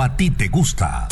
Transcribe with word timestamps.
como 0.00 0.04
a 0.04 0.16
ti 0.16 0.30
te 0.30 0.48
gusta. 0.48 1.08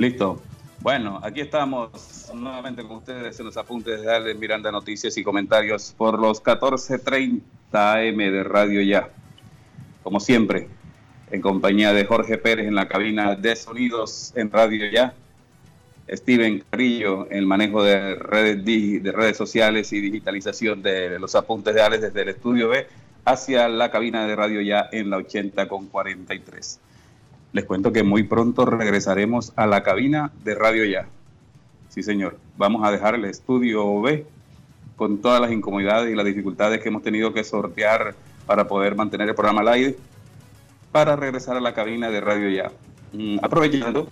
Listo. 0.00 0.40
Bueno, 0.80 1.20
aquí 1.22 1.42
estamos 1.42 2.30
nuevamente 2.34 2.82
con 2.84 2.96
ustedes 2.96 3.38
en 3.38 3.44
los 3.44 3.58
apuntes 3.58 4.00
de 4.00 4.06
darle 4.06 4.34
Miranda 4.34 4.72
Noticias 4.72 5.14
y 5.18 5.22
comentarios 5.22 5.94
por 5.94 6.18
los 6.18 6.42
14.30 6.42 7.42
AM 7.74 8.16
de 8.16 8.42
Radio 8.42 8.80
Ya. 8.80 9.10
Como 10.02 10.18
siempre, 10.18 10.68
en 11.30 11.42
compañía 11.42 11.92
de 11.92 12.06
Jorge 12.06 12.38
Pérez 12.38 12.66
en 12.66 12.76
la 12.76 12.88
cabina 12.88 13.34
de 13.34 13.54
sonidos 13.54 14.32
en 14.36 14.50
Radio 14.50 14.90
Ya. 14.90 15.12
Steven 16.08 16.64
Carrillo 16.70 17.26
en 17.30 17.36
el 17.36 17.46
manejo 17.46 17.84
de 17.84 18.14
redes, 18.14 18.64
de 18.64 19.12
redes 19.12 19.36
sociales 19.36 19.92
y 19.92 20.00
digitalización 20.00 20.80
de 20.80 21.18
los 21.18 21.34
apuntes 21.34 21.74
de 21.74 21.82
Alex 21.82 22.00
desde 22.04 22.22
el 22.22 22.30
estudio 22.30 22.70
B 22.70 22.86
hacia 23.26 23.68
la 23.68 23.90
cabina 23.90 24.26
de 24.26 24.34
Radio 24.34 24.62
Ya 24.62 24.88
en 24.92 25.10
la 25.10 25.18
80 25.18 25.68
con 25.68 25.88
43. 25.88 26.80
Les 27.52 27.64
cuento 27.64 27.92
que 27.92 28.02
muy 28.02 28.22
pronto 28.22 28.64
regresaremos 28.64 29.52
a 29.56 29.66
la 29.66 29.82
cabina 29.82 30.30
de 30.44 30.54
Radio 30.54 30.84
Ya. 30.84 31.06
Sí, 31.88 32.02
señor. 32.02 32.38
Vamos 32.56 32.86
a 32.86 32.92
dejar 32.92 33.16
el 33.16 33.24
estudio 33.24 34.00
B 34.00 34.24
con 34.96 35.18
todas 35.18 35.40
las 35.40 35.50
incomodidades 35.50 36.12
y 36.12 36.14
las 36.14 36.26
dificultades 36.26 36.80
que 36.80 36.88
hemos 36.88 37.02
tenido 37.02 37.32
que 37.32 37.42
sortear 37.42 38.14
para 38.46 38.68
poder 38.68 38.94
mantener 38.94 39.28
el 39.28 39.34
programa 39.34 39.62
al 39.62 39.68
aire, 39.68 39.96
para 40.92 41.16
regresar 41.16 41.56
a 41.56 41.60
la 41.60 41.74
cabina 41.74 42.10
de 42.10 42.20
Radio 42.20 42.50
Ya. 42.50 42.70
Mm, 43.12 43.38
aprovechando 43.42 44.08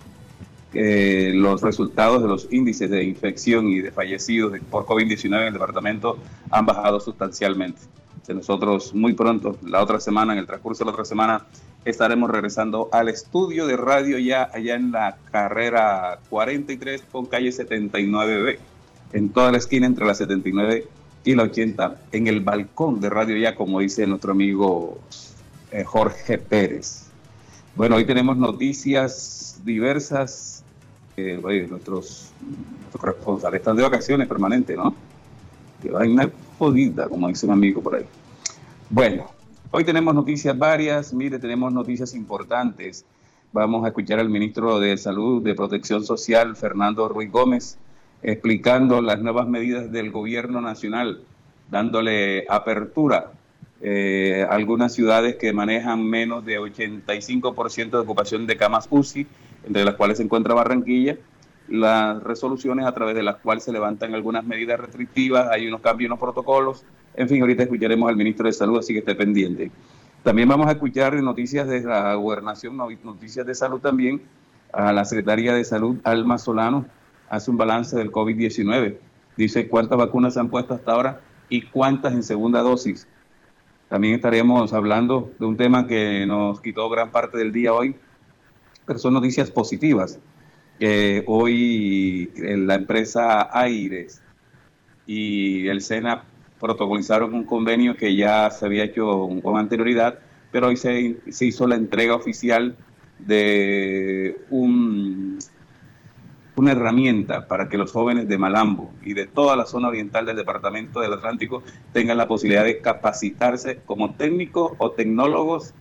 que 0.73 1.31
los 1.33 1.61
resultados 1.61 2.21
de 2.21 2.27
los 2.27 2.47
índices 2.51 2.89
de 2.89 3.03
infección 3.03 3.67
y 3.69 3.79
de 3.79 3.91
fallecidos 3.91 4.59
por 4.69 4.85
COVID-19 4.85 5.41
en 5.41 5.47
el 5.47 5.53
departamento 5.53 6.17
han 6.51 6.65
bajado 6.65 6.99
sustancialmente. 6.99 7.81
Nosotros 8.27 8.93
muy 8.93 9.13
pronto, 9.13 9.57
la 9.63 9.81
otra 9.81 9.99
semana, 9.99 10.33
en 10.33 10.39
el 10.39 10.45
transcurso 10.45 10.83
de 10.83 10.85
la 10.85 10.91
otra 10.91 11.05
semana, 11.05 11.45
estaremos 11.85 12.29
regresando 12.29 12.89
al 12.91 13.09
estudio 13.09 13.65
de 13.67 13.77
radio 13.77 14.17
ya 14.19 14.49
allá 14.53 14.75
en 14.75 14.91
la 14.91 15.17
carrera 15.31 16.19
43 16.29 17.03
con 17.11 17.25
calle 17.25 17.49
79B, 17.49 18.57
en 19.13 19.29
toda 19.29 19.51
la 19.51 19.57
esquina 19.57 19.87
entre 19.87 20.05
la 20.05 20.13
79 20.13 20.85
y 21.23 21.35
la 21.35 21.43
80, 21.43 22.01
en 22.11 22.27
el 22.27 22.41
balcón 22.41 22.99
de 22.99 23.09
radio 23.09 23.37
ya, 23.37 23.55
como 23.55 23.79
dice 23.79 24.05
nuestro 24.07 24.31
amigo 24.31 24.99
eh, 25.71 25.83
Jorge 25.83 26.37
Pérez. 26.37 27.05
Bueno, 27.75 27.95
hoy 27.95 28.05
tenemos 28.05 28.37
noticias 28.37 29.59
diversas. 29.63 30.63
Eh, 31.17 31.37
nuestros, 31.69 32.31
nuestros 32.81 33.03
responsables 33.03 33.59
están 33.59 33.75
de 33.75 33.83
vacaciones 33.83 34.27
permanentes, 34.27 34.77
¿no? 34.77 34.95
Que 35.81 35.91
vaina 35.91 36.29
jodida, 36.57 37.09
como 37.09 37.27
dice 37.27 37.45
un 37.45 37.53
amigo 37.53 37.81
por 37.81 37.95
ahí. 37.95 38.05
Bueno, 38.89 39.29
hoy 39.71 39.83
tenemos 39.83 40.13
noticias 40.13 40.57
varias. 40.57 41.13
Mire, 41.13 41.39
tenemos 41.39 41.71
noticias 41.73 42.13
importantes. 42.13 43.05
Vamos 43.51 43.83
a 43.83 43.89
escuchar 43.89 44.19
al 44.19 44.29
ministro 44.29 44.79
de 44.79 44.95
Salud 44.97 45.41
de 45.43 45.55
Protección 45.55 46.03
Social, 46.03 46.55
Fernando 46.55 47.07
Ruiz 47.07 47.31
Gómez, 47.31 47.77
explicando 48.21 49.01
las 49.01 49.19
nuevas 49.21 49.47
medidas 49.47 49.91
del 49.91 50.11
gobierno 50.11 50.61
nacional, 50.61 51.23
dándole 51.69 52.45
apertura 52.49 53.31
eh, 53.81 54.45
algunas 54.49 54.93
ciudades 54.93 55.37
que 55.37 55.53
manejan 55.53 56.03
menos 56.03 56.45
de 56.45 56.59
85% 56.59 57.89
de 57.91 57.97
ocupación 57.97 58.45
de 58.45 58.57
camas 58.57 58.87
UCI, 58.89 59.25
entre 59.65 59.85
las 59.85 59.95
cuales 59.95 60.17
se 60.17 60.23
encuentra 60.23 60.53
Barranquilla, 60.53 61.17
las 61.69 62.21
resoluciones 62.23 62.85
a 62.85 62.91
través 62.93 63.15
de 63.15 63.23
las 63.23 63.37
cuales 63.37 63.63
se 63.63 63.71
levantan 63.71 64.13
algunas 64.13 64.43
medidas 64.43 64.79
restrictivas, 64.79 65.47
hay 65.49 65.67
unos 65.67 65.81
cambios 65.81 66.07
en 66.07 66.11
los 66.11 66.19
protocolos, 66.19 66.83
en 67.15 67.27
fin, 67.27 67.41
ahorita 67.41 67.63
escucharemos 67.63 68.09
al 68.09 68.15
ministro 68.15 68.45
de 68.45 68.53
Salud, 68.53 68.79
así 68.79 68.93
que 68.93 68.99
esté 68.99 69.15
pendiente. 69.15 69.71
También 70.23 70.49
vamos 70.49 70.67
a 70.67 70.71
escuchar 70.71 71.13
noticias 71.23 71.67
de 71.67 71.81
la 71.81 72.13
gobernación, 72.15 72.75
noticias 72.75 73.45
de 73.45 73.55
salud 73.55 73.79
también. 73.79 74.21
A 74.71 74.93
la 74.93 75.03
Secretaría 75.05 75.53
de 75.53 75.63
Salud, 75.63 75.97
Alma 76.03 76.37
Solano, 76.37 76.85
hace 77.29 77.49
un 77.49 77.57
balance 77.57 77.97
del 77.97 78.11
COVID-19. 78.11 78.97
Dice 79.37 79.67
cuántas 79.67 79.97
vacunas 79.97 80.33
se 80.33 80.41
han 80.41 80.49
puesto 80.49 80.73
hasta 80.73 80.91
ahora 80.91 81.21
y 81.47 81.61
cuántas 81.63 82.13
en 82.13 82.21
segunda 82.21 82.61
dosis. 82.61 83.07
También 83.87 84.13
estaremos 84.13 84.73
hablando 84.73 85.31
de 85.39 85.45
un 85.45 85.57
tema 85.57 85.87
que 85.87 86.25
nos 86.27 86.61
quitó 86.61 86.89
gran 86.89 87.11
parte 87.11 87.37
del 87.37 87.51
día 87.51 87.73
hoy, 87.73 87.95
pero 88.85 88.99
son 88.99 89.13
noticias 89.13 89.49
positivas. 89.49 90.19
hoy 91.25 92.29
la 92.35 92.75
empresa 92.75 93.49
Aires 93.57 94.21
y 95.07 95.67
el 95.67 95.81
SENA 95.81 96.25
protocolizaron 96.59 97.33
un 97.33 97.45
convenio 97.45 97.95
que 97.95 98.15
ya 98.15 98.49
se 98.51 98.65
había 98.65 98.83
hecho 98.83 99.29
con 99.41 99.57
anterioridad, 99.57 100.19
pero 100.51 100.67
hoy 100.67 100.77
se, 100.77 101.17
se 101.29 101.45
hizo 101.45 101.67
la 101.67 101.75
entrega 101.75 102.15
oficial 102.15 102.75
de 103.19 104.37
un, 104.49 105.39
una 106.55 106.71
herramienta 106.71 107.47
para 107.47 107.69
que 107.69 107.77
los 107.77 107.91
jóvenes 107.91 108.27
de 108.27 108.37
Malambo 108.37 108.91
y 109.03 109.13
de 109.13 109.27
toda 109.27 109.55
la 109.55 109.65
zona 109.65 109.87
oriental 109.87 110.25
del 110.25 110.35
Departamento 110.35 110.99
del 110.99 111.13
Atlántico 111.13 111.63
tengan 111.93 112.17
la 112.17 112.27
posibilidad 112.27 112.63
de 112.63 112.79
capacitarse 112.79 113.79
como 113.85 114.15
técnicos 114.15 114.73
o 114.77 114.91
tecnólogos 114.91 115.73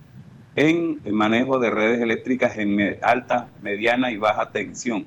en 0.56 1.00
el 1.04 1.12
manejo 1.12 1.58
de 1.58 1.70
redes 1.70 2.00
eléctricas 2.00 2.58
en 2.58 2.98
alta, 3.02 3.48
mediana 3.62 4.10
y 4.10 4.16
baja 4.16 4.50
tensión 4.50 5.06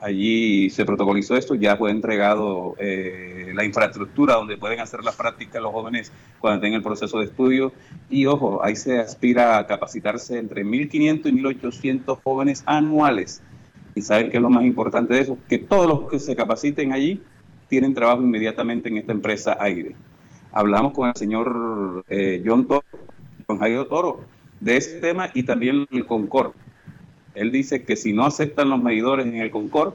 Allí 0.00 0.70
se 0.70 0.86
protocolizó 0.86 1.36
esto, 1.36 1.54
ya 1.54 1.76
fue 1.76 1.90
entregado 1.90 2.74
eh, 2.78 3.52
la 3.54 3.64
infraestructura 3.64 4.34
donde 4.34 4.56
pueden 4.56 4.80
hacer 4.80 5.04
la 5.04 5.12
práctica 5.12 5.60
los 5.60 5.72
jóvenes 5.72 6.10
cuando 6.38 6.62
tengan 6.62 6.78
el 6.78 6.82
proceso 6.82 7.18
de 7.18 7.26
estudio. 7.26 7.72
Y 8.08 8.24
ojo, 8.24 8.64
ahí 8.64 8.76
se 8.76 8.98
aspira 8.98 9.58
a 9.58 9.66
capacitarse 9.66 10.38
entre 10.38 10.64
1.500 10.64 11.26
y 11.26 11.32
1.800 11.32 12.18
jóvenes 12.22 12.62
anuales. 12.64 13.42
Y 13.94 14.00
saben 14.00 14.30
que 14.30 14.38
es 14.38 14.42
lo 14.42 14.48
más 14.48 14.64
importante 14.64 15.12
de 15.12 15.20
eso, 15.20 15.36
que 15.48 15.58
todos 15.58 15.86
los 15.86 16.10
que 16.10 16.18
se 16.18 16.34
capaciten 16.34 16.92
allí 16.92 17.20
tienen 17.68 17.92
trabajo 17.92 18.22
inmediatamente 18.22 18.88
en 18.88 18.96
esta 18.96 19.12
empresa 19.12 19.58
Aire. 19.60 19.94
Hablamos 20.50 20.94
con 20.94 21.10
el 21.10 21.14
señor 21.14 22.06
eh, 22.08 22.42
John 22.44 22.66
Toro, 22.66 22.84
con 23.44 23.58
Jairo 23.58 23.86
Toro, 23.86 24.20
de 24.60 24.78
este 24.78 25.00
tema 25.00 25.30
y 25.34 25.42
también 25.42 25.86
el 25.90 26.06
Concord 26.06 26.52
él 27.34 27.52
dice 27.52 27.84
que 27.84 27.96
si 27.96 28.12
no 28.12 28.24
aceptan 28.24 28.70
los 28.70 28.82
medidores 28.82 29.26
en 29.26 29.36
el 29.36 29.50
Concord 29.50 29.94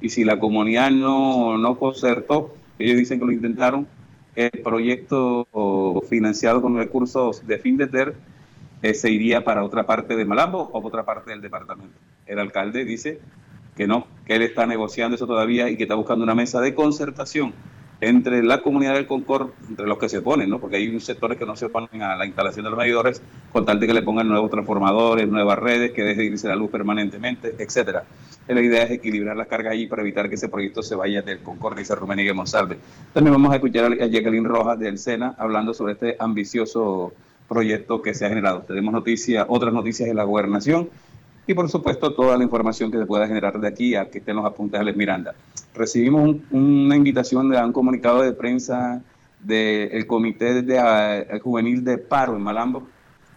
y 0.00 0.10
si 0.10 0.24
la 0.24 0.38
comunidad 0.38 0.90
no, 0.90 1.58
no 1.58 1.78
concertó, 1.78 2.54
ellos 2.78 2.96
dicen 2.96 3.18
que 3.18 3.26
lo 3.26 3.32
intentaron, 3.32 3.86
el 4.34 4.50
proyecto 4.50 5.48
financiado 6.08 6.60
con 6.60 6.76
recursos 6.76 7.46
de 7.46 7.58
FINDETER 7.58 8.14
eh, 8.82 8.94
se 8.94 9.10
iría 9.10 9.42
para 9.44 9.64
otra 9.64 9.86
parte 9.86 10.14
de 10.14 10.24
Malambo 10.24 10.70
o 10.72 10.86
otra 10.86 11.04
parte 11.04 11.30
del 11.30 11.40
departamento. 11.40 11.96
El 12.26 12.38
alcalde 12.38 12.84
dice 12.84 13.18
que 13.74 13.86
no, 13.86 14.06
que 14.26 14.36
él 14.36 14.42
está 14.42 14.66
negociando 14.66 15.16
eso 15.16 15.26
todavía 15.26 15.70
y 15.70 15.76
que 15.76 15.84
está 15.84 15.94
buscando 15.94 16.24
una 16.24 16.34
mesa 16.34 16.60
de 16.60 16.74
concertación 16.74 17.54
entre 18.00 18.42
la 18.42 18.60
comunidad 18.60 18.94
del 18.94 19.06
Concord, 19.06 19.50
entre 19.68 19.86
los 19.86 19.98
que 19.98 20.08
se 20.08 20.18
oponen, 20.18 20.50
¿no? 20.50 20.58
porque 20.58 20.76
hay 20.76 21.00
sectores 21.00 21.38
que 21.38 21.46
no 21.46 21.56
se 21.56 21.66
oponen 21.66 22.02
a 22.02 22.16
la 22.16 22.26
instalación 22.26 22.64
de 22.64 22.70
los 22.70 22.78
medidores, 22.78 23.22
con 23.52 23.64
tal 23.64 23.80
de 23.80 23.86
que 23.86 23.94
le 23.94 24.02
pongan 24.02 24.28
nuevos 24.28 24.50
transformadores, 24.50 25.28
nuevas 25.28 25.58
redes, 25.58 25.92
que 25.92 26.02
deje 26.02 26.20
de 26.20 26.26
irse 26.26 26.48
la 26.48 26.56
luz 26.56 26.70
permanentemente, 26.70 27.54
etcétera. 27.58 28.04
La 28.48 28.60
idea 28.60 28.84
es 28.84 28.92
equilibrar 28.92 29.36
la 29.36 29.46
carga 29.46 29.70
ahí 29.70 29.86
para 29.86 30.02
evitar 30.02 30.28
que 30.28 30.36
ese 30.36 30.48
proyecto 30.48 30.82
se 30.82 30.94
vaya 30.94 31.22
del 31.22 31.40
Concord, 31.40 31.78
dice 31.78 31.94
Rumenigue 31.94 32.32
Monsalve. 32.32 32.78
También 33.12 33.32
vamos 33.32 33.52
a 33.52 33.56
escuchar 33.56 33.92
a 33.92 34.06
Jacqueline 34.06 34.44
Rojas 34.44 34.78
del 34.78 34.98
SENA 34.98 35.34
hablando 35.38 35.74
sobre 35.74 35.94
este 35.94 36.16
ambicioso 36.18 37.12
proyecto 37.48 38.02
que 38.02 38.14
se 38.14 38.26
ha 38.26 38.28
generado. 38.28 38.60
Tenemos 38.60 38.92
noticias, 38.92 39.46
otras 39.48 39.72
noticias 39.72 40.08
de 40.08 40.14
la 40.14 40.24
gobernación 40.24 40.90
y 41.46 41.54
por 41.54 41.68
supuesto 41.68 42.12
toda 42.12 42.36
la 42.36 42.44
información 42.44 42.90
que 42.90 42.98
se 42.98 43.06
pueda 43.06 43.26
generar 43.26 43.58
de 43.58 43.68
aquí 43.68 43.94
a 43.94 44.10
que 44.10 44.18
estén 44.18 44.36
los 44.36 44.44
apuntes 44.44 44.84
de 44.84 44.92
Miranda. 44.92 45.34
Recibimos 45.76 46.36
una 46.52 46.96
invitación 46.96 47.50
de 47.50 47.62
un 47.62 47.72
comunicado 47.72 48.22
de 48.22 48.32
prensa 48.32 49.02
del 49.40 50.06
Comité 50.06 50.62
de, 50.62 51.40
Juvenil 51.44 51.84
de 51.84 51.98
Paro 51.98 52.34
en 52.34 52.42
Malambo. 52.42 52.88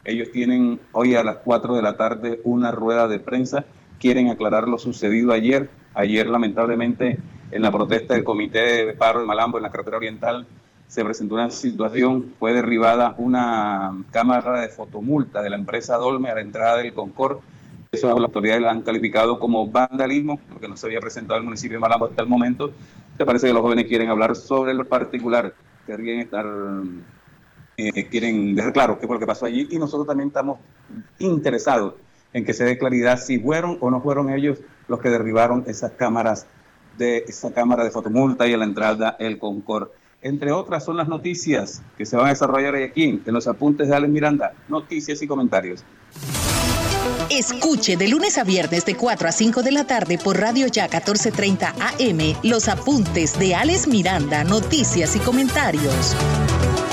Ellos 0.05 0.31
tienen 0.31 0.79
hoy 0.93 1.15
a 1.15 1.23
las 1.25 1.37
4 1.43 1.75
de 1.75 1.81
la 1.81 1.97
tarde 1.97 2.39
una 2.45 2.71
rueda 2.71 3.09
de 3.09 3.19
prensa, 3.19 3.65
quieren 3.99 4.29
aclarar 4.29 4.69
lo 4.69 4.77
sucedido 4.77 5.33
ayer. 5.33 5.69
Ayer 5.93 6.27
lamentablemente 6.27 7.19
en 7.51 7.61
la 7.61 7.73
protesta 7.73 8.13
del 8.13 8.23
Comité 8.23 8.85
de 8.85 8.93
Paro 8.93 9.19
en 9.19 9.27
Malambo, 9.27 9.57
en 9.57 9.63
la 9.63 9.71
carretera 9.71 9.97
oriental, 9.97 10.47
se 10.87 11.03
presentó 11.03 11.35
una 11.35 11.49
situación, 11.49 12.33
fue 12.39 12.53
derribada 12.53 13.15
una 13.17 14.01
cámara 14.11 14.61
de 14.61 14.69
fotomulta 14.69 15.41
de 15.41 15.49
la 15.49 15.57
empresa 15.57 15.97
Dolme 15.97 16.29
a 16.29 16.35
la 16.35 16.41
entrada 16.41 16.77
del 16.77 16.93
Concord 16.93 17.39
eso 17.91 18.07
las 18.07 18.25
autoridades 18.25 18.61
lo 18.61 18.69
han 18.69 18.83
calificado 18.83 19.39
como 19.39 19.67
vandalismo, 19.67 20.39
porque 20.49 20.67
no 20.67 20.77
se 20.77 20.85
había 20.85 20.99
presentado 20.99 21.39
el 21.39 21.43
municipio 21.43 21.77
de 21.77 21.81
Malambo 21.81 22.05
hasta 22.05 22.21
el 22.21 22.27
momento. 22.27 22.71
¿Te 23.17 23.25
parece 23.25 23.47
que 23.47 23.53
los 23.53 23.63
jóvenes 23.63 23.87
quieren 23.87 24.09
hablar 24.09 24.35
sobre 24.35 24.75
lo 24.75 24.87
particular? 24.87 25.55
Querían 25.87 26.19
estar, 26.19 26.45
eh, 27.77 28.07
quieren 28.07 28.53
dejar 28.53 28.73
claro 28.73 28.99
qué 28.99 29.07
fue 29.07 29.15
lo 29.15 29.19
que 29.19 29.25
pasó 29.25 29.47
allí 29.47 29.67
y 29.71 29.79
nosotros 29.79 30.05
también 30.05 30.27
estamos 30.27 30.59
interesados 31.17 31.95
en 32.31 32.45
que 32.45 32.53
se 32.53 32.63
dé 32.63 32.77
claridad 32.77 33.17
si 33.17 33.39
fueron 33.39 33.79
o 33.81 33.89
no 33.89 34.01
fueron 34.01 34.29
ellos 34.29 34.59
los 34.87 34.99
que 34.99 35.09
derribaron 35.09 35.63
esas 35.65 35.93
cámaras 35.93 36.45
de 36.99 37.25
esa 37.27 37.51
cámara 37.53 37.83
de 37.83 37.89
fotomulta 37.89 38.47
y 38.47 38.53
a 38.53 38.57
la 38.57 38.65
entrada 38.65 39.15
el 39.19 39.39
Concord. 39.39 39.89
Entre 40.21 40.51
otras 40.51 40.85
son 40.85 40.95
las 40.95 41.07
noticias 41.07 41.81
que 41.97 42.05
se 42.05 42.15
van 42.17 42.27
a 42.27 42.29
desarrollar 42.29 42.75
aquí 42.75 43.19
en 43.25 43.33
los 43.33 43.47
apuntes 43.47 43.87
de 43.87 43.95
Alex 43.95 44.13
Miranda, 44.13 44.53
noticias 44.67 45.21
y 45.23 45.27
comentarios. 45.27 45.83
Escuche 47.29 47.95
de 47.95 48.07
lunes 48.07 48.39
a 48.39 48.43
viernes 48.43 48.85
de 48.85 48.95
4 48.95 49.29
a 49.29 49.31
5 49.31 49.61
de 49.61 49.71
la 49.71 49.85
tarde 49.85 50.17
por 50.17 50.39
Radio 50.39 50.65
Ya 50.65 50.85
1430 50.85 51.75
AM 51.77 52.35
los 52.41 52.67
apuntes 52.67 53.37
de 53.37 53.53
Alex 53.53 53.87
Miranda, 53.87 54.43
noticias 54.43 55.15
y 55.15 55.19
comentarios. 55.19 56.15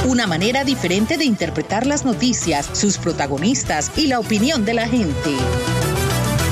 Una 0.06 0.26
manera 0.26 0.62
diferente 0.62 1.16
de 1.16 1.24
interpretar 1.24 1.86
las 1.86 2.04
noticias, 2.04 2.66
sus 2.74 2.98
protagonistas 2.98 3.90
y 3.96 4.08
la 4.08 4.20
opinión 4.20 4.66
de 4.66 4.74
la 4.74 4.86
gente. 4.86 5.34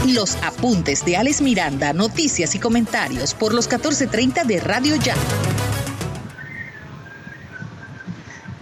Los 0.09 0.37
apuntes 0.37 1.05
de 1.05 1.19
Alex 1.19 1.43
Miranda, 1.43 1.93
noticias 1.93 2.55
y 2.55 2.59
comentarios 2.59 3.35
por 3.35 3.53
los 3.53 3.67
1430 3.67 4.45
de 4.45 4.61
Radio 4.61 4.97
Ya. 4.97 5.15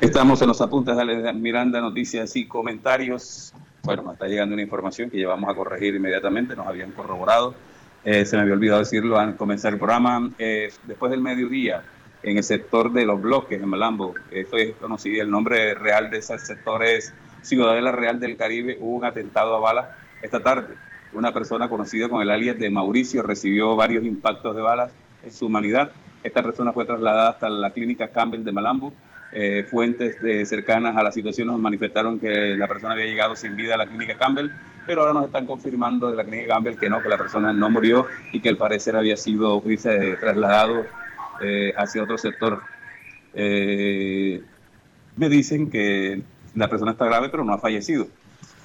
Estamos 0.01 0.43
en 0.43 0.49
los 0.49 0.61
apuntes 0.61 0.97
de 0.97 1.03
Alex 1.03 1.35
Miranda, 1.37 1.81
noticias 1.81 2.35
y 2.35 2.47
comentarios. 2.47 3.55
Bueno, 3.85 4.05
me 4.05 4.13
está 4.13 4.29
llegando 4.29 4.55
una 4.55 4.63
información 4.63 5.11
que 5.11 5.17
llevamos 5.17 5.51
a 5.51 5.55
corregir 5.57 5.97
inmediatamente, 5.97 6.55
nos 6.55 6.69
habían 6.69 6.93
corroborado. 6.93 7.53
Eh, 8.05 8.25
se 8.25 8.37
me 8.37 8.43
había 8.43 8.55
olvidado 8.55 8.79
decirlo 8.79 9.19
al 9.19 9.35
comenzar 9.35 9.73
el 9.73 9.79
programa. 9.81 10.31
Eh, 10.39 10.73
después 10.85 11.11
del 11.11 11.21
mediodía, 11.21 11.83
en 12.23 12.37
el 12.37 12.45
sector 12.45 12.93
de 12.93 13.05
los 13.05 13.21
bloques 13.21 13.61
en 13.61 13.69
Malambo, 13.69 14.15
esto 14.31 14.57
es 14.57 14.77
conocido, 14.77 15.25
el 15.25 15.31
nombre 15.31 15.75
real 15.75 16.11
de 16.11 16.19
ese 16.19 16.39
sector 16.39 16.85
es 16.85 17.13
Ciudadela 17.43 17.91
Real 17.91 18.21
del 18.21 18.37
Caribe, 18.37 18.79
hubo 18.81 18.99
un 18.99 19.05
atentado 19.05 19.57
a 19.57 19.59
balas 19.59 19.87
esta 20.23 20.41
tarde. 20.41 20.77
Una 21.13 21.33
persona 21.33 21.69
conocida 21.69 22.09
con 22.09 22.23
el 22.23 22.31
alias 22.31 22.57
de 22.61 22.71
Mauricio 22.71 23.25
recibió 23.25 23.75
varios 23.75 24.05
impactos 24.05 24.55
de 24.55 24.63
balas 24.63 24.93
en 25.25 25.33
su 25.33 25.47
humanidad. 25.47 25.91
Esta 26.23 26.41
persona 26.41 26.73
fue 26.73 26.85
trasladada 26.85 27.31
hasta 27.31 27.51
la 27.51 27.73
clínica 27.73 28.13
Campbell 28.13 28.45
de 28.45 28.53
Malambo 28.53 28.93
eh, 29.33 29.67
fuentes 29.69 30.17
cercanas 30.49 30.97
a 30.97 31.03
la 31.03 31.11
situación 31.11 31.49
nos 31.49 31.59
manifestaron 31.59 32.21
que 32.21 32.55
la 32.57 32.69
persona 32.69 32.93
había 32.93 33.07
llegado 33.07 33.35
sin 33.35 33.57
vida 33.57 33.75
a 33.75 33.79
la 33.79 33.87
clínica 33.87 34.19
Campbell, 34.19 34.51
pero 34.87 35.03
ahora 35.03 35.15
nos 35.15 35.27
están 35.27 35.47
confirmando 35.47 36.11
de 36.11 36.17
la 36.17 36.25
clínica 36.25 36.55
Campbell 36.55 36.77
que 36.77 36.91
no, 36.91 37.03
que 37.03 37.09
la 37.09 37.19
persona 37.19 37.53
no 37.53 37.71
murió 37.71 38.07
y 38.33 38.41
que 38.41 38.49
al 38.49 38.57
parecer 38.57 38.97
había 38.97 39.17
sido 39.17 39.63
trasladado 40.21 40.85
eh, 41.41 41.73
hacia 41.77 42.03
otro 42.03 42.19
sector. 42.19 42.63
Eh, 43.35 44.43
me 45.17 45.29
dicen 45.29 45.71
que 45.71 46.23
la 46.55 46.69
persona 46.69 46.93
está 46.93 47.07
grave, 47.07 47.29
pero 47.31 47.45
no 47.45 47.53
ha 47.53 47.59
fallecido. 47.59 48.07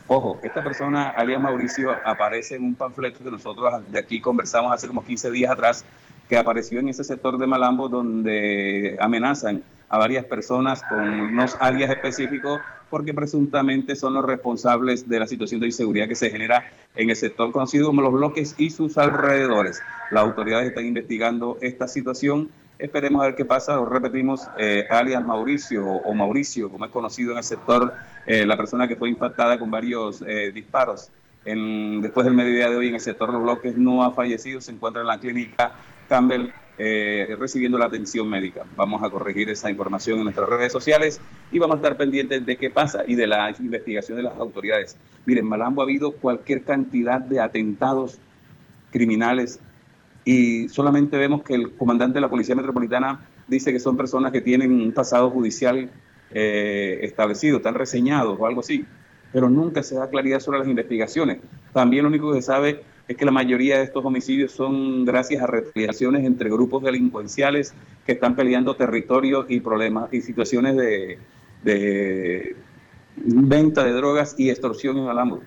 Ojo, 0.08 0.40
esta 0.44 0.64
persona, 0.64 1.10
alias 1.10 1.42
Mauricio, 1.42 1.92
aparece 2.06 2.56
en 2.56 2.64
un 2.64 2.76
panfleto 2.76 3.24
que 3.24 3.32
nosotros 3.32 3.74
de 3.92 4.00
aquí 4.00 4.22
conversamos 4.22 4.74
hace 4.74 4.88
como 4.88 5.04
15 5.04 5.32
días 5.32 5.52
atrás, 5.52 5.86
que 6.30 6.38
apareció 6.38 6.80
en 6.80 6.90
ese 6.90 7.04
sector 7.04 7.38
de 7.38 7.48
Malambo 7.48 7.90
donde 7.90 8.98
amenazan 9.00 9.64
a 9.90 9.98
varias 9.98 10.26
personas 10.26 10.84
con 10.84 11.00
unos 11.00 11.56
alias 11.60 11.90
específicos 11.90 12.60
porque 12.90 13.14
presuntamente 13.14 13.96
son 13.96 14.14
los 14.14 14.26
responsables 14.26 15.08
de 15.08 15.20
la 15.20 15.28
situación 15.28 15.60
de 15.60 15.68
inseguridad 15.68 16.08
que 16.08 16.16
se 16.16 16.30
genera 16.30 16.72
en 16.96 17.10
el 17.10 17.16
sector 17.16 17.52
conocido 17.52 17.88
como 17.88 18.02
los 18.02 18.14
bloques 18.14 18.56
y 18.58 18.70
sus 18.70 18.98
alrededores. 18.98 19.82
Las 20.12 20.24
autoridades 20.24 20.70
están 20.70 20.86
investigando 20.86 21.58
esta 21.62 21.88
situación. 21.88 22.50
Esperemos 22.80 23.22
a 23.22 23.26
ver 23.26 23.36
qué 23.36 23.46
pasa. 23.46 23.84
Repetimos, 23.84 24.48
eh, 24.58 24.86
alias 24.90 25.26
Mauricio 25.26 25.86
o 25.86 26.14
Mauricio, 26.14 26.70
como 26.70 26.86
es 26.86 26.92
conocido 26.92 27.32
en 27.32 27.40
el 27.40 27.44
sector, 27.44 27.94
eh, 28.26 28.46
la 28.46 28.56
persona 28.56 28.88
que 28.88 28.96
fue 28.96 29.10
impactada 29.10 29.60
con 29.60 29.70
varios 29.70 30.24
eh, 30.26 30.52
disparos. 30.54 31.10
En, 31.44 32.02
después 32.02 32.26
del 32.26 32.36
mediodía 32.36 32.70
de 32.70 32.76
hoy 32.76 32.90
en 32.90 32.96
el 32.96 33.00
sector 33.00 33.30
de 33.30 33.34
los 33.34 33.44
bloques 33.44 33.78
no 33.78 34.04
ha 34.04 34.12
fallecido, 34.12 34.62
se 34.62 34.72
encuentra 34.72 35.02
en 35.02 35.08
la 35.08 35.18
clínica 35.18 35.72
Campbell 36.10 36.52
eh, 36.80 37.36
recibiendo 37.40 37.78
la 37.78 37.86
atención 37.86 38.30
médica. 38.30 38.64
Vamos 38.76 39.02
a 39.04 39.10
corregir 39.10 39.50
esa 39.50 39.70
información 39.70 40.20
en 40.20 40.26
nuestras 40.26 40.48
redes 40.48 40.72
sociales 40.72 41.20
y 41.52 41.58
vamos 41.58 41.76
a 41.76 41.78
estar 41.78 41.98
pendientes 41.98 42.46
de 42.46 42.58
qué 42.58 42.70
pasa 42.70 43.04
y 43.08 43.16
de 43.16 43.26
la 43.26 43.50
investigación 43.60 44.18
de 44.18 44.24
las 44.24 44.38
autoridades. 44.38 44.96
Miren, 45.26 45.46
en 45.46 45.50
Malambo 45.50 45.82
ha 45.82 45.86
habido 45.86 46.12
cualquier 46.12 46.64
cantidad 46.64 47.20
de 47.20 47.40
atentados 47.40 48.20
criminales 48.92 49.60
y 50.24 50.70
solamente 50.70 51.18
vemos 51.18 51.42
que 51.42 51.56
el 51.56 51.74
comandante 51.74 52.16
de 52.16 52.22
la 52.22 52.30
Policía 52.30 52.56
Metropolitana 52.56 53.28
dice 53.48 53.72
que 53.72 53.80
son 53.80 53.98
personas 53.98 54.32
que 54.32 54.42
tienen 54.42 54.72
un 54.72 54.92
pasado 54.92 55.30
judicial 55.32 55.90
eh, 56.32 57.00
establecido, 57.02 57.58
están 57.58 57.76
reseñados 57.76 58.38
o 58.40 58.46
algo 58.46 58.60
así, 58.60 58.86
pero 59.32 59.50
nunca 59.50 59.84
se 59.84 59.96
da 59.96 60.10
claridad 60.10 60.42
sobre 60.42 60.60
las 60.60 60.68
investigaciones. 60.68 61.40
También 61.74 62.04
lo 62.04 62.10
único 62.10 62.32
que 62.34 62.42
se 62.42 62.48
sabe 62.48 62.84
es 63.08 63.16
que 63.16 63.26
la 63.26 63.32
mayoría 63.32 63.78
de 63.78 63.84
estos 63.84 64.04
homicidios 64.04 64.52
son 64.52 65.06
gracias 65.06 65.42
a 65.42 65.48
retaliaciones 65.48 66.26
entre 66.26 66.50
grupos 66.50 66.84
delincuenciales 66.84 67.74
que 68.06 68.12
están 68.14 68.36
peleando 68.36 68.76
territorios 68.76 69.46
y 69.50 69.62
problemas 69.62 70.14
y 70.14 70.22
situaciones 70.22 70.76
de, 70.76 72.56
venta 73.16 73.84
de 73.84 73.92
drogas 73.94 74.36
y 74.38 74.50
extorsión 74.50 74.98
en 74.98 75.08
Alhambra. 75.08 75.40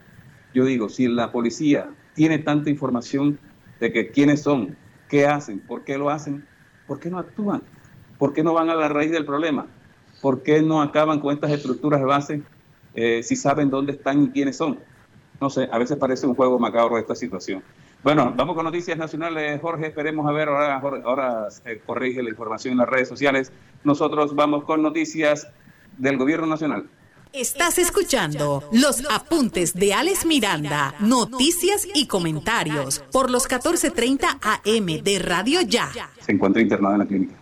Yo 0.55 0.65
digo, 0.65 0.89
si 0.89 1.07
la 1.07 1.31
policía 1.33 1.91
tiene 2.15 2.39
tanta 2.39 2.71
información 2.71 3.39
de 3.79 3.93
que 3.93 4.11
quiénes 4.11 4.43
son, 4.43 4.77
qué 5.09 5.27
hacen, 5.27 5.61
por 5.61 5.85
qué 5.85 5.99
lo 5.99 6.09
hacen, 6.09 6.47
¿por 6.87 6.99
qué 6.99 7.11
no 7.11 7.19
actúan? 7.19 7.63
¿Por 8.19 8.33
qué 8.33 8.43
no 8.43 8.55
van 8.55 8.71
a 8.71 8.75
la 8.75 8.89
raíz 8.89 9.11
del 9.11 9.27
problema? 9.27 9.67
¿Por 10.23 10.43
qué 10.43 10.63
no 10.63 10.81
acaban 10.83 11.21
con 11.21 11.35
estas 11.35 11.51
estructuras 11.51 12.01
de 12.01 12.07
base 12.07 12.43
eh, 12.95 13.23
si 13.23 13.37
saben 13.37 13.71
dónde 13.71 13.93
están 13.93 14.25
y 14.25 14.31
quiénes 14.31 14.57
son? 14.57 14.79
No 15.41 15.49
sé, 15.51 15.69
a 15.73 15.79
veces 15.79 15.97
parece 15.97 16.27
un 16.27 16.35
juego 16.35 16.59
macabro 16.59 16.99
esta 16.99 17.15
situación. 17.15 17.63
Bueno, 18.03 18.33
vamos 18.37 18.55
con 18.55 18.65
noticias 18.65 18.97
nacionales, 18.97 19.61
Jorge. 19.61 19.87
Esperemos 19.87 20.27
a 20.27 20.33
ver, 20.33 20.49
ahora, 20.49 20.81
ahora 21.05 21.49
eh, 21.65 21.81
corrige 21.85 22.23
la 22.23 22.31
información 22.31 22.73
en 22.73 22.79
las 22.79 22.89
redes 22.89 23.09
sociales. 23.09 23.53
Nosotros 23.85 24.35
vamos 24.35 24.65
con 24.65 24.83
noticias 24.83 25.49
del 25.97 26.19
gobierno 26.19 26.47
nacional. 26.47 26.87
Estás 27.33 27.79
escuchando 27.79 28.65
los 28.73 29.05
apuntes 29.09 29.73
de 29.75 29.95
Alex 29.95 30.27
Miranda, 30.27 30.95
noticias 30.99 31.87
y 31.95 32.09
comentarios 32.09 32.99
por 33.13 33.31
los 33.31 33.49
14:30 33.49 34.41
AM 34.43 35.03
de 35.05 35.19
Radio 35.21 35.61
Ya. 35.61 35.91
Se 36.19 36.33
encuentra 36.33 36.61
internado 36.61 36.95
en 36.95 36.99
la 36.99 37.07
clínica. 37.07 37.35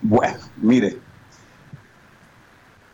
Bueno, 0.00 0.38
mire, 0.56 0.96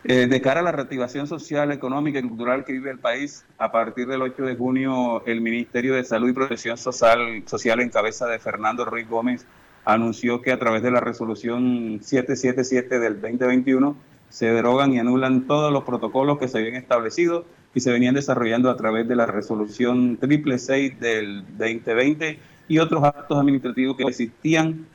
eh, 0.08 0.26
de 0.26 0.40
cara 0.40 0.60
a 0.60 0.62
la 0.62 0.72
reactivación 0.72 1.26
social, 1.26 1.70
económica 1.70 2.18
y 2.18 2.22
cultural 2.22 2.64
que 2.64 2.72
vive 2.72 2.90
el 2.90 2.98
país, 2.98 3.44
a 3.58 3.70
partir 3.70 4.06
del 4.06 4.22
8 4.22 4.42
de 4.42 4.56
junio, 4.56 5.22
el 5.26 5.42
Ministerio 5.42 5.94
de 5.94 6.02
Salud 6.02 6.30
y 6.30 6.32
Protección 6.32 6.78
Social, 6.78 7.42
Social 7.44 7.80
en 7.80 7.90
cabeza 7.90 8.26
de 8.26 8.38
Fernando 8.38 8.86
Ruiz 8.86 9.06
Gómez 9.06 9.44
anunció 9.84 10.40
que 10.40 10.50
a 10.50 10.58
través 10.58 10.82
de 10.82 10.90
la 10.90 11.00
resolución 11.00 12.00
777 12.02 12.98
del 12.98 13.20
2021 13.20 13.96
se 14.30 14.46
derogan 14.46 14.94
y 14.94 14.98
anulan 14.98 15.46
todos 15.46 15.70
los 15.70 15.84
protocolos 15.84 16.38
que 16.38 16.48
se 16.48 16.56
habían 16.56 16.76
establecido 16.76 17.44
y 17.74 17.80
se 17.80 17.92
venían 17.92 18.14
desarrollando 18.14 18.70
a 18.70 18.76
través 18.76 19.06
de 19.08 19.14
la 19.14 19.26
resolución 19.26 20.16
666 20.20 21.00
del 21.00 21.44
2020 21.58 22.38
y 22.66 22.78
otros 22.78 23.04
actos 23.04 23.38
administrativos 23.38 23.98
que 23.98 24.04
existían 24.04 24.86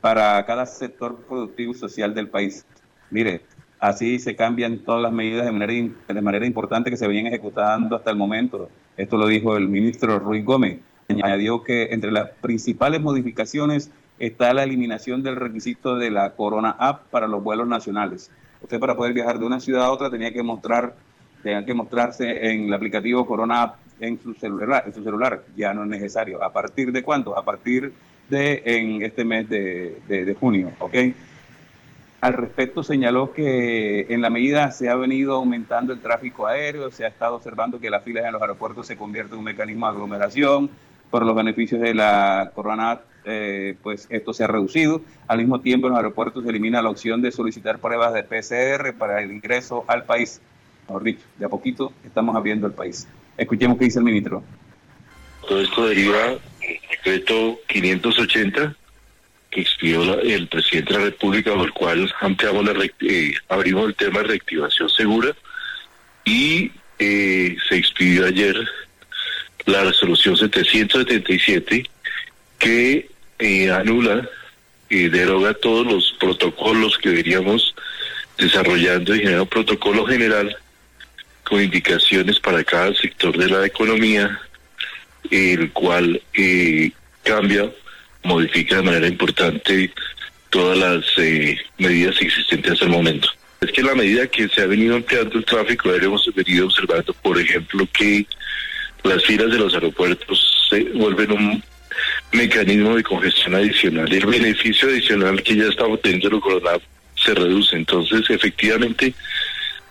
para 0.00 0.44
cada 0.44 0.66
sector 0.66 1.18
productivo 1.28 1.70
y 1.70 1.76
social 1.76 2.14
del 2.14 2.28
país. 2.28 2.66
Mire, 3.10 3.42
Así 3.80 4.18
se 4.18 4.36
cambian 4.36 4.80
todas 4.80 5.00
las 5.00 5.10
medidas 5.10 5.46
de 5.46 5.52
manera, 5.52 5.72
de 6.06 6.20
manera 6.20 6.46
importante 6.46 6.90
que 6.90 6.98
se 6.98 7.08
venían 7.08 7.28
ejecutando 7.28 7.96
hasta 7.96 8.10
el 8.10 8.16
momento. 8.16 8.68
Esto 8.98 9.16
lo 9.16 9.26
dijo 9.26 9.56
el 9.56 9.68
ministro 9.68 10.18
Ruiz 10.18 10.44
Gómez. 10.44 10.80
Añadió 11.08 11.64
que 11.64 11.88
entre 11.90 12.12
las 12.12 12.28
principales 12.42 13.00
modificaciones 13.00 13.90
está 14.18 14.52
la 14.52 14.64
eliminación 14.64 15.22
del 15.22 15.36
requisito 15.36 15.96
de 15.96 16.10
la 16.10 16.34
Corona 16.34 16.76
App 16.78 17.08
para 17.10 17.26
los 17.26 17.42
vuelos 17.42 17.66
nacionales. 17.66 18.30
Usted 18.62 18.78
para 18.78 18.94
poder 18.94 19.14
viajar 19.14 19.38
de 19.38 19.46
una 19.46 19.60
ciudad 19.60 19.84
a 19.84 19.90
otra 19.90 20.10
tenía 20.10 20.30
que 20.30 20.42
mostrar, 20.42 20.94
tenía 21.42 21.64
que 21.64 21.72
mostrarse 21.72 22.52
en 22.52 22.66
el 22.66 22.74
aplicativo 22.74 23.26
Corona 23.26 23.62
App 23.62 23.76
en 23.98 24.20
su 24.20 24.34
celular, 24.34 24.84
en 24.86 24.92
su 24.92 25.02
celular. 25.02 25.42
Ya 25.56 25.72
no 25.72 25.84
es 25.84 25.88
necesario. 25.88 26.44
¿A 26.44 26.52
partir 26.52 26.92
de 26.92 27.02
cuándo? 27.02 27.36
A 27.36 27.42
partir 27.42 27.94
de 28.28 28.62
en 28.66 29.02
este 29.02 29.24
mes 29.24 29.48
de, 29.48 29.98
de, 30.06 30.26
de 30.26 30.34
junio, 30.34 30.70
¿ok? 30.78 30.94
Al 32.20 32.34
respecto 32.34 32.82
señaló 32.82 33.32
que 33.32 34.06
en 34.10 34.20
la 34.20 34.28
medida 34.28 34.70
se 34.72 34.90
ha 34.90 34.94
venido 34.94 35.36
aumentando 35.36 35.94
el 35.94 36.00
tráfico 36.00 36.46
aéreo, 36.46 36.90
se 36.90 37.06
ha 37.06 37.08
estado 37.08 37.36
observando 37.36 37.80
que 37.80 37.88
las 37.88 38.04
filas 38.04 38.26
en 38.26 38.32
los 38.32 38.42
aeropuertos 38.42 38.86
se 38.86 38.96
convierten 38.96 39.34
en 39.34 39.38
un 39.38 39.44
mecanismo 39.44 39.86
de 39.86 39.92
aglomeración, 39.92 40.70
por 41.10 41.24
los 41.24 41.34
beneficios 41.34 41.80
de 41.80 41.94
la 41.94 42.52
corona, 42.54 43.00
eh, 43.24 43.74
pues 43.82 44.06
esto 44.10 44.34
se 44.34 44.44
ha 44.44 44.46
reducido. 44.46 45.00
Al 45.28 45.38
mismo 45.38 45.60
tiempo 45.60 45.86
en 45.86 45.92
los 45.92 45.98
aeropuertos 45.98 46.44
se 46.44 46.50
elimina 46.50 46.82
la 46.82 46.90
opción 46.90 47.22
de 47.22 47.32
solicitar 47.32 47.78
pruebas 47.78 48.12
de 48.12 48.22
PCR 48.22 48.94
para 48.96 49.22
el 49.22 49.32
ingreso 49.32 49.84
al 49.88 50.04
país. 50.04 50.40
Mejor 50.88 51.02
dicho, 51.02 51.24
de 51.38 51.46
a 51.46 51.48
poquito 51.48 51.92
estamos 52.04 52.36
abriendo 52.36 52.66
el 52.66 52.74
país. 52.74 53.08
Escuchemos 53.36 53.78
qué 53.78 53.86
dice 53.86 53.98
el 53.98 54.04
ministro. 54.04 54.42
Todo 55.48 55.60
esto 55.62 55.86
deriva 55.86 56.18
del 56.26 56.80
decreto 56.90 57.58
580 57.66 58.76
que 59.50 59.62
expidió 59.62 60.20
el 60.20 60.46
presidente 60.46 60.92
de 60.92 60.98
la 60.98 61.04
República, 61.06 61.52
por 61.52 61.66
el 61.66 61.72
cual 61.72 62.14
ampliamos 62.20 62.64
la, 62.64 62.84
eh, 63.00 63.34
abrimos 63.48 63.88
el 63.88 63.94
tema 63.94 64.20
de 64.20 64.28
reactivación 64.28 64.88
segura 64.88 65.34
y 66.24 66.70
eh, 66.98 67.56
se 67.68 67.76
expidió 67.76 68.26
ayer 68.26 68.56
la 69.66 69.84
resolución 69.84 70.36
777 70.36 71.84
que 72.58 73.10
eh, 73.38 73.70
anula 73.70 74.28
y 74.88 75.08
deroga 75.08 75.54
todos 75.54 75.86
los 75.86 76.16
protocolos 76.20 76.96
que 76.98 77.10
veníamos 77.10 77.74
desarrollando 78.38 79.14
y 79.14 79.20
genera 79.20 79.42
un 79.42 79.48
protocolo 79.48 80.06
general 80.06 80.56
con 81.44 81.62
indicaciones 81.62 82.38
para 82.38 82.62
cada 82.62 82.94
sector 82.94 83.36
de 83.36 83.48
la 83.48 83.66
economía, 83.66 84.40
el 85.30 85.72
cual 85.72 86.22
cambia 87.22 87.70
modifica 88.22 88.76
de 88.76 88.82
manera 88.82 89.06
importante 89.06 89.90
todas 90.50 90.78
las 90.78 91.04
eh, 91.18 91.56
medidas 91.78 92.20
existentes 92.20 92.72
hasta 92.72 92.84
el 92.84 92.90
momento. 92.90 93.28
Es 93.60 93.72
que 93.72 93.82
la 93.82 93.94
medida 93.94 94.26
que 94.26 94.48
se 94.48 94.62
ha 94.62 94.66
venido 94.66 94.96
ampliando 94.96 95.38
el 95.38 95.44
tráfico 95.44 95.92
hemos 95.94 96.34
venido 96.34 96.66
observando, 96.66 97.12
por 97.14 97.38
ejemplo, 97.38 97.86
que 97.92 98.26
las 99.02 99.24
filas 99.24 99.50
de 99.50 99.58
los 99.58 99.74
aeropuertos 99.74 100.68
se 100.70 100.82
vuelven 100.84 101.32
un 101.32 101.62
mecanismo 102.32 102.96
de 102.96 103.02
congestión 103.02 103.54
adicional. 103.54 104.12
El 104.12 104.26
beneficio 104.26 104.88
adicional 104.88 105.42
que 105.42 105.56
ya 105.56 105.64
estamos 105.64 106.00
teniendo 106.00 106.36
el 106.36 106.40
coronavirus 106.40 106.88
se 107.14 107.34
reduce. 107.34 107.76
Entonces, 107.76 108.28
efectivamente, 108.30 109.14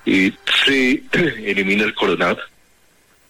eh, 0.06 0.32
se 0.66 1.04
elimina 1.46 1.86
el 1.86 1.94
coronavirus 1.94 2.44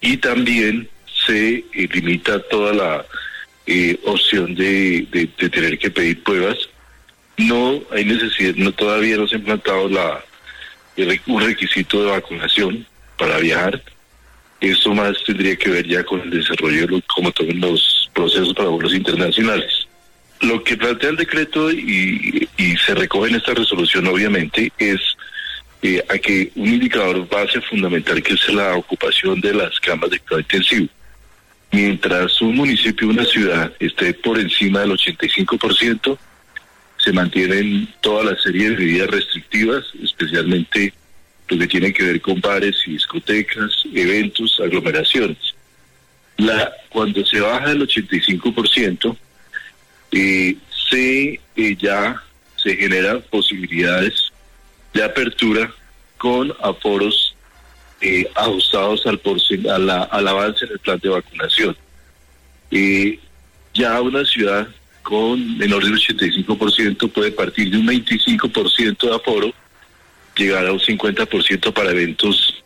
y 0.02 0.18
también 0.18 0.88
se 1.26 1.64
limita 1.74 2.40
toda 2.44 2.74
la 2.74 3.06
eh, 3.72 4.00
opción 4.04 4.56
de, 4.56 5.08
tener 5.38 5.78
que 5.78 5.92
pedir 5.92 6.24
pruebas. 6.24 6.58
No 7.38 7.84
hay 7.92 8.04
necesidad, 8.04 8.56
no 8.56 8.72
todavía 8.72 9.16
no 9.16 9.28
se 9.28 9.36
ha 9.36 9.38
implantado 9.38 9.88
la, 9.88 10.26
un 11.28 11.42
requisito 11.42 12.04
de 12.04 12.10
vacunación 12.10 12.88
para 13.16 13.38
viajar. 13.38 13.80
Esto 14.60 14.96
más 14.96 15.24
tendría 15.24 15.56
que 15.56 15.70
ver 15.70 15.88
ya 15.88 16.04
con 16.04 16.20
el 16.20 16.32
desarrollo 16.32 16.88
de 16.88 17.04
como 17.04 17.32
tomen 17.32 17.62
los 17.62 18.10
procesos 18.12 18.56
para 18.56 18.70
vuelos 18.70 18.96
internacionales. 18.96 19.88
Lo 20.42 20.64
que 20.64 20.76
plantea 20.76 21.12
el 21.12 21.18
decreto 21.18 21.72
y, 21.72 22.50
se 22.86 22.96
recoge 22.96 23.30
en 23.30 23.36
esta 23.36 23.54
resolución 23.54 24.08
obviamente 24.08 24.72
es 24.80 25.00
eh, 25.84 26.04
a 26.10 26.18
que 26.18 26.52
un 26.56 26.70
indicador 26.70 27.28
base 27.30 27.62
fundamental 27.62 28.24
que 28.24 28.34
es 28.34 28.50
la 28.50 28.76
ocupación 28.76 29.40
de 29.42 29.54
las 29.54 29.80
camas 29.80 30.10
de 30.10 30.20
cuidado 30.20 30.40
intensivo 30.40 30.90
Mientras 31.72 32.42
un 32.42 32.56
municipio, 32.56 33.08
una 33.08 33.26
ciudad 33.26 33.72
esté 33.80 34.14
por 34.14 34.40
encima 34.40 34.80
del 34.80 34.92
85%, 34.92 36.18
se 36.98 37.14
mantienen 37.14 37.88
toda 38.02 38.24
la 38.24 38.42
serie 38.42 38.72
de 38.72 38.78
medidas 38.78 39.10
restrictivas, 39.10 39.86
especialmente 40.02 40.94
lo 41.48 41.58
que 41.58 41.68
tiene 41.68 41.94
que 41.94 42.04
ver 42.04 42.22
con 42.22 42.42
bares 42.42 42.76
y 42.86 42.92
discotecas, 42.92 43.84
eventos, 43.94 44.60
aglomeraciones. 44.60 45.38
La, 46.38 46.72
cuando 46.90 47.26
se 47.26 47.40
baja 47.40 47.70
del 47.70 47.88
85%, 47.88 49.16
eh, 50.12 50.56
se 50.90 51.40
eh, 51.56 51.76
ya 51.78 52.22
se 52.56 52.76
generan 52.76 53.22
posibilidades 53.30 54.32
de 54.94 55.04
apertura 55.04 55.72
con 56.18 56.54
aforos 56.62 57.36
eh, 58.02 58.30
ajustados 58.36 59.06
al, 59.06 59.90
al 59.90 60.28
avance 60.28 60.66
en 60.66 60.72
el 60.72 60.80
plan 60.80 61.00
de 61.00 61.10
vacunación. 61.10 61.76
Eh, 62.72 63.20
ya 63.74 64.02
una 64.02 64.24
ciudad 64.26 64.68
con 65.02 65.58
menor 65.58 65.84
del 65.84 65.96
85% 65.96 67.12
puede 67.12 67.32
partir 67.32 67.72
de 67.72 67.78
un 67.78 67.88
25% 67.88 69.10
de 69.10 69.16
aforo, 69.16 69.54
llegar 70.36 70.66
a 70.66 70.72
un 70.72 70.80
50% 70.80 71.74
para 71.74 71.92
eventos 71.92 72.64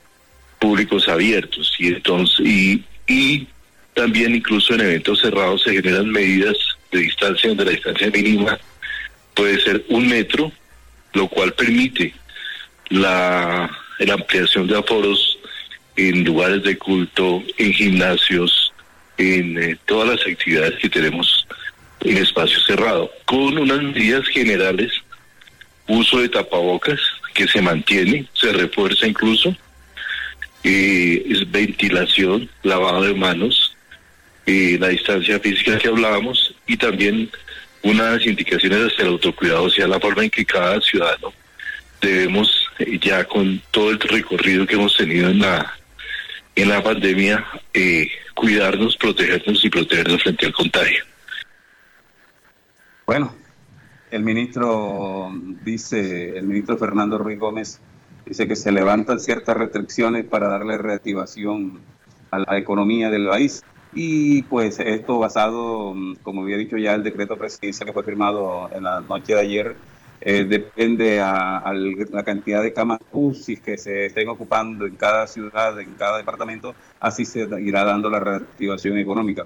públicos 0.60 1.08
abiertos. 1.08 1.74
Y, 1.80 1.88
entonces, 1.88 2.46
y, 2.46 2.84
y 3.08 3.48
también 3.94 4.36
incluso 4.36 4.74
en 4.74 4.82
eventos 4.82 5.22
cerrados 5.22 5.64
se 5.64 5.74
generan 5.74 6.10
medidas 6.10 6.58
de 6.92 7.00
distancia, 7.00 7.50
donde 7.50 7.66
la 7.66 7.72
distancia 7.72 8.10
mínima 8.12 8.60
puede 9.34 9.60
ser 9.62 9.84
un 9.90 10.08
metro, 10.08 10.52
lo 11.14 11.28
cual 11.28 11.54
permite 11.54 12.14
la, 12.90 13.70
la 14.00 14.14
ampliación 14.14 14.68
de 14.68 14.78
aforos 14.78 15.38
en 15.96 16.24
lugares 16.24 16.64
de 16.64 16.78
culto, 16.78 17.44
en 17.58 17.74
gimnasios, 17.74 18.74
en 19.18 19.58
eh, 19.58 19.78
todas 19.86 20.10
las 20.10 20.28
actividades 20.28 20.80
que 20.80 20.90
tenemos 20.90 21.48
en 22.02 22.18
espacio 22.18 22.60
cerrado, 22.62 23.12
con 23.26 23.58
unas 23.58 23.82
medidas 23.82 24.28
generales, 24.28 24.92
uso 25.88 26.20
de 26.20 26.30
tapabocas 26.30 27.00
que 27.34 27.48
se 27.48 27.62
mantiene, 27.62 28.26
se 28.34 28.52
refuerza 28.52 29.08
incluso, 29.08 29.56
eh, 30.64 31.46
ventilación, 31.48 32.50
lavado 32.64 33.04
de 33.04 33.14
manos, 33.14 33.76
eh, 34.46 34.78
la 34.80 34.90
distancia 34.90 35.40
física 35.40 35.78
que 35.78 35.88
hablábamos 35.88 36.54
y 36.68 36.76
también 36.78 37.30
unas 37.82 38.26
indicaciones 38.26 38.80
hacia 38.80 39.04
el 39.04 39.12
autocuidado, 39.12 39.64
o 39.64 39.70
sea, 39.70 39.88
la 39.88 40.00
forma 40.00 40.24
en 40.24 40.30
que 40.30 40.46
cada 40.46 40.82
ciudadano 40.82 41.34
debemos, 42.08 42.70
ya 43.02 43.26
con 43.26 43.62
todo 43.72 43.92
el 43.92 44.00
recorrido 44.00 44.66
que 44.66 44.76
hemos 44.76 44.96
tenido 44.96 45.30
en 45.30 45.40
la, 45.40 45.74
en 46.56 46.70
la 46.70 46.84
pandemia, 46.84 47.46
eh, 47.74 48.10
cuidarnos, 48.34 48.98
protegernos 48.98 49.64
y 49.64 49.70
protegernos 49.70 50.24
frente 50.24 50.46
al 50.46 50.54
contagio. 50.54 51.04
Bueno, 53.06 53.36
el 54.12 54.24
ministro 54.24 55.32
dice, 55.64 56.38
el 56.38 56.46
ministro 56.46 56.78
Fernando 56.78 57.18
Ruiz 57.18 57.40
Gómez 57.40 57.80
dice 58.26 58.48
que 58.48 58.56
se 58.56 58.72
levantan 58.72 59.20
ciertas 59.20 59.58
restricciones 59.58 60.26
para 60.26 60.48
darle 60.48 60.78
reactivación 60.78 61.82
a 62.32 62.40
la 62.40 62.58
economía 62.58 63.10
del 63.10 63.28
país. 63.28 63.64
Y 63.96 64.44
pues 64.44 64.80
esto 64.80 65.20
basado, 65.20 65.96
como 66.24 66.42
había 66.42 66.58
dicho 66.58 66.78
ya, 66.78 66.96
el 66.96 67.04
decreto 67.04 67.38
presidencial 67.38 67.88
que 67.88 67.94
fue 67.94 68.04
firmado 68.04 68.70
en 68.74 68.84
la 68.84 69.02
noche 69.02 69.36
de 69.36 69.40
ayer, 69.40 69.76
eh, 70.26 70.46
depende 70.46 71.20
a, 71.20 71.74
la 71.74 72.24
cantidad 72.24 72.64
de 72.64 72.72
camas 72.72 73.02
UCI 73.12 73.58
que 73.58 73.78
se 73.78 74.06
estén 74.06 74.30
ocupando 74.30 74.86
en 74.86 74.96
cada 74.96 75.28
ciudad, 75.28 75.78
en 75.82 75.96
cada 75.96 76.18
departamento, 76.18 76.74
así 77.02 77.26
se 77.26 77.46
irá 77.60 77.84
dando 77.84 78.10
la 78.10 78.22
reactivación 78.22 78.98
económica. 78.98 79.44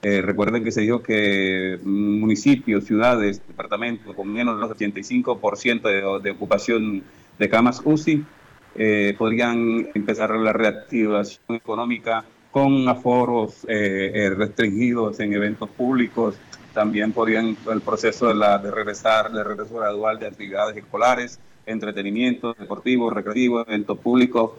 Eh, 0.00 0.22
recuerden 0.22 0.64
que 0.64 0.72
se 0.72 0.80
dijo 0.80 1.02
que 1.02 1.78
municipios, 1.82 2.84
ciudades, 2.84 3.46
departamentos 3.46 4.14
con 4.16 4.32
menos 4.32 4.58
del 4.58 4.70
85% 4.70 5.82
de, 5.82 6.22
de 6.22 6.30
ocupación 6.30 7.02
de 7.38 7.48
camas 7.50 7.82
UCI 7.84 8.24
eh, 8.76 9.14
podrían 9.18 9.88
empezar 9.94 10.30
la 10.36 10.54
reactivación 10.54 11.56
económica 11.56 12.24
con 12.50 12.88
aforos 12.88 13.66
restringidos 13.66 15.20
en 15.20 15.34
eventos 15.34 15.68
públicos. 15.68 16.36
También 16.74 17.12
podrían 17.12 17.56
el 17.70 17.80
proceso 17.80 18.26
de, 18.28 18.34
la, 18.34 18.58
de 18.58 18.70
regresar, 18.70 19.32
de 19.32 19.42
regreso 19.44 19.76
gradual 19.76 20.18
de 20.18 20.26
actividades 20.26 20.76
escolares, 20.76 21.38
entretenimiento, 21.64 22.52
deportivo, 22.52 23.08
recreativo, 23.10 23.60
eventos 23.60 23.98
públicos, 23.98 24.52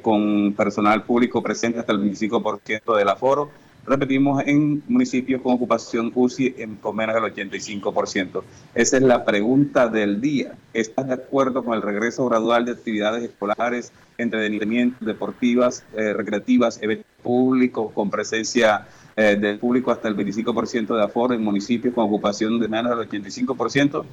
con 0.00 0.54
personal 0.54 1.02
público 1.02 1.42
presente 1.42 1.80
hasta 1.80 1.92
el 1.92 2.00
25% 2.00 2.96
del 2.96 3.08
aforo 3.10 3.50
repetimos, 3.86 4.42
en 4.46 4.82
municipios 4.88 5.40
con 5.40 5.54
ocupación 5.54 6.10
UCI 6.14 6.54
en, 6.58 6.76
con 6.76 6.96
menos 6.96 7.14
del 7.14 7.24
85%. 7.24 8.42
Esa 8.74 8.96
es 8.96 9.02
la 9.02 9.24
pregunta 9.24 9.88
del 9.88 10.20
día. 10.20 10.54
¿Estás 10.74 11.06
de 11.06 11.14
acuerdo 11.14 11.64
con 11.64 11.74
el 11.74 11.82
regreso 11.82 12.26
gradual 12.28 12.64
de 12.64 12.72
actividades 12.72 13.22
escolares, 13.24 13.92
entretenimiento, 14.18 15.04
deportivas, 15.04 15.84
eh, 15.96 16.12
recreativas, 16.12 16.82
eventos 16.82 17.06
públicos 17.22 17.92
con 17.92 18.10
presencia 18.10 18.86
eh, 19.16 19.36
del 19.36 19.58
público 19.58 19.90
hasta 19.90 20.08
el 20.08 20.16
25% 20.16 20.94
de 20.94 21.02
aforo 21.02 21.34
en 21.34 21.42
municipios 21.42 21.94
con 21.94 22.04
ocupación 22.04 22.60
de 22.60 22.68
menos 22.68 22.96
del 22.96 23.08
85%? 23.08 24.04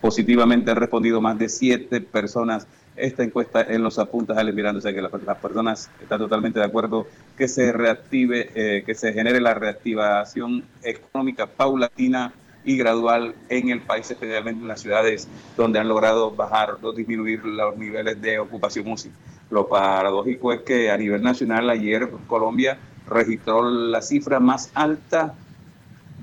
Positivamente 0.00 0.70
han 0.70 0.76
respondido 0.76 1.20
más 1.20 1.38
de 1.38 1.48
siete 1.48 2.00
personas 2.00 2.66
esta 2.96 3.22
encuesta 3.22 3.62
en 3.62 3.82
los 3.82 3.98
apuntes 3.98 4.36
al 4.36 4.52
Miranda, 4.52 4.78
o 4.78 4.82
sea 4.82 4.92
que 4.92 5.02
las, 5.02 5.38
personas 5.38 5.90
están 6.02 6.18
totalmente 6.18 6.58
de 6.58 6.64
acuerdo 6.64 7.06
que 7.36 7.48
se 7.48 7.72
reactive, 7.72 8.50
eh, 8.54 8.82
que 8.84 8.94
se 8.94 9.12
genere 9.12 9.40
la 9.40 9.54
reactivación 9.54 10.64
económica 10.82 11.46
paulatina 11.46 12.32
y 12.64 12.76
gradual 12.76 13.34
en 13.48 13.70
el 13.70 13.80
país, 13.80 14.10
especialmente 14.10 14.60
en 14.60 14.68
las 14.68 14.80
ciudades 14.80 15.28
donde 15.56 15.78
han 15.78 15.88
logrado 15.88 16.30
bajar 16.30 16.76
o 16.82 16.92
disminuir 16.92 17.44
los 17.44 17.76
niveles 17.76 18.20
de 18.20 18.38
ocupación 18.38 18.90
UCI. 18.90 19.10
Lo 19.50 19.66
paradójico 19.68 20.52
es 20.52 20.60
que 20.60 20.90
a 20.90 20.96
nivel 20.96 21.22
nacional 21.22 21.70
ayer 21.70 22.08
Colombia 22.26 22.78
registró 23.08 23.68
la 23.68 24.02
cifra 24.02 24.40
más 24.40 24.70
alta 24.74 25.34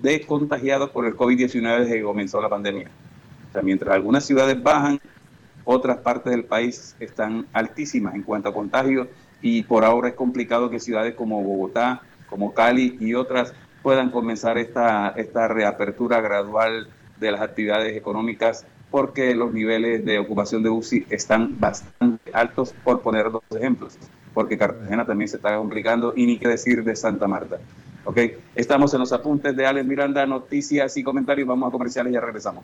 de 0.01 0.25
contagiados 0.25 0.89
por 0.91 1.05
el 1.05 1.15
COVID-19 1.15 1.79
desde 1.79 1.95
que 1.95 2.03
comenzó 2.03 2.41
la 2.41 2.49
pandemia. 2.49 2.89
O 3.49 3.53
sea, 3.53 3.61
mientras 3.61 3.93
algunas 3.93 4.25
ciudades 4.25 4.61
bajan, 4.61 4.99
otras 5.65 5.97
partes 5.97 6.31
del 6.31 6.45
país 6.45 6.95
están 6.99 7.47
altísimas 7.53 8.15
en 8.15 8.23
cuanto 8.23 8.49
a 8.49 8.53
contagios 8.53 9.07
y 9.41 9.63
por 9.63 9.83
ahora 9.83 10.09
es 10.09 10.15
complicado 10.15 10.69
que 10.69 10.79
ciudades 10.79 11.15
como 11.15 11.43
Bogotá, 11.43 12.01
como 12.29 12.53
Cali 12.53 12.97
y 12.99 13.13
otras 13.13 13.53
puedan 13.81 14.09
comenzar 14.09 14.57
esta, 14.57 15.09
esta 15.09 15.47
reapertura 15.47 16.21
gradual 16.21 16.89
de 17.19 17.31
las 17.31 17.41
actividades 17.41 17.95
económicas 17.97 18.65
porque 18.89 19.35
los 19.35 19.53
niveles 19.53 20.05
de 20.05 20.19
ocupación 20.19 20.63
de 20.63 20.69
UCI 20.69 21.05
están 21.09 21.59
bastante 21.59 22.31
altos, 22.33 22.73
por 22.83 23.01
poner 23.01 23.31
dos 23.31 23.43
ejemplos, 23.51 23.97
porque 24.37 24.55
Cartagena 24.55 25.03
también 25.03 25.27
se 25.27 25.37
está 25.37 25.57
complicando 25.57 26.13
y 26.15 26.27
ni 26.27 26.37
qué 26.37 26.47
decir 26.47 26.83
de 26.83 26.95
Santa 26.95 27.27
Marta. 27.27 27.57
¿ok? 28.05 28.19
Estamos 28.53 28.93
en 28.93 28.99
los 28.99 29.11
apuntes 29.11 29.55
de 29.55 29.65
Alex 29.65 29.83
Miranda, 29.83 30.27
noticias 30.27 30.95
y 30.95 31.01
comentarios, 31.01 31.47
vamos 31.47 31.69
a 31.69 31.71
comerciales 31.71 32.11
y 32.11 32.13
ya 32.13 32.21
regresamos. 32.21 32.63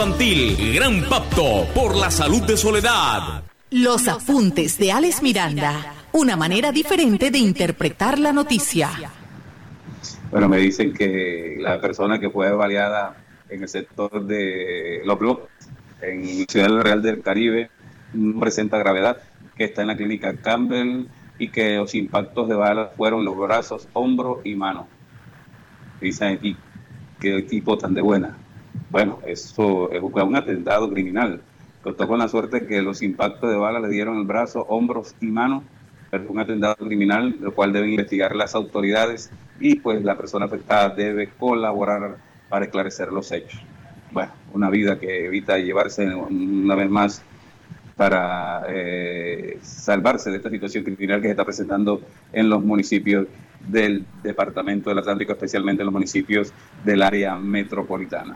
Gran 0.01 1.03
Pacto 1.07 1.67
por 1.75 1.95
la 1.95 2.09
Salud 2.09 2.41
de 2.41 2.57
Soledad. 2.57 3.43
Los 3.69 4.07
apuntes 4.07 4.79
de 4.79 4.91
Alex 4.91 5.21
Miranda. 5.21 5.93
Una 6.13 6.35
manera 6.35 6.71
diferente 6.71 7.29
de 7.29 7.37
interpretar 7.37 8.17
la 8.17 8.33
noticia. 8.33 8.89
Bueno, 10.31 10.49
me 10.49 10.57
dicen 10.57 10.91
que 10.91 11.55
la 11.59 11.79
persona 11.79 12.19
que 12.19 12.31
fue 12.31 12.51
baleada 12.51 13.15
en 13.47 13.61
el 13.61 13.69
sector 13.69 14.25
de 14.25 15.03
Los 15.05 15.19
Bloques, 15.19 15.49
en 16.01 16.47
Ciudad 16.47 16.81
Real 16.81 17.03
del 17.03 17.21
Caribe, 17.21 17.69
no 18.13 18.39
presenta 18.39 18.79
gravedad, 18.79 19.21
que 19.55 19.65
está 19.65 19.83
en 19.83 19.89
la 19.89 19.97
clínica 19.97 20.35
Campbell 20.35 21.05
y 21.37 21.49
que 21.49 21.75
los 21.75 21.93
impactos 21.93 22.49
de 22.49 22.55
bala 22.55 22.87
fueron 22.97 23.23
los 23.23 23.37
brazos, 23.37 23.87
hombros 23.93 24.39
y 24.45 24.55
manos. 24.55 24.87
Dicen 26.01 26.37
aquí, 26.39 26.57
qué 27.19 27.43
tipo 27.43 27.77
tan 27.77 27.93
de 27.93 28.01
buena. 28.01 28.40
Bueno, 28.89 29.19
eso 29.25 29.89
fue 30.11 30.23
un 30.23 30.35
atentado 30.35 30.89
criminal. 30.89 31.41
Contó 31.81 32.07
con 32.07 32.19
la 32.19 32.27
suerte 32.27 32.67
que 32.67 32.81
los 32.81 33.01
impactos 33.01 33.49
de 33.49 33.57
bala 33.57 33.79
le 33.79 33.89
dieron 33.89 34.17
el 34.17 34.25
brazo, 34.25 34.65
hombros 34.69 35.15
y 35.19 35.27
manos, 35.27 35.63
pero 36.09 36.25
fue 36.25 36.33
un 36.33 36.39
atentado 36.39 36.75
criminal, 36.75 37.35
lo 37.39 37.53
cual 37.53 37.73
deben 37.73 37.89
investigar 37.89 38.35
las 38.35 38.53
autoridades 38.53 39.31
y 39.59 39.75
pues 39.75 40.03
la 40.03 40.17
persona 40.17 40.45
afectada 40.45 40.89
debe 40.89 41.29
colaborar 41.29 42.17
para 42.49 42.65
esclarecer 42.65 43.11
los 43.11 43.31
hechos. 43.31 43.61
Bueno, 44.11 44.31
una 44.53 44.69
vida 44.69 44.99
que 44.99 45.25
evita 45.25 45.57
llevarse 45.57 46.13
una 46.13 46.75
vez 46.75 46.89
más 46.89 47.23
para 47.95 48.63
eh, 48.67 49.59
salvarse 49.61 50.31
de 50.31 50.37
esta 50.37 50.49
situación 50.49 50.83
criminal 50.83 51.21
que 51.21 51.27
se 51.27 51.31
está 51.31 51.45
presentando 51.45 52.01
en 52.33 52.49
los 52.49 52.63
municipios 52.63 53.27
del 53.67 54.05
Departamento 54.23 54.89
del 54.89 54.99
Atlántico, 54.99 55.33
especialmente 55.33 55.81
en 55.81 55.85
los 55.85 55.93
municipios 55.93 56.51
del 56.83 57.01
área 57.03 57.35
metropolitana. 57.37 58.35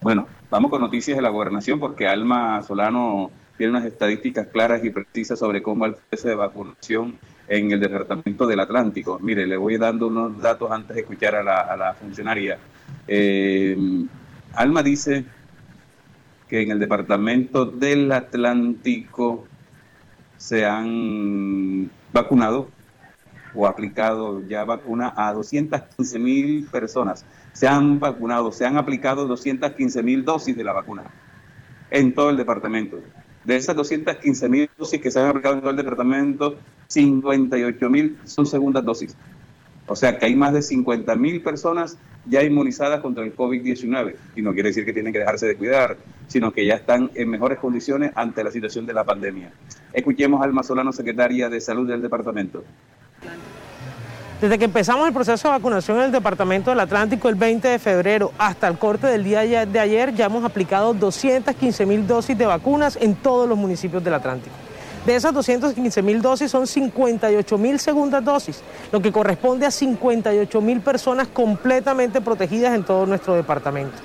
Bueno, 0.00 0.26
vamos 0.50 0.70
con 0.70 0.80
noticias 0.80 1.16
de 1.16 1.22
la 1.22 1.30
gobernación 1.30 1.80
porque 1.80 2.06
Alma 2.06 2.62
Solano 2.62 3.30
tiene 3.56 3.70
unas 3.70 3.84
estadísticas 3.84 4.46
claras 4.48 4.84
y 4.84 4.90
precisas 4.90 5.38
sobre 5.38 5.62
cómo 5.62 5.82
va 5.82 5.86
el 5.88 5.94
proceso 5.94 6.28
de 6.28 6.34
vacunación 6.34 7.18
en 7.48 7.72
el 7.72 7.80
Departamento 7.80 8.46
del 8.46 8.60
Atlántico. 8.60 9.18
Mire, 9.20 9.46
le 9.46 9.56
voy 9.56 9.78
dando 9.78 10.08
unos 10.08 10.40
datos 10.40 10.70
antes 10.70 10.94
de 10.94 11.02
escuchar 11.02 11.36
a 11.36 11.42
la, 11.42 11.94
funcionaria. 11.94 12.58
Eh, 13.08 13.76
Alma 14.54 14.82
dice 14.82 15.24
que 16.48 16.62
en 16.62 16.70
el 16.70 16.78
Departamento 16.78 17.64
del 17.64 18.12
Atlántico 18.12 19.46
se 20.36 20.64
han 20.64 21.90
vacunado 22.12 22.68
o 23.54 23.66
aplicado 23.66 24.46
ya 24.46 24.64
vacuna 24.64 25.14
a 25.16 25.32
215 25.32 26.18
mil 26.18 26.66
personas. 26.66 27.24
Se 27.56 27.66
han 27.66 27.98
vacunado, 27.98 28.52
se 28.52 28.66
han 28.66 28.76
aplicado 28.76 29.26
215 29.26 30.02
mil 30.02 30.26
dosis 30.26 30.54
de 30.54 30.62
la 30.62 30.74
vacuna 30.74 31.04
en 31.90 32.12
todo 32.12 32.28
el 32.28 32.36
departamento. 32.36 33.00
De 33.44 33.56
esas 33.56 33.74
215 33.74 34.48
mil 34.50 34.68
dosis 34.76 35.00
que 35.00 35.10
se 35.10 35.20
han 35.20 35.28
aplicado 35.28 35.54
en 35.54 35.60
todo 35.62 35.70
el 35.70 35.76
departamento, 35.78 36.58
58 36.88 37.88
mil 37.88 38.18
son 38.24 38.44
segundas 38.44 38.84
dosis. 38.84 39.16
O 39.86 39.96
sea 39.96 40.18
que 40.18 40.26
hay 40.26 40.36
más 40.36 40.52
de 40.52 40.60
50 40.60 41.16
mil 41.16 41.40
personas 41.40 41.96
ya 42.26 42.42
inmunizadas 42.42 43.00
contra 43.00 43.24
el 43.24 43.34
COVID-19. 43.34 44.16
Y 44.36 44.42
no 44.42 44.52
quiere 44.52 44.68
decir 44.68 44.84
que 44.84 44.92
tienen 44.92 45.14
que 45.14 45.20
dejarse 45.20 45.46
de 45.46 45.56
cuidar, 45.56 45.96
sino 46.26 46.52
que 46.52 46.66
ya 46.66 46.74
están 46.74 47.10
en 47.14 47.30
mejores 47.30 47.58
condiciones 47.58 48.12
ante 48.16 48.44
la 48.44 48.50
situación 48.50 48.84
de 48.84 48.92
la 48.92 49.04
pandemia. 49.04 49.50
Escuchemos 49.94 50.42
al 50.42 50.52
Solano, 50.62 50.92
secretaria 50.92 51.48
de 51.48 51.62
Salud 51.62 51.88
del 51.88 52.02
departamento. 52.02 52.64
Desde 54.40 54.58
que 54.58 54.66
empezamos 54.66 55.06
el 55.06 55.14
proceso 55.14 55.48
de 55.48 55.54
vacunación 55.54 55.96
en 55.96 56.04
el 56.04 56.12
Departamento 56.12 56.68
del 56.68 56.80
Atlántico 56.80 57.30
el 57.30 57.36
20 57.36 57.68
de 57.68 57.78
febrero 57.78 58.32
hasta 58.36 58.68
el 58.68 58.76
corte 58.76 59.06
del 59.06 59.24
día 59.24 59.64
de 59.64 59.80
ayer, 59.80 60.14
ya 60.14 60.26
hemos 60.26 60.44
aplicado 60.44 60.92
215 60.92 61.86
mil 61.86 62.06
dosis 62.06 62.36
de 62.36 62.44
vacunas 62.44 62.98
en 63.00 63.14
todos 63.14 63.48
los 63.48 63.56
municipios 63.56 64.04
del 64.04 64.12
Atlántico. 64.12 64.54
De 65.06 65.16
esas 65.16 65.32
215 65.32 66.02
mil 66.02 66.20
dosis 66.20 66.50
son 66.50 66.66
58 66.66 67.56
mil 67.56 67.80
segundas 67.80 68.22
dosis, 68.22 68.60
lo 68.92 69.00
que 69.00 69.10
corresponde 69.10 69.64
a 69.64 69.70
58 69.70 70.60
mil 70.60 70.82
personas 70.82 71.28
completamente 71.28 72.20
protegidas 72.20 72.74
en 72.74 72.84
todo 72.84 73.06
nuestro 73.06 73.36
departamento. 73.36 73.96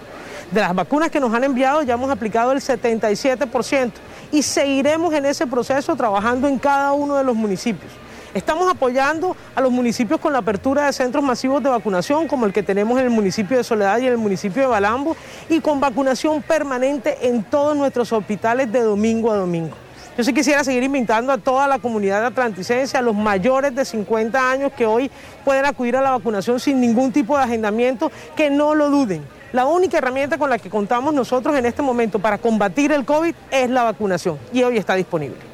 De 0.49 0.61
las 0.61 0.73
vacunas 0.73 1.11
que 1.11 1.19
nos 1.19 1.33
han 1.33 1.43
enviado 1.43 1.81
ya 1.81 1.95
hemos 1.95 2.09
aplicado 2.09 2.53
el 2.53 2.61
77% 2.61 3.91
y 4.31 4.43
seguiremos 4.43 5.13
en 5.13 5.25
ese 5.25 5.45
proceso 5.45 5.93
trabajando 5.97 6.47
en 6.47 6.57
cada 6.57 6.93
uno 6.93 7.17
de 7.17 7.23
los 7.25 7.35
municipios. 7.35 7.91
Estamos 8.33 8.71
apoyando 8.71 9.35
a 9.53 9.59
los 9.59 9.73
municipios 9.73 10.17
con 10.21 10.31
la 10.31 10.39
apertura 10.39 10.85
de 10.85 10.93
centros 10.93 11.21
masivos 11.21 11.61
de 11.61 11.69
vacunación, 11.69 12.29
como 12.29 12.45
el 12.45 12.53
que 12.53 12.63
tenemos 12.63 12.97
en 12.97 13.05
el 13.05 13.11
municipio 13.11 13.57
de 13.57 13.63
Soledad 13.63 13.99
y 13.99 14.07
en 14.07 14.13
el 14.13 14.17
municipio 14.17 14.61
de 14.61 14.67
Balambo, 14.69 15.17
y 15.49 15.59
con 15.59 15.81
vacunación 15.81 16.41
permanente 16.41 17.27
en 17.27 17.43
todos 17.43 17.75
nuestros 17.75 18.13
hospitales 18.13 18.71
de 18.71 18.83
domingo 18.83 19.33
a 19.33 19.35
domingo. 19.35 19.75
Yo 20.17 20.23
sí 20.23 20.33
quisiera 20.33 20.63
seguir 20.63 20.83
invitando 20.83 21.33
a 21.33 21.37
toda 21.39 21.67
la 21.67 21.79
comunidad 21.79 22.25
atlanticense, 22.25 22.97
a 22.97 23.01
los 23.01 23.15
mayores 23.15 23.75
de 23.75 23.83
50 23.83 24.49
años 24.49 24.71
que 24.77 24.85
hoy 24.85 25.11
pueden 25.43 25.65
acudir 25.65 25.97
a 25.97 26.01
la 26.01 26.11
vacunación 26.11 26.57
sin 26.57 26.79
ningún 26.79 27.11
tipo 27.11 27.37
de 27.37 27.43
agendamiento, 27.43 28.13
que 28.37 28.49
no 28.49 28.75
lo 28.75 28.89
duden. 28.89 29.25
La 29.51 29.65
única 29.65 29.97
herramienta 29.97 30.37
con 30.37 30.49
la 30.49 30.57
que 30.57 30.69
contamos 30.69 31.13
nosotros 31.13 31.53
en 31.57 31.65
este 31.65 31.81
momento 31.81 32.19
para 32.19 32.37
combatir 32.37 32.93
el 32.93 33.03
COVID 33.03 33.35
es 33.51 33.69
la 33.69 33.83
vacunación 33.83 34.39
y 34.53 34.63
hoy 34.63 34.77
está 34.77 34.95
disponible. 34.95 35.50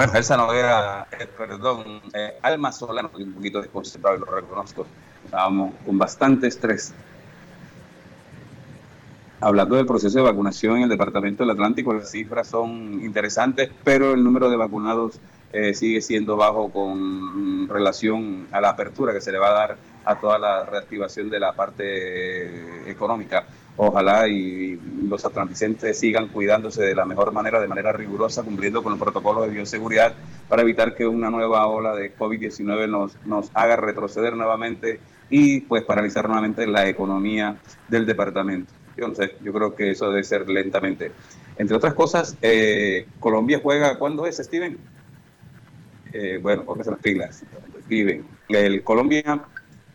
Bueno, 0.00 0.14
esa 0.14 0.34
no 0.34 0.50
era, 0.54 1.06
eh, 1.12 1.26
perdón, 1.26 2.00
eh, 2.14 2.38
Alma 2.40 2.72
Solano, 2.72 3.10
un 3.12 3.34
poquito 3.34 3.60
desconcentrado 3.60 4.16
y 4.16 4.20
lo 4.20 4.34
reconozco. 4.34 4.86
Estábamos 5.26 5.74
con 5.84 5.98
bastante 5.98 6.46
estrés. 6.46 6.94
Hablando 9.42 9.76
del 9.76 9.84
proceso 9.84 10.16
de 10.16 10.24
vacunación 10.24 10.78
en 10.78 10.84
el 10.84 10.88
Departamento 10.88 11.42
del 11.42 11.50
Atlántico, 11.50 11.92
las 11.92 12.10
cifras 12.10 12.48
son 12.48 13.04
interesantes, 13.04 13.70
pero 13.84 14.14
el 14.14 14.24
número 14.24 14.48
de 14.48 14.56
vacunados 14.56 15.20
eh, 15.52 15.74
sigue 15.74 16.00
siendo 16.00 16.34
bajo 16.34 16.70
con 16.70 17.68
relación 17.68 18.48
a 18.52 18.62
la 18.62 18.70
apertura 18.70 19.12
que 19.12 19.20
se 19.20 19.32
le 19.32 19.38
va 19.38 19.48
a 19.48 19.52
dar 19.52 19.76
a 20.06 20.18
toda 20.18 20.38
la 20.38 20.64
reactivación 20.64 21.28
de 21.28 21.40
la 21.40 21.52
parte 21.52 22.90
económica 22.90 23.44
ojalá 23.82 24.28
y 24.28 24.78
los 25.08 25.24
atlanticenses 25.24 25.98
sigan 25.98 26.28
cuidándose 26.28 26.82
de 26.82 26.94
la 26.94 27.06
mejor 27.06 27.32
manera, 27.32 27.60
de 27.60 27.66
manera 27.66 27.92
rigurosa, 27.92 28.42
cumpliendo 28.42 28.82
con 28.82 28.92
los 28.92 29.00
protocolos 29.00 29.46
de 29.46 29.52
bioseguridad 29.52 30.14
para 30.48 30.62
evitar 30.62 30.94
que 30.94 31.06
una 31.06 31.30
nueva 31.30 31.66
ola 31.66 31.94
de 31.94 32.14
COVID-19 32.14 32.88
nos, 32.90 33.16
nos 33.24 33.50
haga 33.54 33.76
retroceder 33.76 34.36
nuevamente 34.36 35.00
y 35.30 35.62
pues 35.62 35.82
paralizar 35.84 36.26
nuevamente 36.26 36.66
la 36.66 36.88
economía 36.88 37.56
del 37.88 38.04
departamento. 38.04 38.70
Sé, 39.14 39.36
yo 39.42 39.50
creo 39.54 39.74
que 39.74 39.92
eso 39.92 40.10
debe 40.10 40.24
ser 40.24 40.46
lentamente. 40.50 41.12
Entre 41.56 41.74
otras 41.74 41.94
cosas, 41.94 42.36
eh, 42.42 43.06
Colombia 43.18 43.60
juega, 43.62 43.98
¿cuándo 43.98 44.26
es, 44.26 44.36
Steven? 44.36 44.76
Eh, 46.12 46.38
bueno, 46.42 46.64
porque 46.66 46.84
se 46.84 46.90
las 46.90 47.00
pilas, 47.00 47.42
Steven. 47.86 48.26
El 48.50 48.82
Colombia, 48.82 49.42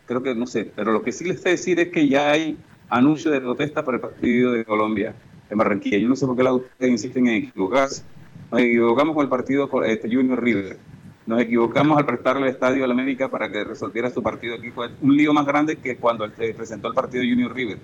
creo 0.06 0.24
que 0.24 0.34
no 0.34 0.48
sé, 0.48 0.72
pero 0.74 0.90
lo 0.90 1.04
que 1.04 1.12
sí 1.12 1.24
les 1.24 1.40
sé 1.40 1.50
decir 1.50 1.78
es 1.78 1.90
que 1.90 2.08
ya 2.08 2.32
hay 2.32 2.58
anuncio 2.88 3.30
de 3.30 3.40
protesta 3.40 3.84
para 3.84 3.96
el 3.96 4.00
partido 4.00 4.52
de 4.52 4.64
Colombia 4.64 5.14
en 5.50 5.58
Barranquilla. 5.58 5.98
Yo 5.98 6.08
no 6.08 6.16
sé 6.16 6.26
por 6.26 6.36
qué 6.36 6.42
la 6.42 6.52
ustedes 6.52 6.90
insisten 6.90 7.26
en 7.28 7.44
equivocarse. 7.44 8.02
Nos 8.50 8.60
equivocamos 8.60 9.14
con 9.14 9.24
el 9.24 9.28
partido 9.28 9.68
este, 9.84 10.08
Junior 10.08 10.42
River. 10.42 10.78
Nos 11.26 11.40
equivocamos 11.40 11.98
al 11.98 12.06
prestarle 12.06 12.42
el 12.42 12.52
estadio 12.52 12.84
a 12.84 12.86
la 12.86 12.94
América 12.94 13.28
para 13.28 13.50
que 13.50 13.64
resolviera 13.64 14.10
su 14.10 14.22
partido 14.22 14.54
aquí. 14.54 14.70
Fue 14.70 14.90
un 15.00 15.16
lío 15.16 15.32
más 15.32 15.44
grande 15.44 15.76
que 15.76 15.96
cuando 15.96 16.28
presentó 16.30 16.88
el 16.88 16.94
partido 16.94 17.24
Junior 17.24 17.52
River. 17.52 17.78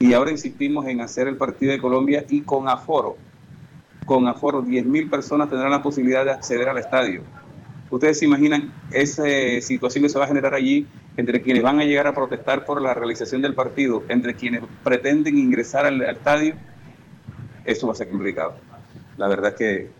Y 0.00 0.12
ahora 0.14 0.30
insistimos 0.30 0.86
en 0.86 1.00
hacer 1.00 1.28
el 1.28 1.36
partido 1.36 1.72
de 1.72 1.78
Colombia 1.78 2.24
y 2.28 2.40
con 2.40 2.68
aforo. 2.68 3.16
Con 4.06 4.26
aforo, 4.26 4.64
10.000 4.64 5.08
personas 5.08 5.48
tendrán 5.48 5.70
la 5.70 5.82
posibilidad 5.82 6.24
de 6.24 6.32
acceder 6.32 6.68
al 6.68 6.78
estadio. 6.78 7.22
Ustedes 7.90 8.18
se 8.18 8.24
imaginan 8.24 8.72
esa 8.92 9.24
situación 9.60 10.02
que 10.02 10.08
se 10.08 10.18
va 10.18 10.24
a 10.24 10.28
generar 10.28 10.54
allí 10.54 10.86
entre 11.20 11.42
quienes 11.42 11.62
van 11.62 11.78
a 11.80 11.84
llegar 11.84 12.06
a 12.06 12.14
protestar 12.14 12.64
por 12.64 12.80
la 12.80 12.94
realización 12.94 13.42
del 13.42 13.54
partido, 13.54 14.02
entre 14.08 14.34
quienes 14.34 14.62
pretenden 14.82 15.36
ingresar 15.36 15.84
al, 15.84 16.00
estadio, 16.02 16.54
eso 17.64 17.86
va 17.86 17.92
a 17.92 17.96
ser 17.96 18.08
complicado. 18.08 18.54
La 19.18 19.28
verdad 19.28 19.50
es 19.50 19.56
que, 19.56 19.90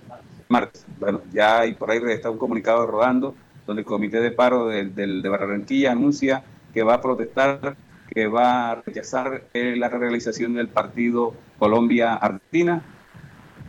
Marx, 0.49 0.87
bueno, 0.99 1.21
ya 1.31 1.61
hay 1.61 1.75
por 1.75 1.91
ahí 1.91 2.01
está 2.09 2.31
un 2.31 2.39
comunicado 2.39 2.87
rodando 2.87 3.35
donde 3.67 3.83
el 3.83 3.87
comité 3.87 4.21
de 4.21 4.31
paro 4.31 4.67
de, 4.69 4.87
de, 4.87 5.29
Barranquilla 5.29 5.93
anuncia 5.93 6.43
que 6.73 6.83
va 6.83 6.95
a 6.95 7.03
protestar, 7.03 7.77
que 8.09 8.27
va 8.27 8.71
a 8.71 8.75
rechazar 8.77 9.45
eh, 9.53 9.77
la 9.77 9.91
realización 9.91 10.55
del 10.55 10.69
partido 10.69 11.35
Colombia-Argentina, 11.59 12.83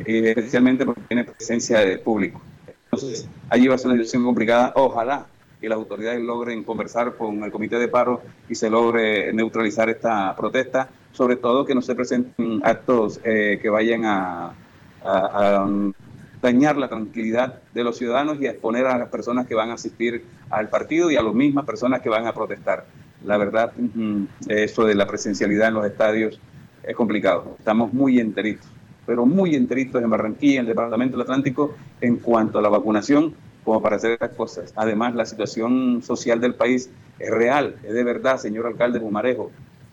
eh, 0.05 0.33
especialmente 0.37 0.85
porque 0.85 1.01
tiene 1.01 1.25
presencia 1.25 1.79
de 1.79 1.97
público. 1.97 2.41
Entonces, 2.85 3.27
allí 3.49 3.67
va 3.67 3.75
a 3.75 3.77
ser 3.77 3.87
una 3.87 3.97
situación 3.97 4.23
complicada. 4.23 4.71
Ojalá 4.75 5.27
que 5.61 5.69
las 5.69 5.77
autoridades 5.77 6.19
logren 6.19 6.63
conversar 6.63 7.15
con 7.15 7.43
el 7.43 7.51
comité 7.51 7.77
de 7.77 7.87
paro 7.87 8.21
y 8.49 8.55
se 8.55 8.69
logre 8.69 9.31
neutralizar 9.31 9.89
esta 9.89 10.35
protesta, 10.35 10.89
sobre 11.11 11.35
todo 11.35 11.65
que 11.65 11.75
no 11.75 11.83
se 11.83 11.93
presenten 11.93 12.61
actos 12.63 13.21
eh, 13.23 13.59
que 13.61 13.69
vayan 13.69 14.03
a, 14.05 14.53
dañar 16.41 16.77
la 16.77 16.87
tranquilidad 16.89 17.59
de 17.73 17.83
los 17.83 17.97
ciudadanos 17.97 18.39
y 18.41 18.47
a 18.47 18.51
exponer 18.51 18.87
a 18.87 18.97
las 18.97 19.09
personas 19.09 19.47
que 19.47 19.55
van 19.55 19.69
a 19.69 19.73
asistir 19.73 20.25
al 20.49 20.69
partido 20.69 21.11
y 21.11 21.15
a 21.15 21.21
las 21.21 21.33
mismas 21.33 21.65
personas 21.65 22.01
que 22.01 22.09
van 22.09 22.25
a 22.25 22.33
protestar. 22.33 22.85
La 23.25 23.37
verdad, 23.37 23.73
eso 24.47 24.85
de 24.85 24.95
la 24.95 25.05
presencialidad 25.05 25.67
en 25.67 25.73
los 25.75 25.85
estadios 25.85 26.39
es 26.83 26.95
complicado. 26.95 27.55
Estamos 27.59 27.93
muy 27.93 28.19
enteritos, 28.19 28.67
pero 29.05 29.25
muy 29.25 29.55
enteritos 29.55 30.01
en 30.01 30.09
Barranquilla, 30.09 30.55
en 30.55 30.59
el 30.61 30.67
Departamento 30.67 31.17
del 31.17 31.23
Atlántico, 31.23 31.75
en 31.99 32.17
cuanto 32.17 32.57
a 32.57 32.61
la 32.61 32.69
vacunación 32.69 33.35
como 33.63 33.81
para 33.81 33.97
hacer 33.97 34.11
estas 34.11 34.31
cosas. 34.31 34.73
Además, 34.75 35.15
la 35.15 35.25
situación 35.25 36.01
social 36.01 36.41
del 36.41 36.55
país 36.55 36.89
es 37.19 37.29
real, 37.29 37.75
es 37.83 37.93
de 37.93 38.03
verdad, 38.03 38.37
señor 38.37 38.65
alcalde 38.65 38.99
Bumarejo. 38.99 39.51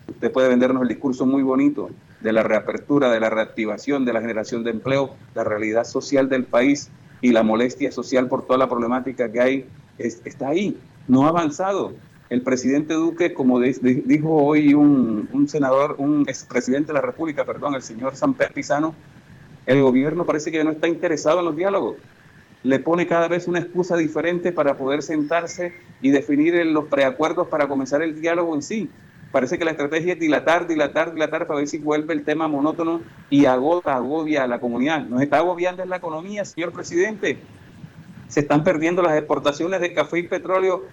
Usted 0.09 0.33
puede 0.33 0.49
vendernos 0.49 0.83
el 0.83 0.89
discurso 0.89 1.27
muy 1.27 1.43
bonito 1.43 1.91
de 2.21 2.33
la 2.33 2.43
reapertura, 2.43 3.11
de 3.11 3.21
la 3.21 3.31
reactivación, 3.31 4.05
de 4.05 4.15
la 4.15 4.21
generación 4.21 4.65
de 4.65 4.71
empleo, 4.71 5.15
la 5.35 5.45
realidad 5.45 5.85
social 5.85 6.29
del 6.29 6.45
país 6.45 6.91
y 7.21 7.33
la 7.33 7.43
molestia 7.43 7.93
social 7.93 8.27
por 8.29 8.47
toda 8.47 8.59
la 8.59 8.69
problemática 8.69 9.31
que 9.31 9.41
hay, 9.41 9.67
está 9.99 10.49
ahí, 10.49 10.79
no 11.07 11.27
ha 11.27 11.29
avanzado. 11.29 11.93
El 12.31 12.43
presidente 12.43 12.95
Duque, 12.95 13.33
como 13.33 13.61
dijo 13.61 14.35
hoy 14.35 14.75
un, 14.75 15.29
un, 15.33 15.49
senador, 15.49 15.97
un 15.99 16.25
expresidente 16.29 16.89
de 16.89 16.95
la 16.95 17.01
República, 17.01 17.45
perdón, 17.45 17.75
el 17.75 17.83
señor 17.83 18.17
Samper 18.17 18.53
Pizano, 18.53 18.95
el 19.67 19.83
gobierno 19.83 20.25
parece 20.25 20.51
que 20.51 20.65
no 20.65 20.71
está 20.71 20.89
interesado 20.89 21.41
en 21.41 21.47
los 21.47 21.57
diálogos 21.57 21.97
le 22.69 22.81
pone 22.81 23.07
cada 23.07 23.29
vez 23.29 23.49
una 23.49 23.61
excusa 23.61 23.97
diferente 23.97 24.53
para 24.53 24.77
poder 24.77 25.03
sentarse 25.03 25.73
y 26.03 26.11
definir 26.11 26.55
los 26.67 26.85
preacuerdos 26.85 27.49
para 27.49 27.67
comenzar 27.67 28.03
el 28.03 28.21
diálogo 28.21 28.55
en 28.55 28.61
sí. 28.61 28.91
Parece 29.33 29.57
que 29.57 29.65
la 29.65 29.71
estrategia 29.71 30.13
es 30.13 30.21
dilatar, 30.21 30.67
dilatar, 30.67 31.15
dilatar 31.15 31.47
para 31.47 31.61
ver 31.61 31.69
si 31.69 31.79
vuelve 31.79 32.13
el 32.13 32.25
tema 32.25 32.47
monótono 32.47 33.01
y 33.31 33.47
agota, 33.47 33.95
agobia 33.95 34.45
a 34.45 34.47
la 34.47 34.61
comunidad. 34.61 35.07
Nos 35.07 35.23
está 35.23 35.39
agobiando 35.39 35.83
en 35.83 35.89
la 35.89 35.97
economía, 35.97 36.45
señor 36.45 36.73
presidente. 36.73 37.39
Se 38.29 38.41
están 38.41 38.65
perdiendo 38.65 39.01
las 39.01 39.17
exportaciones 39.17 39.81
de 39.81 39.95
café 39.95 40.19
y 40.19 40.25
petróleo 40.25 40.85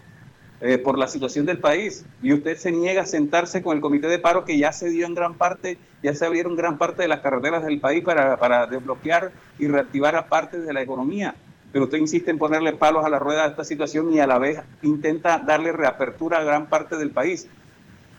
eh, 0.62 0.78
por 0.78 0.98
la 0.98 1.10
situación 1.10 1.46
del 1.46 1.58
país. 1.58 2.06
Y 2.24 2.32
usted 2.32 2.56
se 2.56 2.72
niega 2.72 3.02
a 3.02 3.06
sentarse 3.06 3.62
con 3.62 3.76
el 3.76 3.82
comité 3.82 4.08
de 4.08 4.20
paro 4.20 4.46
que 4.46 4.58
ya 4.58 4.72
se 4.72 4.90
dio 4.90 5.06
en 5.06 5.14
gran 5.14 5.34
parte, 5.34 5.78
ya 6.02 6.14
se 6.14 6.26
abrieron 6.26 6.56
gran 6.56 6.78
parte 6.78 7.02
de 7.02 7.10
las 7.10 7.20
carreteras 7.20 7.66
del 7.66 7.82
país 7.82 8.02
para, 8.02 8.38
para 8.38 8.66
desbloquear 8.66 9.34
y 9.60 9.68
reactivar 9.68 10.16
a 10.16 10.28
parte 10.28 10.62
de 10.62 10.72
la 10.72 10.82
economía 10.82 11.36
pero 11.76 11.84
usted 11.84 11.98
insiste 11.98 12.32
en 12.32 12.38
ponerle 12.38 12.72
palos 12.72 13.04
a 13.04 13.10
la 13.10 13.20
rueda 13.20 13.42
de 13.42 13.50
esta 13.50 13.66
situación 13.66 14.14
y 14.14 14.22
a 14.22 14.28
la 14.28 14.40
vez 14.40 14.62
intenta 14.82 15.40
darle 15.40 15.74
reapertura 15.74 16.38
a 16.38 16.44
gran 16.46 16.68
parte 16.68 16.96
del 16.96 17.12
país. 17.12 17.50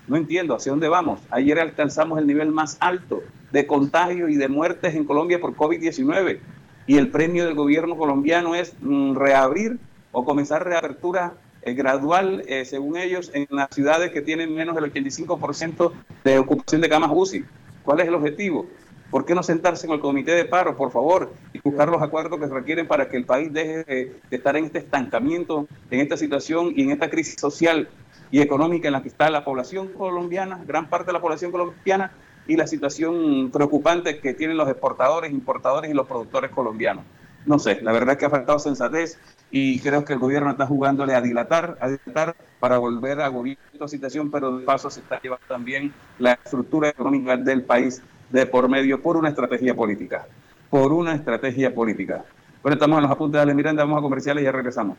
No 0.09 0.19
entiendo 0.19 0.55
hacia 0.55 0.73
dónde 0.73 0.91
vamos. 0.91 1.21
Ayer 1.31 1.59
alcanzamos 1.59 2.19
el 2.19 2.27
nivel 2.27 2.53
más 2.53 2.77
alto 2.81 3.23
de 3.53 3.67
contagio 3.67 4.29
y 4.29 4.37
de 4.37 4.49
muertes 4.49 4.95
en 4.95 5.07
Colombia 5.07 5.41
por 5.41 5.55
COVID-19 5.55 6.39
y 6.87 6.99
el 6.99 7.09
premio 7.09 7.47
del 7.47 7.55
gobierno 7.55 7.97
colombiano 7.97 8.55
es 8.55 8.75
mm, 8.83 9.15
reabrir 9.15 9.79
o 10.13 10.27
comenzar 10.27 10.63
reapertura 10.63 11.33
eh, 11.63 11.73
gradual, 11.73 12.43
eh, 12.49 12.67
según 12.67 12.99
ellos, 12.99 13.31
en 13.33 13.47
las 13.49 13.71
ciudades 13.75 14.11
que 14.11 14.21
tienen 14.21 14.55
menos 14.55 14.75
del 14.75 14.93
85% 14.93 15.93
de 16.25 16.39
ocupación 16.39 16.83
de 16.83 16.91
camas 16.91 17.11
UCI. 17.11 17.47
¿Cuál 17.85 18.01
es 18.01 18.09
el 18.09 18.17
objetivo? 18.17 18.67
¿Por 19.11 19.25
qué 19.25 19.35
no 19.35 19.43
sentarse 19.43 19.87
en 19.87 19.93
el 19.93 20.01
comité 20.01 20.33
de 20.33 20.45
paro, 20.45 20.77
por 20.77 20.91
favor, 20.91 21.33
y 21.53 21.61
buscar 21.61 21.89
los 21.89 22.03
acuerdos 22.03 22.41
que 22.41 22.49
se 22.49 22.55
requieren 22.55 22.89
para 22.89 23.09
que 23.09 23.17
el 23.17 23.25
país 23.25 23.53
deje 23.53 23.85
de, 23.85 24.21
de 24.29 24.37
estar 24.37 24.57
en 24.57 24.65
este 24.67 24.79
estancamiento, 24.79 25.69
en 25.91 26.01
esta 26.01 26.17
situación 26.17 26.73
y 26.75 26.83
en 26.83 26.91
esta 26.91 27.09
crisis 27.09 27.37
social 27.39 27.89
y 28.31 28.41
económica 28.41 28.89
en 28.89 28.93
la 28.93 29.03
que 29.03 29.09
está 29.09 29.31
la 29.31 29.45
población 29.45 29.89
colombiana, 29.89 30.61
gran 30.67 30.91
parte 30.91 31.07
de 31.07 31.13
la 31.13 31.21
población 31.21 31.53
colombiana, 31.53 32.13
y 32.49 32.57
la 32.57 32.67
situación 32.67 33.51
preocupante 33.53 34.21
que 34.21 34.35
tienen 34.35 34.57
los 34.57 34.69
exportadores, 34.69 35.33
importadores 35.33 35.91
y 35.91 35.95
los 35.95 36.07
productores 36.07 36.51
colombianos. 36.51 37.05
No 37.45 37.59
sé, 37.59 37.81
la 37.83 37.93
verdad 37.93 38.13
es 38.13 38.19
que 38.19 38.25
ha 38.27 38.31
faltado 38.31 38.59
sensatez 38.59 39.19
y 39.51 39.79
creo 39.81 40.05
que 40.05 40.15
el 40.15 40.19
gobierno 40.19 40.51
está 40.51 40.67
jugándole 40.67 41.15
a 41.15 41.21
dilatar, 41.21 41.79
a 41.81 41.89
dilatar 41.89 42.35
para 42.59 42.79
volver 42.79 43.21
a 43.21 43.29
gobierno 43.29 43.63
esta 43.73 43.87
situación, 43.87 44.31
pero 44.31 44.59
de 44.59 44.65
paso 44.65 44.91
se 44.91 45.01
está 45.01 45.21
llevando 45.21 45.45
también 45.47 45.93
la 46.19 46.33
estructura 46.33 46.89
económica 46.89 47.37
del 47.37 47.63
país 47.63 48.03
de 48.31 48.47
por 48.47 48.69
medio 48.69 49.01
por 49.01 49.17
una 49.17 49.29
estrategia 49.29 49.75
política, 49.75 50.27
por 50.71 50.93
una 50.93 51.15
estrategia 51.15 51.75
política. 51.75 52.25
Bueno, 52.63 52.75
estamos 52.75 52.99
en 52.99 53.03
los 53.03 53.13
apuntes 53.13 53.39
de 53.39 53.43
Ale 53.43 53.55
Miranda, 53.55 53.85
vamos 53.85 53.99
a 53.99 54.03
comerciales 54.03 54.43
y 54.43 54.45
ya 54.45 54.53
regresamos. 54.53 54.99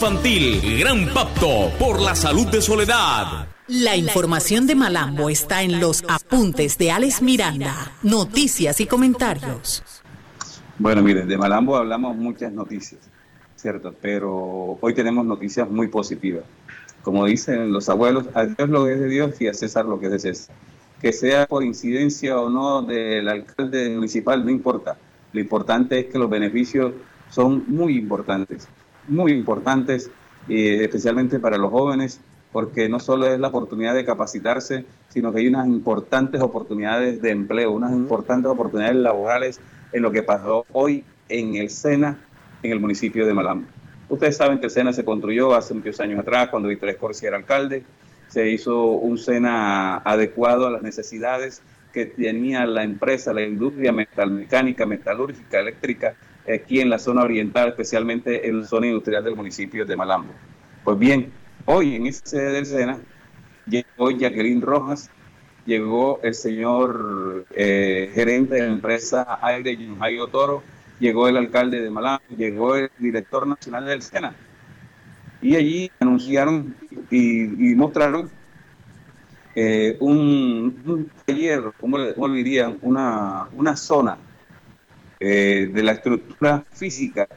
Gran 0.00 1.12
Pacto 1.12 1.70
por 1.78 2.00
la 2.00 2.14
Salud 2.14 2.46
de 2.46 2.62
Soledad. 2.62 3.46
La 3.68 3.96
información 3.96 4.66
de 4.66 4.74
Malambo 4.74 5.28
está 5.28 5.62
en 5.62 5.78
los 5.78 6.02
apuntes 6.08 6.78
de 6.78 6.90
Alex 6.90 7.20
Miranda, 7.20 7.92
noticias 8.02 8.80
y 8.80 8.86
comentarios. 8.86 9.82
Bueno, 10.78 11.02
miren, 11.02 11.28
de 11.28 11.36
Malambo 11.36 11.76
hablamos 11.76 12.16
muchas 12.16 12.50
noticias, 12.50 12.98
¿cierto? 13.56 13.94
Pero 14.00 14.78
hoy 14.80 14.94
tenemos 14.94 15.26
noticias 15.26 15.68
muy 15.68 15.88
positivas. 15.88 16.44
Como 17.02 17.26
dicen 17.26 17.70
los 17.70 17.90
abuelos, 17.90 18.24
a 18.32 18.46
Dios 18.46 18.70
lo 18.70 18.86
que 18.86 18.94
es 18.94 19.00
de 19.00 19.08
Dios 19.08 19.38
y 19.38 19.48
a 19.48 19.54
César 19.54 19.84
lo 19.84 20.00
que 20.00 20.06
es 20.06 20.12
de 20.12 20.18
César. 20.18 20.56
Que 20.98 21.12
sea 21.12 21.46
por 21.46 21.62
incidencia 21.62 22.40
o 22.40 22.48
no 22.48 22.80
del 22.80 23.28
alcalde 23.28 23.90
municipal, 23.90 24.42
no 24.42 24.50
importa. 24.50 24.96
Lo 25.34 25.40
importante 25.40 25.98
es 25.98 26.06
que 26.06 26.18
los 26.18 26.30
beneficios 26.30 26.94
son 27.28 27.64
muy 27.68 27.98
importantes 27.98 28.66
muy 29.10 29.32
importantes, 29.32 30.10
eh, 30.48 30.78
especialmente 30.82 31.38
para 31.38 31.58
los 31.58 31.70
jóvenes, 31.70 32.20
porque 32.52 32.88
no 32.88 32.98
solo 32.98 33.26
es 33.26 33.38
la 33.38 33.48
oportunidad 33.48 33.94
de 33.94 34.04
capacitarse, 34.04 34.84
sino 35.08 35.32
que 35.32 35.40
hay 35.40 35.48
unas 35.48 35.66
importantes 35.66 36.40
oportunidades 36.40 37.20
de 37.20 37.30
empleo, 37.30 37.72
unas 37.72 37.92
importantes 37.92 38.50
oportunidades 38.50 38.96
laborales 38.96 39.60
en 39.92 40.02
lo 40.02 40.10
que 40.10 40.22
pasó 40.22 40.64
hoy 40.72 41.04
en 41.28 41.56
el 41.56 41.70
SENA, 41.70 42.18
en 42.62 42.72
el 42.72 42.80
municipio 42.80 43.26
de 43.26 43.34
Malambo. 43.34 43.66
Ustedes 44.08 44.36
saben 44.36 44.58
que 44.58 44.66
el 44.66 44.70
SENA 44.70 44.92
se 44.92 45.04
construyó 45.04 45.54
hace 45.54 45.74
muchos 45.74 46.00
años 46.00 46.20
atrás, 46.20 46.48
cuando 46.48 46.68
Víctor 46.68 46.88
Escorcia 46.88 47.28
era 47.28 47.36
alcalde. 47.36 47.84
Se 48.26 48.50
hizo 48.50 48.86
un 48.86 49.18
SENA 49.18 49.98
adecuado 49.98 50.66
a 50.66 50.70
las 50.70 50.82
necesidades 50.82 51.62
que 51.92 52.06
tenía 52.06 52.66
la 52.66 52.82
empresa, 52.82 53.32
la 53.32 53.42
industria 53.42 53.92
metalmecánica, 53.92 54.86
metalúrgica, 54.86 55.60
eléctrica 55.60 56.14
aquí 56.48 56.80
en 56.80 56.90
la 56.90 56.98
zona 56.98 57.22
oriental, 57.22 57.68
especialmente 57.68 58.48
en 58.48 58.60
la 58.60 58.66
zona 58.66 58.86
industrial 58.86 59.24
del 59.24 59.36
municipio 59.36 59.84
de 59.84 59.96
Malambo. 59.96 60.32
Pues 60.84 60.98
bien, 60.98 61.32
hoy 61.66 61.96
en 61.96 62.06
ese 62.06 62.22
sede 62.24 62.52
del 62.52 62.66
SENA 62.66 62.98
llegó 63.66 64.10
Jacqueline 64.10 64.62
Rojas, 64.62 65.10
llegó 65.66 66.20
el 66.22 66.34
señor 66.34 67.46
eh, 67.54 68.10
gerente 68.14 68.54
de 68.54 68.62
la 68.62 68.72
empresa 68.72 69.38
Aire 69.42 69.76
Jairo 69.98 70.28
Toro, 70.28 70.62
llegó 70.98 71.28
el 71.28 71.36
alcalde 71.36 71.80
de 71.80 71.90
Malambo, 71.90 72.24
llegó 72.36 72.76
el 72.76 72.90
director 72.98 73.46
nacional 73.46 73.86
del 73.86 74.02
SENA. 74.02 74.34
Y 75.42 75.56
allí 75.56 75.90
anunciaron 76.00 76.74
y, 77.10 77.74
mostraron 77.74 78.30
eh, 79.54 79.96
un, 80.00 81.10
taller, 81.24 81.72
¿cómo, 81.80 81.96
le 81.96 82.14
dirían? 82.34 82.78
Una, 82.82 83.48
una 83.54 83.74
zona 83.74 84.18
eh, 85.20 85.70
de 85.72 85.82
la 85.82 85.92
estructura 85.92 86.64
física, 86.72 87.28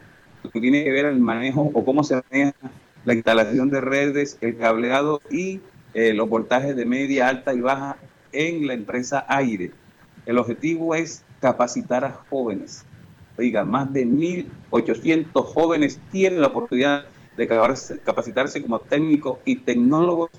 que 0.52 0.60
tiene 0.60 0.84
que 0.84 0.90
ver 0.90 1.06
el 1.06 1.20
manejo 1.20 1.70
o 1.72 1.84
cómo 1.84 2.02
se 2.02 2.22
maneja 2.30 2.54
la 3.04 3.14
instalación 3.14 3.70
de 3.70 3.80
redes, 3.80 4.38
el 4.40 4.56
cableado 4.56 5.20
y 5.30 5.60
eh, 5.92 6.14
los 6.14 6.28
voltajes 6.28 6.74
de 6.74 6.86
media, 6.86 7.28
alta 7.28 7.54
y 7.54 7.60
baja 7.60 7.96
en 8.32 8.66
la 8.66 8.74
empresa 8.74 9.24
Aire. 9.28 9.72
El 10.26 10.38
objetivo 10.38 10.94
es 10.94 11.24
capacitar 11.40 12.04
a 12.04 12.12
jóvenes. 12.30 12.84
Oiga, 13.36 13.64
más 13.64 13.92
de 13.92 14.06
1.800 14.06 15.44
jóvenes 15.44 16.00
tienen 16.10 16.40
la 16.40 16.48
oportunidad 16.48 17.04
de 17.36 17.46
capacitarse 17.46 18.62
como 18.62 18.78
técnicos 18.78 19.38
y 19.44 19.56
tecnólogos 19.56 20.30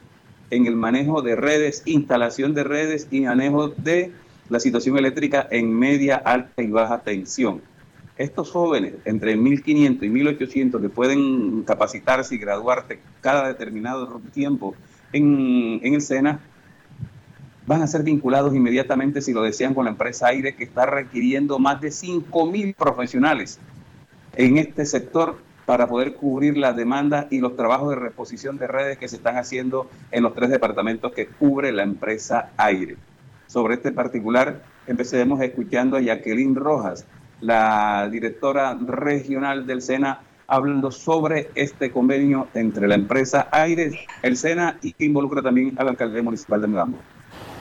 en 0.50 0.66
el 0.66 0.76
manejo 0.76 1.22
de 1.22 1.36
redes, 1.36 1.84
instalación 1.86 2.54
de 2.54 2.64
redes 2.64 3.08
y 3.12 3.22
manejo 3.22 3.70
de 3.70 4.14
la 4.50 4.60
situación 4.60 4.98
eléctrica 4.98 5.48
en 5.50 5.74
media, 5.74 6.18
alta 6.18 6.62
y 6.62 6.68
baja 6.68 7.00
tensión. 7.00 7.62
Estos 8.18 8.52
jóvenes, 8.52 8.94
entre 9.04 9.38
1.500 9.38 10.04
y 10.04 10.10
1.800, 10.10 10.82
que 10.82 10.90
pueden 10.90 11.64
capacitarse 11.64 12.36
y 12.36 12.38
graduarse 12.38 13.00
cada 13.22 13.48
determinado 13.48 14.22
tiempo 14.34 14.76
en, 15.12 15.82
el 15.84 16.02
SENA, 16.02 16.40
van 17.68 17.82
a 17.82 17.88
ser 17.88 18.04
vinculados 18.04 18.56
inmediatamente, 18.56 19.22
si 19.22 19.34
lo 19.34 19.42
desean, 19.42 19.74
con 19.74 19.86
la 19.86 19.92
empresa 19.92 20.28
Aire, 20.28 20.56
que 20.56 20.64
está 20.64 20.86
requiriendo 20.86 21.60
más 21.60 21.82
de 21.82 21.90
5.000 21.90 22.76
profesionales 22.76 23.60
en 24.38 24.58
este 24.58 24.86
sector 24.86 25.38
para 25.66 25.88
poder 25.88 26.14
cubrir 26.14 26.58
la 26.58 26.74
demanda 26.74 27.28
y 27.32 27.40
los 27.40 27.56
trabajos 27.56 27.90
de 27.90 27.96
reposición 27.96 28.58
de 28.58 28.68
redes 28.68 28.98
que 29.00 29.08
se 29.08 29.16
están 29.16 29.38
haciendo 29.38 29.90
en 30.12 30.24
los 30.24 30.36
tres 30.36 30.52
departamentos 30.52 31.12
que 31.12 31.26
cubre 31.26 31.72
la 31.72 31.84
empresa 31.84 32.52
Aire 32.56 32.98
sobre 33.56 33.76
este 33.76 33.94
particular, 33.94 34.62
empecemos 34.86 35.40
escuchando 35.40 35.96
a 35.96 36.02
Jacqueline 36.02 36.56
Rojas, 36.56 37.06
la 37.40 38.10
directora 38.12 38.78
regional 38.86 39.66
del 39.66 39.82
SENA, 39.82 40.20
hablando 40.46 40.92
sobre 40.92 41.52
este 41.56 41.90
convenio 41.90 42.50
entre 42.54 42.86
la 42.86 42.96
empresa 42.96 43.48
Aires, 43.54 43.96
el 44.24 44.36
SENA 44.36 44.78
y 44.82 44.92
que 44.92 45.06
involucra 45.06 45.42
también 45.42 45.74
a 45.78 45.86
la 45.86 45.92
alcaldía 45.92 46.22
municipal 46.22 46.60
de 46.60 46.68
Medambo 46.68 46.98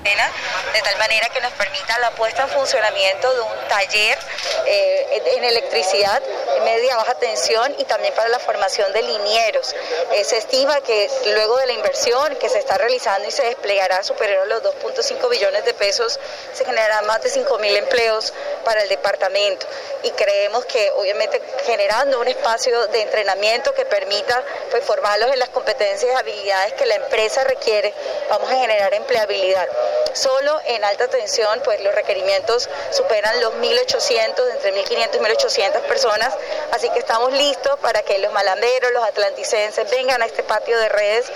de 0.04 0.82
tal 0.82 0.98
manera 0.98 1.28
que 1.30 1.40
nos 1.40 1.52
permita 1.52 1.98
la 1.98 2.10
puesta 2.10 2.42
en 2.42 2.50
funcionamiento 2.50 3.32
de 3.32 3.40
un 3.40 3.68
taller 3.68 4.18
eh, 4.66 5.22
en 5.36 5.44
electricidad 5.44 6.22
media 6.64 6.96
baja 6.96 7.14
tensión 7.14 7.74
y 7.78 7.84
también 7.84 8.12
para 8.14 8.28
la 8.28 8.38
formación 8.38 8.92
de 8.92 9.02
linieros. 9.02 9.74
Eh, 10.12 10.24
se 10.24 10.38
estima 10.38 10.80
que 10.80 11.08
luego 11.26 11.56
de 11.58 11.66
la 11.66 11.72
inversión 11.74 12.34
que 12.36 12.48
se 12.48 12.58
está 12.58 12.76
realizando 12.78 13.28
y 13.28 13.30
se 13.30 13.44
desplegará 13.44 14.02
superior 14.02 14.42
a 14.42 14.46
los 14.46 14.62
2.5 14.62 15.28
billones 15.30 15.64
de 15.64 15.74
pesos, 15.74 16.18
se 16.52 16.64
generarán 16.64 17.06
más 17.06 17.22
de 17.22 17.30
5.000 17.30 17.76
empleos 17.76 18.32
para 18.64 18.82
el 18.82 18.88
departamento 18.88 19.66
y 20.02 20.10
creemos 20.10 20.64
que 20.64 20.90
obviamente 20.92 21.40
generando 21.64 22.20
un 22.20 22.28
espacio 22.28 22.86
de 22.88 23.02
entrenamiento 23.02 23.74
que 23.74 23.84
permita 23.84 24.42
pues, 24.70 24.84
formarlos 24.84 25.30
en 25.32 25.38
las 25.38 25.50
competencias 25.50 26.12
y 26.12 26.14
habilidades 26.14 26.72
que 26.74 26.86
la 26.86 26.96
empresa 26.96 27.44
requiere, 27.44 27.92
vamos 28.28 28.50
a 28.50 28.56
generar 28.56 28.92
empleabilidad. 28.94 29.68
Solo 30.12 30.61
en 30.66 30.85
alta 30.85 31.09
tensión, 31.09 31.61
pues 31.64 31.83
los 31.83 31.94
requerimientos 31.94 32.68
superan 32.90 33.40
los 33.40 33.54
1.800, 33.54 34.50
entre 34.52 34.74
1.500 34.85 35.14
y 35.14 35.18
1.800 35.18 35.80
personas, 35.83 36.35
así 36.72 36.88
que 36.90 37.00
estamos 37.00 37.33
listos 37.33 37.78
para 37.80 38.02
que 38.02 38.18
los 38.18 38.33
malamberos, 38.33 38.92
los 38.92 39.04
atlanticenses 39.04 39.90
vengan 39.90 40.22
a 40.22 40.26
este 40.26 40.42
patio 40.42 40.78
de 40.78 40.88
redes 40.88 41.26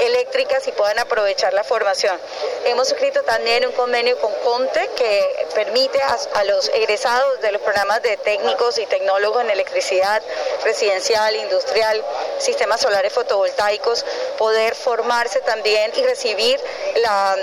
eléctricas 0.00 0.66
y 0.68 0.72
puedan 0.72 0.98
aprovechar 0.98 1.54
la 1.54 1.64
formación. 1.64 2.18
Hemos 2.64 2.88
suscrito 2.88 3.22
también 3.22 3.66
un 3.66 3.72
convenio 3.72 4.18
con 4.18 4.32
Conte 4.44 4.90
que 4.96 5.46
permite 5.54 6.00
a, 6.02 6.44
los 6.44 6.68
egresados 6.70 7.40
de 7.40 7.52
los 7.52 7.62
programas 7.62 8.02
de 8.02 8.16
técnicos 8.18 8.78
y 8.78 8.86
tecnólogos 8.86 9.42
en 9.42 9.50
electricidad 9.50 10.22
residencial, 10.64 11.34
industrial, 11.36 12.04
sistemas 12.38 12.80
solares 12.80 13.12
fotovoltaicos, 13.12 14.04
poder 14.38 14.74
formarse 14.74 15.40
también 15.40 15.92
y 15.96 16.02
recibir 16.02 16.60
la, 16.96 17.36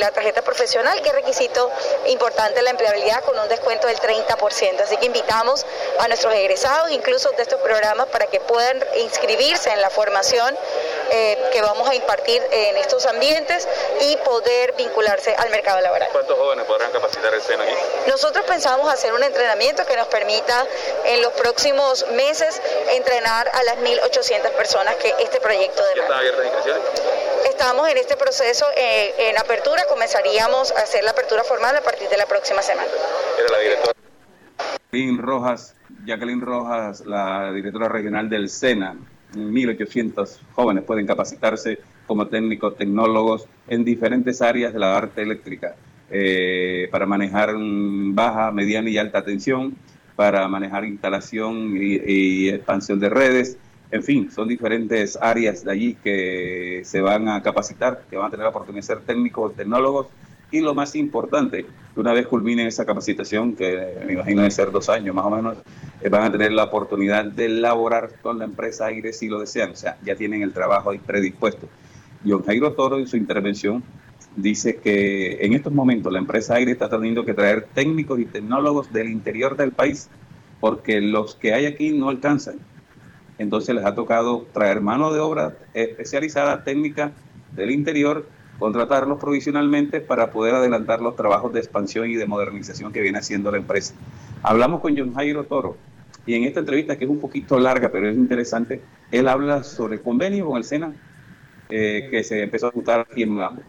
la 0.00 0.10
tarjeta 0.14 0.40
profesional, 0.42 1.02
que 1.02 1.12
requisito 1.12 1.70
importante 2.06 2.62
la 2.62 2.70
empleabilidad 2.70 3.22
con 3.24 3.38
un 3.38 3.48
descuento 3.48 3.86
del 3.86 3.98
30%. 3.98 4.80
Así 4.80 4.96
que 4.96 5.06
invitamos 5.06 5.66
a 5.98 6.08
nuestros 6.08 6.32
egresados, 6.34 6.90
incluso 6.90 7.30
de 7.32 7.42
estos 7.42 7.60
programas, 7.60 8.06
para 8.06 8.26
que 8.26 8.40
puedan 8.40 8.82
inscribirse 8.96 9.70
en 9.70 9.82
la 9.82 9.90
formación 9.90 10.56
eh, 11.10 11.38
que 11.52 11.62
vamos 11.62 11.88
a 11.88 11.94
impartir 11.94 12.42
en 12.50 12.76
estos 12.76 13.06
ambientes 13.06 13.68
y 14.00 14.16
poder 14.18 14.74
vincularse 14.76 15.34
al 15.36 15.50
mercado 15.50 15.80
laboral. 15.80 16.08
¿Cuántos 16.12 16.36
jóvenes 16.36 16.64
podrán 16.66 16.90
capacitar 16.92 17.32
el 17.34 17.40
SENA 17.40 17.64
aquí? 17.64 17.74
Nosotros 18.06 18.44
pensamos 18.46 18.92
hacer 18.92 19.12
un 19.12 19.22
entrenamiento 19.22 19.84
que 19.86 19.96
nos 19.96 20.06
permita 20.08 20.66
en 21.04 21.22
los 21.22 21.32
próximos 21.32 22.06
meses 22.12 22.60
entrenar 22.90 23.48
a 23.52 23.62
las 23.64 23.76
1.800 23.78 24.50
personas 24.52 24.94
que 24.96 25.14
este 25.20 25.40
proyecto 25.40 25.82
demanda. 25.94 25.94
¿Ya 25.94 26.02
están 26.02 26.18
abiertas 26.18 26.44
inscripciones? 26.44 26.82
Estamos 27.48 27.88
en 27.88 27.98
este 27.98 28.16
proceso 28.16 28.66
eh, 28.76 29.14
en 29.30 29.38
apertura, 29.38 29.84
comenzaríamos 29.88 30.72
a 30.72 30.80
hacer 30.80 31.04
la 31.04 31.10
apertura 31.10 31.44
formal 31.44 31.76
a 31.76 31.82
partir 31.82 32.08
de 32.08 32.16
la 32.16 32.26
próxima 32.26 32.62
semana. 32.62 32.88
Era 33.38 33.48
la 33.50 33.58
directora. 33.58 33.94
Jacqueline 34.92 35.18
Rojas, 35.18 35.74
Jacqueline 36.04 36.40
Rojas, 36.40 37.00
la 37.06 37.50
directora 37.52 37.88
regional 37.88 38.30
del 38.30 38.48
SENA. 38.48 38.96
1.800 39.36 40.38
jóvenes 40.52 40.84
pueden 40.84 41.06
capacitarse 41.06 41.78
como 42.06 42.26
técnicos, 42.26 42.76
tecnólogos 42.76 43.46
en 43.68 43.84
diferentes 43.84 44.42
áreas 44.42 44.72
de 44.72 44.78
la 44.78 44.96
arte 44.96 45.22
eléctrica 45.22 45.74
eh, 46.10 46.88
para 46.90 47.06
manejar 47.06 47.54
baja, 47.56 48.50
mediana 48.52 48.90
y 48.90 48.98
alta 48.98 49.24
tensión, 49.24 49.74
para 50.16 50.46
manejar 50.48 50.84
instalación 50.84 51.76
y, 51.76 52.48
expansión 52.48 53.00
de 53.00 53.08
redes. 53.08 53.58
En 53.90 54.02
fin, 54.02 54.30
son 54.30 54.48
diferentes 54.48 55.18
áreas 55.20 55.64
de 55.64 55.72
allí 55.72 55.96
que 56.02 56.82
se 56.84 57.00
van 57.00 57.28
a 57.28 57.42
capacitar, 57.42 58.02
que 58.10 58.16
van 58.16 58.28
a 58.28 58.30
tener 58.30 58.44
la 58.44 58.50
oportunidad 58.50 58.82
de 58.82 58.86
ser 58.86 59.00
técnicos, 59.00 59.54
tecnólogos 59.54 60.08
y 60.50 60.60
lo 60.60 60.74
más 60.74 60.94
importante, 60.94 61.66
una 61.96 62.12
vez 62.12 62.26
culminen 62.26 62.66
esa 62.66 62.84
capacitación, 62.84 63.54
que 63.54 64.02
me 64.06 64.14
imagino 64.14 64.42
de 64.42 64.50
ser 64.50 64.70
dos 64.70 64.88
años 64.88 65.14
más 65.14 65.24
o 65.24 65.30
menos, 65.30 65.58
eh, 66.00 66.08
van 66.08 66.24
a 66.24 66.32
tener 66.32 66.52
la 66.52 66.64
oportunidad 66.64 67.24
de 67.24 67.48
laborar 67.48 68.10
con 68.22 68.38
la 68.38 68.44
empresa 68.44 68.86
Aire 68.86 69.12
si 69.12 69.28
lo 69.28 69.40
desean, 69.40 69.72
o 69.72 69.76
sea, 69.76 69.96
ya 70.04 70.14
tienen 70.16 70.42
el 70.42 70.52
trabajo 70.52 70.90
ahí 70.90 70.98
predispuesto. 70.98 71.68
John 72.26 72.44
Jairo 72.44 72.72
Toro 72.72 72.98
en 72.98 73.06
su 73.06 73.16
intervención 73.16 73.82
dice 74.36 74.76
que 74.76 75.44
en 75.44 75.52
estos 75.52 75.72
momentos 75.72 76.12
la 76.12 76.18
empresa 76.18 76.54
Aire 76.54 76.72
está 76.72 76.88
teniendo 76.88 77.24
que 77.24 77.34
traer 77.34 77.66
técnicos 77.74 78.18
y 78.18 78.24
tecnólogos 78.24 78.92
del 78.92 79.08
interior 79.08 79.56
del 79.56 79.72
país 79.72 80.08
porque 80.60 81.00
los 81.00 81.34
que 81.34 81.52
hay 81.52 81.66
aquí 81.66 81.90
no 81.90 82.08
alcanzan. 82.08 82.56
Entonces 83.38 83.74
les 83.74 83.84
ha 83.84 83.94
tocado 83.94 84.46
traer 84.52 84.80
mano 84.80 85.12
de 85.12 85.20
obra 85.20 85.56
especializada, 85.74 86.64
técnica 86.64 87.12
del 87.54 87.70
interior 87.70 88.26
contratarlos 88.58 89.18
provisionalmente 89.18 90.00
para 90.00 90.30
poder 90.30 90.54
adelantar 90.54 91.00
los 91.00 91.16
trabajos 91.16 91.52
de 91.52 91.60
expansión 91.60 92.10
y 92.10 92.14
de 92.14 92.26
modernización 92.26 92.92
que 92.92 93.00
viene 93.00 93.18
haciendo 93.18 93.50
la 93.50 93.58
empresa. 93.58 93.94
Hablamos 94.42 94.80
con 94.80 94.96
John 94.96 95.14
Jairo 95.14 95.44
Toro 95.44 95.76
y 96.26 96.34
en 96.34 96.44
esta 96.44 96.60
entrevista, 96.60 96.96
que 96.96 97.04
es 97.04 97.10
un 97.10 97.20
poquito 97.20 97.58
larga, 97.58 97.90
pero 97.90 98.08
es 98.08 98.16
interesante, 98.16 98.80
él 99.10 99.28
habla 99.28 99.62
sobre 99.62 99.96
el 99.96 100.02
convenio 100.02 100.46
con 100.46 100.56
el 100.56 100.64
SENA 100.64 100.92
eh, 101.68 102.08
que 102.10 102.22
se 102.22 102.42
empezó 102.42 102.66
a 102.66 102.68
ejecutar 102.70 103.00
aquí 103.00 103.22
en 103.22 103.30
Mulambo. 103.30 103.62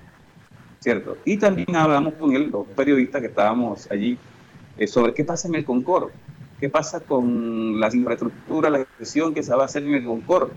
¿Cierto? 0.79 1.17
Y 1.25 1.37
también 1.37 1.75
hablamos 1.75 2.13
con 2.13 2.35
él, 2.35 2.49
los 2.51 2.67
periodistas 2.67 3.21
que 3.21 3.27
estábamos 3.27 3.89
allí, 3.91 4.17
eh, 4.77 4.85
sobre 4.85 5.13
qué 5.13 5.23
pasa 5.23 5.47
en 5.47 5.55
el 5.55 5.65
Concord, 5.65 6.11
qué 6.59 6.69
pasa 6.69 6.99
con 6.99 7.79
las 7.79 7.95
infraestructuras, 7.95 8.71
la 8.71 8.85
gestión 8.99 9.33
que 9.33 9.41
se 9.41 9.55
va 9.55 9.63
a 9.63 9.65
hacer 9.65 9.83
en 9.83 9.95
el 9.95 10.05
Concord. 10.05 10.51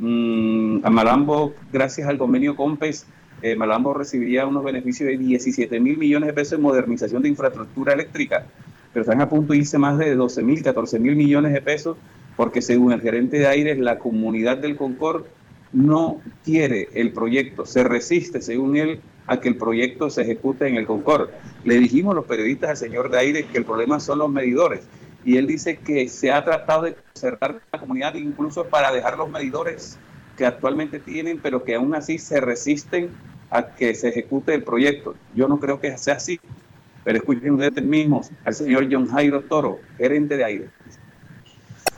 Mm, 0.00 0.84
a 0.84 0.90
Malambo, 0.90 1.54
gracias 1.72 2.08
al 2.08 2.18
convenio 2.18 2.56
COMPES, 2.56 3.06
eh, 3.42 3.56
Malambo 3.56 3.92
recibiría 3.92 4.46
unos 4.46 4.62
beneficios 4.62 5.08
de 5.08 5.18
17 5.18 5.80
mil 5.80 5.98
millones 5.98 6.28
de 6.28 6.32
pesos 6.32 6.54
en 6.54 6.62
modernización 6.62 7.22
de 7.22 7.28
infraestructura 7.28 7.92
eléctrica, 7.92 8.46
pero 8.92 9.02
están 9.02 9.20
a 9.20 9.28
punto 9.28 9.52
de 9.52 9.58
irse 9.58 9.78
más 9.78 9.98
de 9.98 10.14
12 10.14 10.42
mil, 10.42 10.62
14 10.62 10.98
mil 11.00 11.16
millones 11.16 11.52
de 11.52 11.60
pesos, 11.60 11.96
porque 12.36 12.62
según 12.62 12.92
el 12.92 13.00
gerente 13.00 13.38
de 13.38 13.48
Aires, 13.48 13.78
la 13.78 13.98
comunidad 13.98 14.58
del 14.58 14.76
Concord 14.76 15.24
no 15.72 16.20
quiere 16.44 16.88
el 16.94 17.12
proyecto, 17.12 17.66
se 17.66 17.82
resiste, 17.82 18.42
según 18.42 18.76
él, 18.76 19.00
a 19.26 19.40
que 19.40 19.48
el 19.48 19.56
proyecto 19.56 20.10
se 20.10 20.22
ejecute 20.22 20.68
en 20.68 20.76
el 20.76 20.86
Concord. 20.86 21.30
Le 21.64 21.78
dijimos 21.78 22.14
los 22.14 22.26
periodistas 22.26 22.70
al 22.70 22.76
señor 22.76 23.10
de 23.10 23.18
Aires 23.18 23.46
que 23.50 23.58
el 23.58 23.64
problema 23.64 23.98
son 23.98 24.18
los 24.18 24.30
medidores, 24.30 24.82
y 25.24 25.36
él 25.36 25.46
dice 25.46 25.78
que 25.78 26.08
se 26.08 26.30
ha 26.30 26.44
tratado 26.44 26.82
de 26.82 26.96
cerrar 27.14 27.60
la 27.72 27.80
comunidad 27.80 28.14
incluso 28.14 28.66
para 28.66 28.92
dejar 28.92 29.18
los 29.18 29.30
medidores 29.30 29.98
que 30.36 30.46
actualmente 30.46 30.98
tienen, 30.98 31.38
pero 31.42 31.64
que 31.64 31.74
aún 31.74 31.94
así 31.94 32.18
se 32.18 32.40
resisten 32.40 33.10
a 33.52 33.74
que 33.74 33.94
se 33.94 34.08
ejecute 34.08 34.54
el 34.54 34.64
proyecto. 34.64 35.14
Yo 35.34 35.46
no 35.46 35.60
creo 35.60 35.78
que 35.78 35.96
sea 35.98 36.14
así, 36.14 36.40
pero 37.04 37.18
escuchen 37.18 37.52
ustedes 37.52 37.84
mismos 37.84 38.30
al 38.44 38.54
señor 38.54 38.88
John 38.90 39.06
Jairo 39.06 39.42
Toro, 39.42 39.78
gerente 39.98 40.36
de 40.36 40.44
aire. 40.44 40.70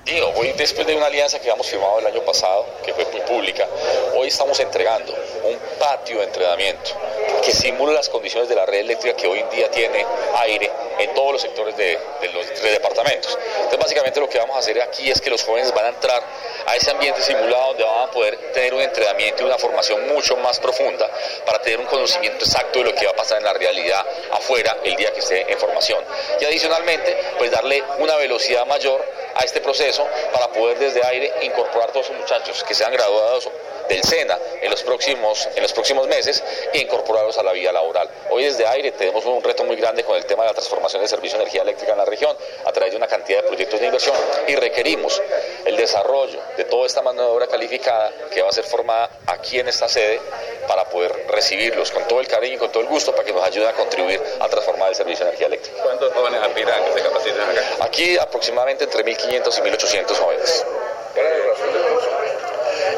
Digo, 0.04 0.34
hoy 0.36 0.52
después 0.52 0.86
de 0.86 0.94
una 0.94 1.06
alianza 1.06 1.38
que 1.38 1.44
habíamos 1.44 1.66
firmado 1.66 1.98
el 1.98 2.06
año 2.06 2.20
pasado, 2.20 2.66
que 2.84 2.92
fue 2.92 3.06
muy 3.06 3.22
pública, 3.22 3.66
hoy 4.14 4.28
estamos 4.28 4.60
entregando 4.60 5.14
un 5.44 5.58
patio 5.78 6.18
de 6.18 6.24
entrenamiento 6.24 6.90
que 7.42 7.52
simula 7.52 7.94
las 7.94 8.10
condiciones 8.10 8.50
de 8.50 8.54
la 8.54 8.66
red 8.66 8.80
eléctrica 8.80 9.16
que 9.16 9.26
hoy 9.26 9.38
en 9.38 9.48
día 9.48 9.70
tiene 9.70 10.04
aire 10.40 10.70
en 10.98 11.14
todos 11.14 11.32
los 11.32 11.40
sectores 11.42 11.74
de, 11.78 11.98
los 12.34 12.46
tres 12.52 12.72
departamentos. 12.72 13.38
Entonces, 13.56 13.78
básicamente 13.78 14.20
lo 14.20 14.28
que 14.28 14.38
vamos 14.38 14.56
a 14.56 14.58
hacer 14.58 14.80
aquí 14.82 15.10
es 15.10 15.22
que 15.22 15.30
los 15.30 15.42
jóvenes 15.42 15.72
van 15.72 15.86
a 15.86 15.88
entrar 15.88 16.22
a 16.66 16.76
ese 16.76 16.90
ambiente 16.90 17.22
simulado 17.22 17.68
donde 17.68 17.84
van 17.84 18.06
a 18.06 18.10
poder 18.10 18.36
tener 18.52 18.74
un 18.74 18.82
entrenamiento 18.82 19.42
y 19.42 19.46
una 19.46 19.56
formación 19.56 20.06
mucho 20.08 20.36
más 20.36 20.60
profunda 20.60 21.08
para 21.46 21.62
tener 21.62 21.80
un 21.80 21.86
conocimiento 21.86 22.44
exacto 22.44 22.80
de 22.80 22.84
lo 22.84 22.94
que 22.94 23.06
va 23.06 23.12
a 23.12 23.16
pasar 23.16 23.38
en 23.38 23.44
la 23.44 23.54
realidad 23.54 24.04
afuera 24.32 24.76
el 24.84 24.96
día 24.96 25.10
que 25.14 25.20
esté 25.20 25.50
en 25.50 25.58
formación. 25.58 26.04
Y 26.40 26.44
adicionalmente, 26.44 27.16
pues 27.38 27.50
darle 27.50 27.82
una 27.98 28.16
velocidad 28.16 28.66
mayor 28.66 29.02
a 29.34 29.44
este 29.44 29.60
proceso 29.60 30.06
para 30.32 30.48
poder 30.48 30.78
desde 30.78 31.04
aire 31.04 31.32
incorporar 31.42 31.88
a 31.90 31.92
todos 31.92 32.06
esos 32.06 32.18
muchachos 32.18 32.64
que 32.64 32.74
sean 32.74 32.92
graduados 32.92 33.48
del 33.88 34.02
SENA 34.02 34.38
en 34.62 34.70
los 34.70 34.82
próximos, 34.82 35.48
en 35.54 35.62
los 35.62 35.72
próximos 35.72 36.06
meses 36.08 36.42
e 36.72 36.78
incorporarlos 36.78 37.38
a 37.38 37.42
la 37.42 37.52
vida 37.52 37.72
laboral. 37.72 38.08
Hoy 38.30 38.44
desde 38.44 38.66
aire 38.66 38.92
tenemos 38.92 39.24
un 39.24 39.42
reto 39.42 39.64
muy 39.64 39.76
grande 39.76 40.04
con 40.04 40.16
el 40.16 40.24
tema 40.26 40.42
de 40.42 40.50
la 40.50 40.54
transformación 40.54 41.02
del 41.02 41.08
servicio 41.08 41.38
de 41.38 41.44
energía 41.44 41.62
eléctrica 41.62 41.92
en 41.92 41.98
la 41.98 42.04
región 42.04 42.36
a 42.64 42.72
través 42.72 42.92
de 42.92 42.96
una 42.96 43.06
cantidad 43.06 43.42
de 43.42 43.48
proyectos 43.48 43.80
de 43.80 43.86
inversión 43.86 44.16
y 44.46 44.54
requerimos 44.56 45.20
el 45.64 45.76
desarrollo 45.76 46.40
de 46.56 46.64
toda 46.64 46.86
esta 46.86 47.02
mano 47.02 47.22
de 47.22 47.28
obra 47.28 47.46
calificada 47.46 48.12
que 48.32 48.42
va 48.42 48.48
a 48.48 48.52
ser 48.52 48.64
formada 48.64 49.10
aquí 49.26 49.58
en 49.58 49.68
esta 49.68 49.88
sede 49.88 50.20
para 50.66 50.84
poder 50.88 51.26
recibirlos 51.28 51.90
con 51.90 52.06
todo 52.08 52.20
el 52.20 52.28
cariño 52.28 52.54
y 52.54 52.58
con 52.58 52.70
todo 52.70 52.82
el 52.82 52.88
gusto 52.88 53.12
para 53.12 53.24
que 53.24 53.32
nos 53.32 53.44
ayuden 53.44 53.68
a 53.68 53.72
contribuir 53.72 54.20
a 54.40 54.48
transformar 54.48 54.88
el 54.88 54.94
servicio 54.94 55.24
de 55.24 55.30
energía 55.30 55.46
eléctrica. 55.48 55.82
¿Cuántos 55.82 56.12
jóvenes 56.12 56.40
aspiran 56.42 56.84
que 56.84 56.92
se 56.92 57.02
capaciten 57.02 57.40
acá? 57.40 57.84
Aquí 57.84 58.18
aproximadamente 58.18 58.84
entre 58.84 59.04
1.500 59.04 59.58
y 59.58 59.70
1.800 59.70 60.14
jóvenes. 60.16 60.66
¿Cuál 61.14 61.26
es 61.26 61.38
la 61.38 61.46
razón 61.46 61.72
del 61.72 61.82
curso? 61.82 62.33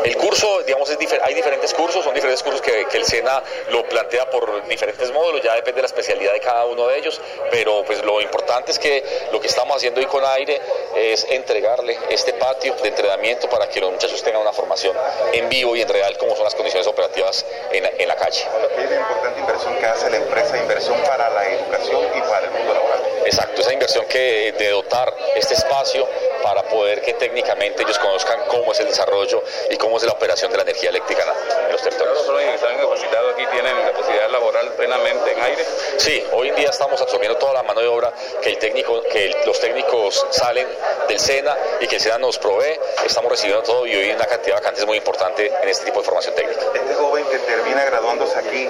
El 0.04 0.16
curso 0.16 0.62
digamos, 0.66 0.90
hay 1.22 1.34
diferentes 1.34 1.72
cursos, 1.74 2.04
son 2.04 2.14
diferentes 2.14 2.42
cursos 2.42 2.60
que, 2.60 2.86
el 2.96 3.04
SENA 3.04 3.42
lo 3.70 3.86
plantea 3.88 4.28
por 4.30 4.66
diferentes 4.68 5.12
módulos, 5.12 5.42
ya 5.42 5.54
depende 5.54 5.76
de 5.76 5.82
la 5.82 5.86
especialidad 5.86 6.32
de 6.32 6.40
cada 6.40 6.64
uno 6.64 6.86
de 6.88 6.98
ellos, 6.98 7.20
pero 7.50 7.84
pues 7.84 8.02
lo 8.04 8.20
importante 8.20 8.72
es 8.72 8.78
que 8.78 9.04
lo 9.32 9.40
que 9.40 9.48
estamos 9.48 9.76
haciendo 9.76 10.00
hoy 10.00 10.06
con 10.06 10.24
Aire 10.24 10.60
es 10.94 11.26
entregarle 11.28 11.98
este 12.08 12.32
patio 12.34 12.74
de 12.76 12.88
entrenamiento 12.88 13.48
para 13.48 13.68
que 13.68 13.80
los 13.80 13.92
muchachos 13.92 14.22
tengan 14.22 14.40
una 14.42 14.52
formación 14.52 14.96
en 15.32 15.48
vivo 15.48 15.76
y 15.76 15.82
en 15.82 15.88
real 15.88 16.16
como 16.16 16.34
son 16.34 16.44
las 16.44 16.54
condiciones 16.54 16.86
operativas 16.86 17.44
en, 17.70 17.84
en 17.98 18.08
la 18.08 18.16
calle. 18.16 18.40
Es 18.40 18.86
una 18.86 18.96
importante 18.96 19.40
inversión 19.40 19.76
que 19.78 19.86
hace 19.86 20.10
la 20.10 20.16
empresa, 20.16 20.56
inversión 20.56 20.96
para 21.06 21.28
la 21.30 21.48
educación 21.48 22.00
y 22.16 22.20
para 22.22 22.46
el 22.46 22.50
mundo 22.52 22.74
laboral. 22.74 23.02
Exacto, 23.26 23.60
esa 23.60 23.72
inversión 23.72 24.06
que 24.06 24.52
de 24.56 24.70
dotar 24.70 25.14
este 25.34 25.54
espacio 25.54 26.08
para 26.42 26.62
poder 26.62 27.02
que 27.02 27.14
técnicamente 27.14 27.82
ellos 27.82 27.98
conozcan 27.98 28.40
cómo 28.48 28.72
es 28.72 28.80
el 28.80 28.88
desarrollo 28.88 29.42
y 29.70 29.76
cómo 29.76 29.96
es 29.96 30.04
la 30.04 30.12
operación 30.12 30.50
de 30.50 30.58
la 30.58 30.62
energía 30.62 30.90
eléctrica 30.90 31.22
en 31.22 31.72
los 31.72 31.82
territorios. 31.82 32.26
¿Los 32.26 32.38
que 32.38 32.54
están 32.54 32.76
capacitados 32.76 33.34
aquí 33.34 33.46
tienen 33.52 33.76
la 33.78 33.92
posibilidad 33.92 34.30
laboral 34.30 34.72
plenamente 34.72 35.32
en 35.32 35.42
aire? 35.42 35.64
Sí, 35.98 36.24
hoy 36.32 36.48
en 36.48 36.56
día 36.56 36.70
estamos 36.70 37.00
absorbiendo 37.00 37.38
toda 37.38 37.54
la 37.54 37.62
mano 37.62 37.80
de 37.80 37.88
obra 37.88 38.12
que 38.42 38.50
el 38.50 38.58
técnico, 38.58 39.02
que 39.10 39.34
los 39.44 39.58
técnicos 39.60 40.26
salen 40.30 40.66
del 41.08 41.18
SENA 41.18 41.56
y 41.80 41.86
que 41.86 41.96
el 41.96 42.00
SENA 42.00 42.18
nos 42.18 42.38
provee, 42.38 42.78
estamos 43.04 43.30
recibiendo 43.30 43.62
todo 43.62 43.86
y 43.86 43.94
hoy 43.94 44.04
hay 44.04 44.12
una 44.12 44.26
cantidad 44.26 44.56
de 44.56 44.60
vacantes 44.60 44.86
muy 44.86 44.98
importante 44.98 45.52
en 45.62 45.68
este 45.68 45.84
tipo 45.86 46.00
de 46.00 46.04
formación 46.04 46.34
técnica. 46.34 46.60
Este 46.74 46.94
joven 46.94 47.24
que 47.30 47.38
termina 47.38 47.84
graduándose 47.84 48.38
aquí, 48.38 48.68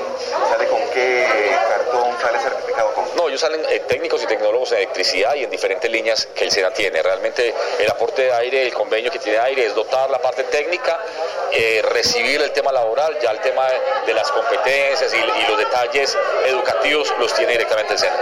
¿sale 0.50 0.66
con 0.66 0.80
qué 0.90 1.26
cartón, 1.68 2.16
sale 2.20 2.38
certificado 2.38 2.92
con? 2.94 3.04
No, 3.16 3.28
ellos 3.28 3.40
salen 3.40 3.64
eh, 3.68 3.80
técnicos 3.86 4.22
y 4.22 4.26
tecnólogos 4.26 4.72
en 4.72 4.78
electricidad 4.78 5.34
y 5.34 5.44
en 5.44 5.50
diferentes 5.50 5.90
líneas 5.90 6.26
que 6.34 6.44
el 6.44 6.50
SENA 6.50 6.70
tiene. 6.70 7.02
Realmente 7.02 7.54
el 7.78 7.90
aporte 7.90 8.22
de 8.22 8.32
aire, 8.32 8.62
el 8.62 8.74
convenio 8.74 9.10
que 9.10 9.18
tiene 9.18 9.38
aire 9.38 9.66
es 9.66 9.74
dotar 9.74 10.10
la 10.10 10.18
parte 10.18 10.44
técnica, 10.44 10.98
eh, 11.52 11.82
recibir 11.90 12.40
el 12.42 12.50
tema 12.52 12.72
laboral, 12.72 13.18
ya 13.20 13.30
el 13.30 13.40
tema 13.40 13.66
de 14.06 14.14
las 14.14 14.30
competencias 14.30 15.12
y, 15.14 15.46
los 15.46 15.58
detalles 15.58 16.16
educativos 16.46 17.12
los 17.20 17.32
tiene 17.34 17.52
directamente 17.52 17.92
el 17.92 17.98
SENA. 17.98 18.16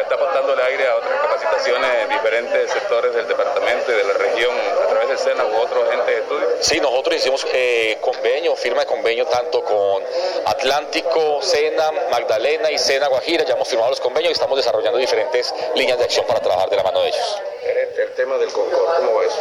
está 0.00 0.14
aportando 0.14 0.52
el 0.52 0.60
aire 0.60 0.86
a 0.86 0.96
otras 0.96 1.20
capacitaciones 1.20 1.90
en 2.02 2.08
diferentes 2.08 2.70
sectores 2.70 3.14
del 3.14 3.26
departamento 3.26 3.92
y 3.92 3.94
de 3.96 4.04
la 4.04 4.12
región 4.14 4.54
a 4.84 4.86
través 4.86 5.08
del 5.08 5.18
SENA 5.18 5.44
u 5.44 5.56
otros 5.56 5.88
agentes 5.88 6.06
de 6.06 6.20
estudio. 6.22 6.48
Sí, 6.60 6.80
nosotros 6.80 7.16
hicimos 7.16 7.46
eh, 7.52 7.98
convenio, 8.00 8.54
firma 8.54 8.80
de 8.80 8.86
convenio 8.86 9.26
tanto 9.26 9.64
con 9.64 10.02
Atlántico, 10.46 11.42
SENA, 11.42 11.90
Magdalena 12.10 12.70
y 12.70 12.78
SENA 12.78 13.08
Guajira, 13.08 13.44
ya 13.44 13.54
hemos 13.54 13.68
firmado 13.68 13.90
los 13.90 14.00
convenios 14.00 14.30
y 14.30 14.32
estamos 14.34 14.56
desarrollando 14.56 14.98
diferentes 14.98 15.52
líneas 15.74 15.98
de 15.98 16.04
acción 16.04 16.26
para 16.26 16.40
trabajar 16.40 16.70
de 16.70 16.76
la 16.76 16.82
mano 16.82 17.00
de 17.00 17.08
ellos. 17.08 17.42
El, 17.66 18.12
tema 18.12 18.38
del 18.38 18.50
Concord, 18.52 18.96
¿cómo 18.96 19.14
va 19.14 19.24
eso? 19.24 19.38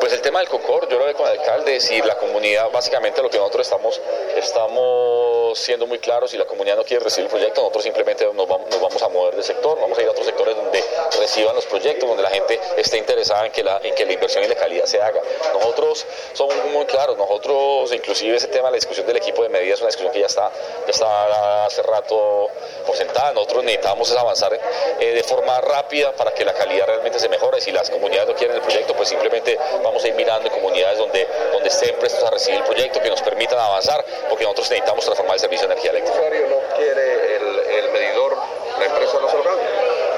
Pues 0.00 0.12
el 0.12 0.20
tema 0.20 0.40
del 0.40 0.48
Concord, 0.48 0.88
yo 0.90 0.98
lo 0.98 1.04
veo 1.04 1.14
con 1.14 1.26
el 1.30 1.38
alcalde, 1.38 1.80
si 1.80 2.00
la 2.02 2.18
comunidad, 2.18 2.70
básicamente 2.70 3.22
lo 3.22 3.30
que 3.30 3.38
nosotros 3.38 3.66
estamos, 3.66 4.00
estamos 4.36 5.58
siendo 5.58 5.86
muy 5.86 5.98
claros, 5.98 6.30
si 6.30 6.36
la 6.36 6.44
comunidad 6.44 6.76
no 6.76 6.84
quiere 6.84 7.04
recibir 7.04 7.26
el 7.26 7.30
proyecto, 7.30 7.60
nosotros 7.60 7.84
simplemente 7.84 8.28
nos 8.32 8.48
vamos, 8.48 9.02
a 9.02 9.08
mover 9.08 9.34
del 9.34 9.44
sector, 9.44 9.78
vamos 9.80 9.96
a 9.96 10.02
ir 10.02 10.08
a 10.08 10.10
otros 10.10 10.26
sectores 10.26 10.56
donde 10.56 10.84
reciban 11.18 11.54
los 11.54 11.66
proyectos, 11.66 12.08
donde 12.08 12.22
la 12.22 12.30
gente 12.30 12.58
esté 12.76 12.98
interesada 12.98 13.46
en 13.46 13.52
que 13.52 13.62
la, 13.62 13.80
en 13.82 13.94
que 13.94 14.04
la 14.04 14.12
inversión 14.12 14.44
y 14.44 14.48
la 14.48 14.54
calidad 14.56 14.86
se 14.86 15.00
haga. 15.00 15.20
Nosotros 15.54 16.04
somos 16.32 16.54
muy 16.72 16.84
claros, 16.86 17.16
nosotros, 17.16 17.92
inclusive 17.92 18.36
ese 18.36 18.48
tema 18.48 18.66
de 18.66 18.72
la 18.72 18.76
discusión 18.76 19.06
del 19.06 19.16
equipo 19.16 19.42
de 19.42 19.48
medidas 19.48 19.76
es 19.76 19.80
una 19.80 19.88
discusión 19.88 20.12
que 20.12 20.20
ya 20.20 20.26
está, 20.26 20.50
ya 20.86 20.90
está 20.90 21.66
hace 21.66 21.82
rato 21.82 22.48
por 22.86 22.96
sentada, 22.96 23.32
nosotros 23.32 23.64
necesitamos 23.64 24.10
avanzar 24.16 24.58
eh, 25.00 25.14
de 25.14 25.22
forma 25.22 25.60
rápida 25.60 26.12
para 26.12 26.32
que 26.32 26.44
la 26.44 26.52
calidad 26.54 26.86
realmente 26.86 27.18
se 27.18 27.28
mejore, 27.28 27.51
si 27.60 27.70
las 27.70 27.90
comunidades 27.90 28.28
no 28.28 28.34
quieren 28.34 28.56
el 28.56 28.62
proyecto, 28.62 28.94
pues 28.94 29.08
simplemente 29.08 29.58
vamos 29.82 30.02
a 30.04 30.08
ir 30.08 30.14
mirando 30.14 30.48
en 30.48 30.54
comunidades 30.54 30.98
donde, 30.98 31.28
donde 31.52 31.68
estén 31.68 31.94
prestos 31.96 32.24
a 32.24 32.30
recibir 32.30 32.60
el 32.60 32.64
proyecto, 32.64 33.00
que 33.00 33.10
nos 33.10 33.20
permitan 33.22 33.58
avanzar, 33.58 34.04
porque 34.28 34.44
nosotros 34.44 34.70
necesitamos 34.70 35.04
transformar 35.04 35.34
el 35.34 35.40
servicio 35.40 35.68
de 35.68 35.72
energía 35.72 35.90
eléctrica. 35.90 36.18
¿El 36.18 36.26
usuario 36.26 36.46
no 36.48 36.76
quiere 36.76 37.36
el, 37.78 37.92
medidor? 37.92 38.36
¿La 38.78 38.86
empresa 38.86 39.18
no 39.20 39.28
se 39.28 39.36
lo 39.36 39.44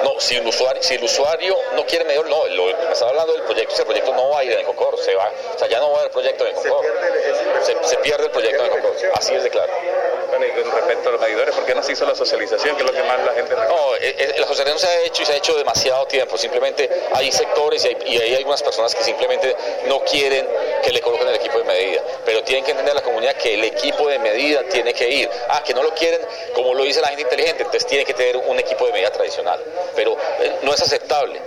No, 0.03 0.19
si 0.19 0.37
el 0.37 0.47
usuario, 0.47 0.81
si 0.81 0.95
el 0.95 1.03
usuario 1.03 1.55
no 1.75 1.85
quiere 1.85 2.05
medidor, 2.05 2.29
no, 2.29 2.47
lo, 2.47 2.65
me 2.65 2.93
estaba 2.93 3.11
hablando 3.11 3.33
del 3.33 3.43
proyecto, 3.43 3.73
ese 3.73 3.85
proyecto 3.85 4.13
no 4.13 4.29
va 4.29 4.39
a 4.39 4.43
ir 4.43 4.53
en 4.53 4.59
el 4.59 4.65
Concor, 4.65 4.97
se 4.99 5.13
va, 5.15 5.29
o 5.55 5.59
sea, 5.59 5.67
ya 5.67 5.79
no 5.79 5.91
va 5.91 5.97
a 5.97 5.99
haber 6.01 6.11
proyecto 6.11 6.45
en 6.45 6.55
el 6.55 6.61
Concor. 6.61 6.85
Se 7.81 7.97
pierde, 7.97 8.25
el 8.25 8.31
proyecto 8.31 8.59
en 8.65 8.65
el 8.65 8.81
Concor, 8.81 8.95
así 9.15 9.33
es 9.33 9.43
de 9.43 9.49
claro. 9.49 9.73
Bueno, 10.37 10.53
y 10.53 10.63
con 10.63 10.71
respecto 10.73 11.07
a 11.07 11.11
los 11.13 11.21
medidores, 11.21 11.55
¿por 11.55 11.65
qué 11.65 11.73
no 11.73 11.81
se 11.81 11.93
hizo 11.93 12.05
la 12.05 12.13
socialización, 12.13 12.75
que 12.75 12.83
es 12.83 12.89
lo 12.89 12.93
que 12.93 13.03
más 13.03 13.25
la 13.25 13.33
gente 13.33 13.55
No, 13.55 13.95
eh, 13.95 14.15
eh, 14.17 14.35
la 14.37 14.45
socialización 14.45 14.79
se 14.79 14.87
ha 14.87 15.01
hecho 15.03 15.23
y 15.23 15.25
se 15.25 15.31
ha 15.31 15.37
hecho 15.37 15.55
demasiado 15.55 16.05
tiempo. 16.07 16.37
Simplemente 16.37 16.89
hay 17.13 17.31
sectores 17.31 17.85
y 17.85 17.87
hay, 17.87 17.97
y 18.05 18.17
hay 18.17 18.35
algunas 18.35 18.61
personas 18.61 18.93
que 18.93 19.01
simplemente 19.01 19.55
no 19.87 20.01
quieren 20.01 20.45
que 20.83 20.91
le 20.91 20.99
coloquen 20.99 21.29
el 21.29 21.35
equipo 21.35 21.59
de 21.59 21.63
medida. 21.63 22.01
Pero 22.25 22.43
tienen 22.43 22.65
que 22.65 22.71
entender 22.71 22.93
la 22.93 23.01
comunidad 23.01 23.35
que 23.35 23.53
el 23.53 23.63
equipo 23.63 24.09
de 24.09 24.19
medida 24.19 24.63
tiene 24.63 24.93
que 24.93 25.09
ir. 25.09 25.29
Ah, 25.47 25.63
que 25.65 25.73
no 25.73 25.81
lo 25.81 25.93
quieren, 25.93 26.19
como 26.53 26.73
lo 26.73 26.83
dice 26.83 26.99
la 26.99 27.07
gente 27.07 27.21
inteligente, 27.21 27.63
entonces 27.63 27.87
tiene 27.87 28.03
que 28.03 28.13
tener 28.13 28.35
un 28.35 28.59
equipo 28.59 28.85
de 28.87 28.91
medida 28.91 29.11
tradicional. 29.11 29.63
Pero 29.95 30.17
eh, 30.41 30.57
no 30.63 30.73
es 30.73 30.81
aceptable 30.81 31.39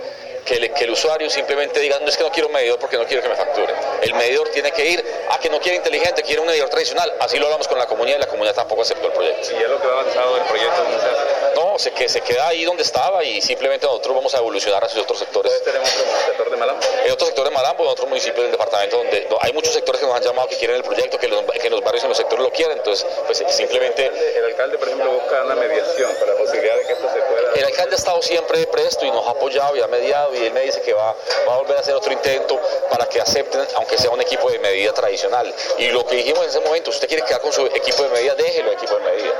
que, 0.49 0.83
el 0.83 0.89
usuario 0.89 1.29
simplemente 1.29 1.79
diga, 1.79 1.99
no 1.99 2.07
es 2.07 2.17
que 2.17 2.23
no 2.23 2.31
quiero 2.31 2.47
un 2.47 2.53
medidor 2.53 2.79
porque 2.79 2.97
no 2.97 3.05
quiero 3.05 3.21
que 3.21 3.29
me 3.29 3.35
facture. 3.35 3.73
El 4.01 4.13
medidor 4.15 4.49
tiene 4.49 4.71
que 4.71 4.89
ir 4.89 5.05
a 5.29 5.37
que 5.39 5.49
no 5.49 5.59
quiere 5.59 5.77
inteligente, 5.77 6.23
quiere 6.23 6.41
un 6.41 6.47
medidor 6.47 6.69
tradicional. 6.69 7.11
Así 7.19 7.37
lo 7.37 7.45
hablamos 7.45 7.67
con 7.67 7.77
la 7.77 7.85
comunidad 7.85 8.17
y 8.17 8.21
la 8.21 8.27
comunidad 8.27 8.55
tampoco 8.55 8.81
aceptó 8.81 9.07
el 9.07 9.13
proyecto. 9.13 9.47
¿Y 9.51 9.63
es 9.63 9.69
lo 9.69 9.79
que 9.79 9.87
va 9.87 10.01
avanzado 10.01 10.35
del 10.35 10.43
proyecto? 10.45 10.83
No, 11.79 11.83
se, 11.83 11.91
que 11.91 12.09
se 12.09 12.19
queda 12.19 12.47
ahí 12.47 12.65
donde 12.65 12.83
estaba 12.83 13.23
y 13.23 13.41
simplemente 13.41 13.85
nosotros 13.85 14.13
vamos 14.13 14.33
a 14.35 14.39
evolucionar 14.39 14.83
hacia 14.83 15.01
otros 15.01 15.17
sectores. 15.17 15.63
tenemos 15.63 15.89
otro 15.89 16.25
sector 16.25 16.51
de 16.51 16.57
Malambo? 16.57 16.81
En 17.05 17.11
otro 17.13 17.25
sector 17.25 17.45
de 17.45 17.51
Malambo, 17.51 17.83
en 17.85 17.89
otros 17.89 18.09
municipios 18.09 18.43
del 18.43 18.51
departamento 18.51 18.97
donde 18.97 19.27
hay 19.39 19.53
muchos 19.53 19.73
sectores 19.73 20.01
que 20.01 20.07
nos 20.07 20.15
han 20.15 20.23
llamado 20.23 20.49
que 20.49 20.57
quieren 20.57 20.75
el 20.75 20.83
proyecto, 20.83 21.17
que 21.17 21.29
los, 21.29 21.41
que 21.45 21.69
los 21.69 21.81
barrios 21.81 22.03
en 22.03 22.09
los 22.09 22.17
sectores 22.17 22.43
lo 22.43 22.51
quieren. 22.51 22.77
Entonces, 22.77 23.07
pues 23.25 23.41
simplemente... 23.47 24.11
El 24.35 24.43
alcalde, 24.43 24.77
por 24.77 24.89
ejemplo, 24.89 25.11
busca 25.11 25.43
una 25.45 25.55
mediación 25.55 26.11
para 26.19 26.33
la 26.33 26.37
posibilidad 26.37 26.75
de 26.75 26.85
que 26.85 26.93
esto 26.93 27.07
se 27.13 27.21
pueda... 27.21 27.53
El 27.55 27.65
alcalde 27.65 27.95
ha 27.95 27.97
estado 27.97 28.21
siempre 28.21 28.67
presto 28.67 29.05
y 29.05 29.11
nos 29.11 29.25
ha 29.25 29.31
apoyado 29.31 29.77
y 29.77 29.81
ha 29.81 29.87
mediado 29.87 30.35
y 30.35 30.45
él 30.45 30.53
me 30.53 30.61
dice 30.61 30.81
que 30.81 30.93
va 30.93 31.15
va 31.47 31.53
a 31.53 31.57
volver 31.59 31.77
a 31.77 31.79
hacer 31.79 31.95
otro 31.95 32.11
intento 32.11 32.59
para 32.89 33.07
que 33.07 33.21
acepten, 33.21 33.61
aunque 33.75 33.97
sea 33.97 34.11
un 34.11 34.21
equipo 34.21 34.49
de 34.51 34.59
medida 34.59 34.93
tradicional. 34.93 35.53
Y 35.77 35.87
lo 35.89 36.05
que 36.05 36.17
dijimos 36.17 36.43
en 36.43 36.49
ese 36.49 36.59
momento, 36.59 36.91
si 36.91 36.97
usted 36.97 37.07
quiere 37.07 37.23
quedar 37.23 37.41
con 37.41 37.53
su 37.53 37.65
equipo 37.67 38.03
de 38.03 38.09
medida, 38.09 38.35
déjelo 38.35 38.71
equipo 38.71 38.95
de 38.95 39.03
medida. 39.11 39.33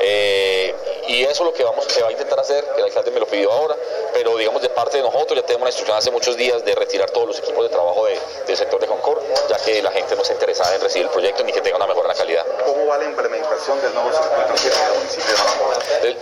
Eh, 0.00 0.74
y 1.08 1.22
eso 1.22 1.30
es 1.30 1.40
lo 1.40 1.52
que 1.52 1.64
vamos, 1.64 1.84
se 1.86 2.02
va 2.02 2.08
a 2.08 2.12
intentar 2.12 2.40
hacer, 2.40 2.64
el 2.76 2.84
alcalde 2.84 3.10
me 3.10 3.20
lo 3.20 3.26
pidió 3.26 3.52
ahora, 3.52 3.76
pero 4.12 4.36
digamos 4.36 4.62
de 4.62 4.68
parte 4.70 4.98
de 4.98 5.02
nosotros 5.02 5.36
ya 5.38 5.42
tenemos 5.42 5.62
una 5.62 5.70
instrucción 5.70 5.96
hace 5.96 6.10
muchos 6.10 6.36
días 6.36 6.64
de 6.64 6.74
retirar 6.74 7.10
todos 7.10 7.26
los 7.26 7.38
equipos 7.38 7.64
de 7.64 7.68
trabajo 7.68 8.06
del 8.46 8.56
sector 8.56 8.80
de 8.80 8.86
Concord, 8.86 9.22
ya 9.48 9.56
que 9.58 9.82
la 9.82 9.90
gente 9.90 10.14
no 10.16 10.22
está 10.22 10.34
interesada 10.34 10.74
en 10.74 10.80
recibir 10.80 11.06
el 11.06 11.12
proyecto 11.12 11.44
ni 11.44 11.52
que 11.52 11.60
tenga 11.60 11.76
una 11.76 11.86
mejora 11.86 12.06
en 12.06 12.08
la 12.08 12.14
calidad. 12.14 12.46
¿Cómo 12.64 12.86
va 12.86 12.98
la 12.98 13.04
implementación 13.04 13.80
del 13.82 13.94
nuevo 13.94 14.10
circuito 14.12 14.76
en 14.76 14.92
el 14.92 14.98
municipio 14.98 15.32
de 15.32 15.42
Malambo? 15.42 15.64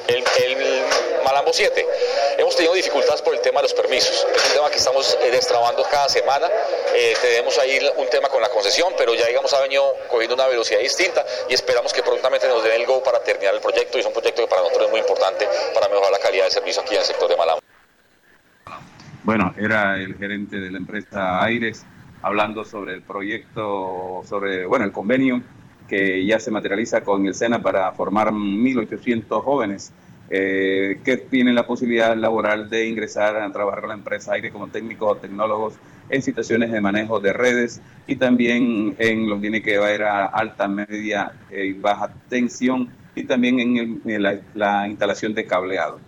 El, 0.08 0.82
Malambo 1.24 1.52
7. 1.52 1.86
Hemos 2.38 2.56
tenido 2.56 2.74
dificultades 2.74 3.22
por 3.22 3.34
el 3.34 3.40
tema 3.40 3.60
de 3.60 3.64
los 3.64 3.74
permisos. 3.74 4.26
Es 4.34 4.46
un 4.46 4.52
tema 4.54 4.70
que 4.70 4.78
estamos 4.78 5.16
eh, 5.22 5.30
destrabando 5.30 5.82
cada 5.84 6.08
semana. 6.08 6.50
Eh, 6.94 7.14
tenemos 7.20 7.56
ahí 7.58 7.78
un 7.96 8.08
tema 8.08 8.28
con 8.28 8.42
la 8.42 8.48
concesión, 8.48 8.92
pero 8.96 9.14
ya 9.14 9.26
digamos 9.26 9.52
ha 9.52 9.60
venido 9.60 9.94
cogiendo 10.08 10.34
una 10.34 10.46
velocidad 10.46 10.80
distinta 10.80 11.24
y 11.48 11.54
esperamos 11.54 11.92
que 11.92 12.02
prontamente 12.02 12.48
nos 12.48 12.62
den 12.62 12.72
el 12.72 12.86
go 12.86 13.02
para 13.02 13.20
terminar 13.20 13.54
el 13.54 13.60
proyecto 13.60 13.98
y 13.98 14.00
es 14.00 14.06
un 14.06 14.12
proyecto 14.12 14.42
que 14.42 14.48
para 14.48 14.62
nosotros 14.62 14.71
es 14.80 14.90
muy 14.90 15.00
importante 15.00 15.46
para 15.74 15.88
mejorar 15.88 16.10
la 16.12 16.18
calidad 16.18 16.44
de 16.44 16.50
servicio 16.50 16.82
aquí 16.82 16.94
en 16.94 17.00
el 17.00 17.06
sector 17.06 17.28
de 17.28 17.36
Malambo. 17.36 17.60
Bueno, 19.24 19.54
era 19.56 19.98
el 19.98 20.16
gerente 20.16 20.58
de 20.58 20.70
la 20.70 20.78
empresa 20.78 21.42
Aires 21.42 21.84
hablando 22.22 22.64
sobre 22.64 22.94
el 22.94 23.02
proyecto, 23.02 24.22
sobre, 24.28 24.66
bueno, 24.66 24.84
el 24.84 24.92
convenio 24.92 25.42
que 25.88 26.24
ya 26.24 26.40
se 26.40 26.50
materializa 26.50 27.02
con 27.02 27.26
el 27.26 27.34
SENA 27.34 27.62
para 27.62 27.92
formar 27.92 28.30
1.800 28.30 29.42
jóvenes 29.42 29.92
eh, 30.30 31.00
que 31.04 31.18
tienen 31.18 31.54
la 31.54 31.66
posibilidad 31.66 32.16
laboral 32.16 32.70
de 32.70 32.88
ingresar 32.88 33.36
a 33.36 33.52
trabajar 33.52 33.80
con 33.80 33.88
la 33.90 33.96
empresa 33.96 34.32
Aire 34.32 34.50
como 34.50 34.68
técnicos 34.68 35.10
o 35.10 35.16
tecnólogos 35.16 35.74
en 36.08 36.22
situaciones 36.22 36.72
de 36.72 36.80
manejo 36.80 37.20
de 37.20 37.32
redes 37.32 37.82
y 38.06 38.16
también 38.16 38.94
en 38.98 39.28
lo 39.28 39.36
que 39.36 39.40
tiene 39.42 39.62
que 39.62 39.78
ver 39.78 40.04
a 40.04 40.26
alta, 40.26 40.68
media 40.68 41.32
y 41.50 41.74
baja 41.74 42.12
tensión 42.28 42.88
y 43.14 43.24
también 43.24 44.00
en, 44.04 44.22
la, 44.54 44.88
instalación 44.88 45.34
de 45.34 45.44
cableado. 45.44 46.00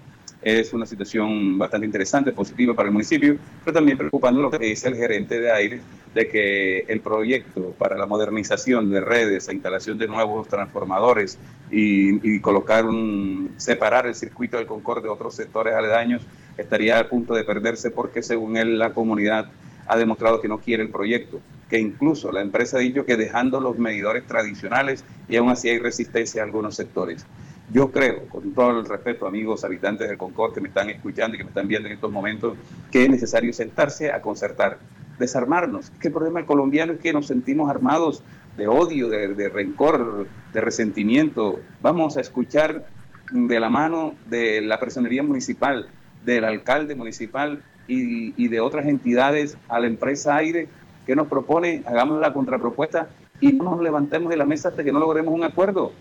Es 0.42 0.72
una 0.74 0.84
situación 0.84 1.58
bastante 1.58 1.86
interesante, 1.86 2.32
positiva 2.32 2.74
para 2.74 2.88
el 2.88 2.92
municipio, 2.92 3.38
pero 3.64 3.74
también 3.74 3.96
preocupando 3.96 4.42
lo 4.42 4.50
que 4.50 4.58
dice 4.58 4.88
el 4.88 4.96
gerente 4.96 5.40
de 5.40 5.50
aire, 5.50 5.80
de 6.14 6.28
que 6.28 6.80
el 6.80 7.00
proyecto 7.00 7.74
para 7.78 7.96
la 7.96 8.06
modernización 8.06 8.90
de 8.90 9.00
redes, 9.00 9.46
la 9.46 9.54
instalación 9.54 9.98
de 9.98 10.06
nuevos 10.06 10.46
transformadores 10.48 11.38
y, 11.70 12.40
colocar 12.40 12.84
un, 12.86 13.54
separar 13.56 14.06
el 14.06 14.14
circuito 14.14 14.58
del 14.58 14.66
Concorde 14.66 15.02
de 15.02 15.08
otros 15.08 15.34
sectores 15.34 15.74
aledaños 15.74 16.22
estaría 16.56 17.00
a 17.00 17.08
punto 17.08 17.34
de 17.34 17.42
perderse 17.42 17.90
porque 17.90 18.22
según 18.22 18.56
él 18.56 18.78
la 18.78 18.92
comunidad 18.92 19.50
ha 19.86 19.96
demostrado 19.96 20.40
que 20.40 20.48
no 20.48 20.58
quiere 20.58 20.82
el 20.82 20.90
proyecto 20.90 21.40
que 21.68 21.78
incluso 21.78 22.30
la 22.32 22.40
empresa 22.40 22.76
ha 22.76 22.80
dicho 22.80 23.04
que 23.04 23.16
dejando 23.16 23.60
los 23.60 23.78
medidores 23.78 24.26
tradicionales 24.26 25.04
y 25.28 25.36
aún 25.36 25.50
así 25.50 25.68
hay 25.68 25.78
resistencia 25.78 26.42
a 26.42 26.44
algunos 26.44 26.74
sectores. 26.74 27.26
Yo 27.72 27.90
creo, 27.90 28.26
con 28.28 28.52
todo 28.52 28.78
el 28.78 28.84
respeto, 28.84 29.26
amigos 29.26 29.64
habitantes 29.64 30.08
del 30.08 30.18
Concord 30.18 30.52
que 30.52 30.60
me 30.60 30.68
están 30.68 30.90
escuchando 30.90 31.34
y 31.34 31.38
que 31.38 31.44
me 31.44 31.50
están 31.50 31.66
viendo 31.66 31.88
en 31.88 31.94
estos 31.94 32.12
momentos, 32.12 32.56
que 32.90 33.04
es 33.04 33.10
necesario 33.10 33.52
sentarse 33.52 34.12
a 34.12 34.20
concertar 34.20 34.78
desarmarnos. 35.18 35.86
Es 35.86 35.98
que 35.98 36.08
el 36.08 36.14
problema 36.14 36.44
colombiano 36.44 36.92
es 36.92 37.00
que 37.00 37.12
nos 37.12 37.26
sentimos 37.26 37.70
armados 37.70 38.22
de 38.56 38.68
odio, 38.68 39.08
de, 39.08 39.48
rencor, 39.48 40.26
de 40.52 40.60
resentimiento. 40.60 41.60
Vamos 41.80 42.16
a 42.16 42.20
escuchar 42.20 42.86
de 43.32 43.60
la 43.60 43.70
mano 43.70 44.14
de 44.28 44.60
la 44.60 44.78
personería 44.78 45.22
municipal, 45.22 45.88
del 46.24 46.44
alcalde 46.44 46.94
municipal 46.94 47.62
y, 47.88 48.34
y, 48.42 48.48
de 48.48 48.60
otras 48.60 48.86
entidades 48.86 49.56
a 49.68 49.80
la 49.80 49.86
empresa 49.86 50.36
Aire 50.36 50.68
que 51.06 51.16
nos 51.16 51.28
propone, 51.28 51.82
hagamos 51.86 52.20
la 52.20 52.32
contrapropuesta 52.32 53.08
y 53.40 53.52
no 53.52 53.64
nos 53.64 53.82
levantemos 53.82 54.30
de 54.30 54.36
la 54.36 54.44
mesa 54.44 54.68
hasta 54.68 54.84
que 54.84 54.92
no 54.92 54.98
logremos 54.98 55.34
un 55.34 55.44
acuerdo. 55.44 55.92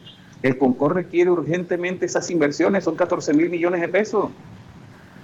El 0.41 0.57
Concord 0.57 0.93
requiere 0.93 1.29
urgentemente 1.29 2.05
esas 2.05 2.29
inversiones, 2.29 2.83
son 2.83 2.95
14 2.95 3.33
mil 3.33 3.49
millones 3.49 3.81
de 3.81 3.87
pesos. 3.87 4.29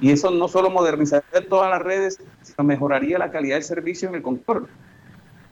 Y 0.01 0.11
eso 0.11 0.31
no 0.31 0.47
solo 0.47 0.69
modernizaría 0.69 1.47
todas 1.49 1.69
las 1.69 1.81
redes, 1.81 2.19
sino 2.41 2.63
mejoraría 2.63 3.17
la 3.19 3.31
calidad 3.31 3.55
del 3.55 3.63
servicio 3.63 4.07
en 4.07 4.15
el 4.15 4.21
Concord. 4.21 4.67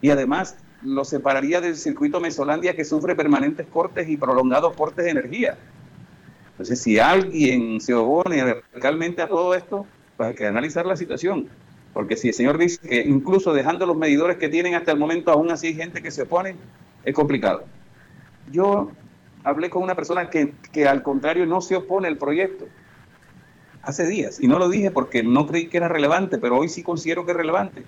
Y 0.02 0.10
además 0.10 0.58
lo 0.84 1.04
separaría 1.04 1.60
del 1.60 1.76
circuito 1.76 2.20
Mesolandia 2.20 2.76
que 2.76 2.86
sufre 2.86 3.16
permanentes 3.16 3.68
cortes 3.68 4.08
y 4.08 4.16
prolongados 4.16 4.74
cortes 4.76 5.06
de 5.06 5.12
energía. 5.12 5.58
Entonces, 6.52 6.82
si 6.82 6.98
alguien 6.98 7.82
se 7.82 7.94
opone 7.94 8.44
radicalmente 8.44 9.22
a 9.22 9.28
todo 9.28 9.54
esto, 9.54 9.86
pues 10.16 10.30
hay 10.30 10.36
que 10.36 10.48
analizar 10.48 10.86
la 10.86 10.96
situación. 10.96 11.50
Porque 11.98 12.16
si 12.16 12.28
el 12.28 12.36
señor 12.36 12.60
dice 12.60 12.78
que 12.88 13.02
incluso 13.02 13.56
dejando 13.56 13.88
los 13.88 13.98
medidores 13.98 14.38
que 14.38 14.50
tienen 14.50 14.76
hasta 14.76 14.92
el 14.92 15.00
momento, 15.00 15.32
aún 15.32 15.50
así 15.50 15.66
hay 15.66 15.74
gente 15.74 16.04
que 16.04 16.12
se 16.12 16.22
opone, 16.22 16.56
es 17.04 17.16
complicado. 17.16 17.64
Yo 18.52 18.92
hablé 19.44 19.72
con 19.72 19.82
una 19.82 19.96
persona 19.96 20.30
que, 20.30 20.54
que 20.72 20.88
al 20.88 21.02
contrario 21.02 21.48
no 21.48 21.60
se 21.60 21.76
opone 21.76 22.08
al 22.08 22.18
proyecto 22.18 22.66
hace 23.82 24.06
días, 24.06 24.40
y 24.40 24.48
no 24.48 24.60
lo 24.60 24.70
dije 24.70 24.92
porque 24.92 25.24
no 25.24 25.48
creí 25.48 25.70
que 25.70 25.78
era 25.78 25.88
relevante, 25.88 26.38
pero 26.38 26.60
hoy 26.60 26.70
sí 26.70 26.84
considero 26.84 27.26
que 27.26 27.32
es 27.32 27.38
relevante. 27.38 27.84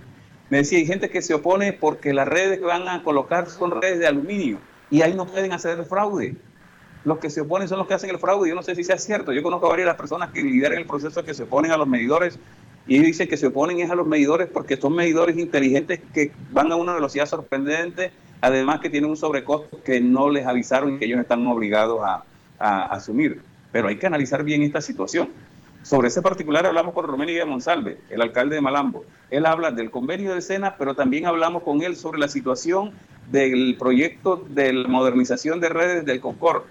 Me 0.50 0.58
decía, 0.58 0.80
hay 0.80 0.88
gente 0.88 1.12
que 1.12 1.22
se 1.22 1.36
opone 1.36 1.72
porque 1.74 2.12
las 2.12 2.28
redes 2.28 2.58
que 2.58 2.66
van 2.66 2.88
a 2.88 3.04
colocar 3.04 3.48
son 3.48 3.80
redes 3.80 4.00
de 4.00 4.08
aluminio 4.08 4.58
y 4.90 5.04
ahí 5.04 5.14
no 5.14 5.28
pueden 5.28 5.52
hacer 5.52 5.78
el 5.78 5.86
fraude. 5.86 6.36
Los 7.06 7.20
que 7.20 7.30
se 7.30 7.42
oponen 7.42 7.68
son 7.68 7.78
los 7.78 7.86
que 7.86 7.94
hacen 7.94 8.10
el 8.10 8.18
fraude. 8.18 8.50
Yo 8.50 8.56
no 8.56 8.64
sé 8.64 8.74
si 8.74 8.84
sea 8.84 8.98
cierto. 8.98 9.32
Yo 9.34 9.44
conozco 9.44 9.68
a 9.68 9.70
varias 9.70 9.96
personas 9.96 10.32
que 10.32 10.42
lideran 10.42 10.80
el 10.80 10.88
proceso 10.88 11.24
que 11.24 11.36
se 11.36 11.44
oponen 11.44 11.72
a 11.72 11.78
los 11.78 11.88
medidores 11.88 12.40
y 12.90 12.96
ellos 12.96 13.06
dicen 13.06 13.28
que 13.28 13.38
se 13.38 13.46
oponen 13.46 13.80
es 13.80 13.92
a 13.92 13.96
los 13.96 14.08
medidores 14.08 14.50
porque 14.52 14.76
son 14.76 14.96
medidores 14.96 15.38
inteligentes 15.38 16.02
que 16.12 16.32
van 16.52 16.72
a 16.72 16.76
una 16.76 16.96
velocidad 16.96 17.28
sorprendente, 17.28 18.12
además 18.42 18.80
que 18.80 18.90
tienen 18.90 19.12
un 19.12 19.16
sobrecosto 19.16 19.84
que 19.84 20.02
no 20.02 20.32
les 20.32 20.48
avisaron 20.48 20.96
y 20.96 20.98
que 20.98 21.06
ellos 21.06 21.20
están 21.20 21.46
obligados 21.46 22.02
a, 22.04 22.24
a 22.58 22.86
asumir. 22.86 23.44
Pero 23.72 23.90
hay 23.90 23.98
que 23.98 24.08
analizar 24.08 24.44
bien 24.44 24.64
esta 24.64 24.82
situación. 24.82 25.30
Sobre 25.84 26.08
ese 26.08 26.24
particular 26.24 26.66
hablamos 26.66 26.96
con 26.96 27.06
Romén 27.06 27.28
Guía 27.28 27.46
Monsalve, 27.46 28.00
el 28.10 28.24
alcalde 28.24 28.56
de 28.56 28.62
Malambo. 28.62 29.06
Él 29.30 29.46
habla 29.46 29.70
del 29.70 29.92
convenio 29.92 30.34
de 30.34 30.42
Sena, 30.42 30.76
pero 30.76 30.96
también 30.96 31.28
hablamos 31.28 31.62
con 31.62 31.84
él 31.84 31.96
sobre 31.96 32.18
la 32.18 32.28
situación 32.28 32.92
del 33.32 33.76
proyecto 33.78 34.44
de 34.50 34.74
la 34.74 34.88
modernización 34.88 35.60
de 35.60 35.70
redes 35.70 36.06
del 36.06 36.20
Concord. 36.20 36.64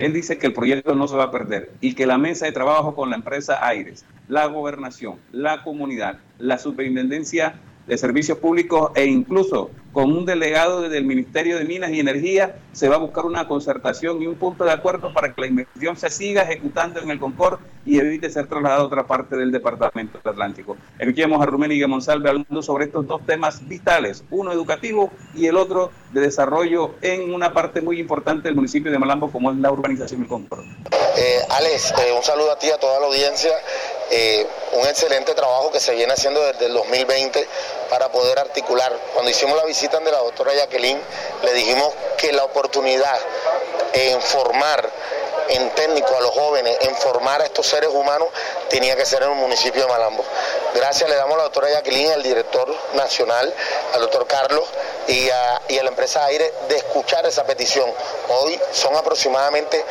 Él 0.00 0.12
dice 0.12 0.36
que 0.36 0.48
el 0.48 0.52
proyecto 0.52 0.96
no 0.96 1.06
se 1.06 1.14
va 1.14 1.24
a 1.24 1.30
perder 1.30 1.70
y 1.80 1.94
que 1.94 2.06
la 2.06 2.18
mesa 2.18 2.46
de 2.46 2.52
trabajo 2.52 2.96
con 2.96 3.10
la 3.10 3.16
empresa 3.16 3.64
Aires, 3.64 4.04
la 4.30 4.46
gobernación, 4.46 5.16
la 5.32 5.62
comunidad, 5.64 6.18
la 6.38 6.56
superintendencia 6.56 7.56
de 7.86 7.98
servicios 7.98 8.38
públicos 8.38 8.92
e 8.94 9.04
incluso 9.04 9.72
con 9.92 10.12
un 10.12 10.24
delegado 10.24 10.82
desde 10.82 10.98
el 10.98 11.04
Ministerio 11.04 11.58
de 11.58 11.64
Minas 11.64 11.90
y 11.90 12.00
Energía 12.00 12.56
se 12.72 12.88
va 12.88 12.96
a 12.96 12.98
buscar 12.98 13.24
una 13.24 13.48
concertación 13.48 14.22
y 14.22 14.26
un 14.26 14.36
punto 14.36 14.64
de 14.64 14.72
acuerdo 14.72 15.12
para 15.12 15.32
que 15.32 15.40
la 15.40 15.46
inversión 15.48 15.96
se 15.96 16.10
siga 16.10 16.42
ejecutando 16.42 17.00
en 17.00 17.10
el 17.10 17.18
Concord 17.18 17.58
y 17.84 17.98
evite 17.98 18.30
ser 18.30 18.46
trasladada 18.46 18.82
a 18.82 18.84
otra 18.84 19.06
parte 19.06 19.36
del 19.36 19.50
Departamento 19.50 20.18
Atlántico. 20.22 20.76
Escuchemos 20.98 21.42
a 21.42 21.46
Rumén 21.46 21.72
y 21.72 21.84
Monsalve 21.86 22.28
hablando 22.28 22.62
sobre 22.62 22.84
estos 22.84 23.06
dos 23.06 23.24
temas 23.26 23.66
vitales, 23.66 24.22
uno 24.30 24.52
educativo 24.52 25.10
y 25.34 25.46
el 25.46 25.56
otro 25.56 25.90
de 26.12 26.20
desarrollo 26.20 26.94
en 27.02 27.32
una 27.32 27.52
parte 27.52 27.80
muy 27.80 27.98
importante 27.98 28.48
del 28.48 28.54
municipio 28.54 28.92
de 28.92 28.98
Malambo 28.98 29.30
como 29.30 29.50
es 29.50 29.56
la 29.58 29.72
urbanización 29.72 30.20
del 30.20 30.28
Concord. 30.28 30.64
Eh, 31.16 31.40
Alex, 31.50 31.92
eh, 31.92 32.12
un 32.16 32.22
saludo 32.22 32.52
a 32.52 32.58
ti, 32.58 32.70
a 32.70 32.78
toda 32.78 33.00
la 33.00 33.06
audiencia. 33.06 33.50
Eh, 34.12 34.44
un 34.72 34.86
excelente 34.88 35.34
trabajo 35.34 35.70
que 35.70 35.78
se 35.78 35.94
viene 35.94 36.12
haciendo 36.12 36.40
desde 36.44 36.66
el 36.66 36.74
2020 36.74 37.46
para 37.88 38.10
poder 38.10 38.38
articular. 38.40 38.92
Cuando 39.14 39.30
hicimos 39.30 39.56
la 39.56 39.64
visita 39.64 39.79
de 39.88 40.10
la 40.10 40.18
doctora 40.18 40.52
Jacqueline, 40.54 41.00
le 41.42 41.54
dijimos 41.54 41.94
que 42.18 42.32
la 42.32 42.44
oportunidad 42.44 43.18
en 43.94 44.20
formar 44.20 44.88
en 45.48 45.70
técnico 45.70 46.16
a 46.16 46.20
los 46.20 46.30
jóvenes, 46.30 46.76
en 46.82 46.94
formar 46.96 47.40
a 47.40 47.46
estos 47.46 47.66
seres 47.66 47.88
humanos, 47.88 48.28
tenía 48.68 48.94
que 48.94 49.06
ser 49.06 49.22
en 49.22 49.30
el 49.30 49.36
municipio 49.36 49.82
de 49.82 49.88
Malambo. 49.88 50.22
Gracias 50.74 51.08
le 51.08 51.16
damos 51.16 51.34
a 51.34 51.38
la 51.38 51.42
doctora 51.44 51.70
Jacqueline, 51.70 52.12
al 52.12 52.22
director 52.22 52.72
nacional, 52.92 53.52
al 53.94 54.00
doctor 54.02 54.26
Carlos 54.26 54.64
y 55.08 55.30
a, 55.30 55.62
la 55.82 55.88
empresa 55.88 56.26
Aire 56.26 56.52
de 56.68 56.76
escuchar 56.76 57.24
esa 57.26 57.44
petición. 57.44 57.90
Hoy 58.28 58.60
son 58.72 58.94
aproximadamente 58.96 59.82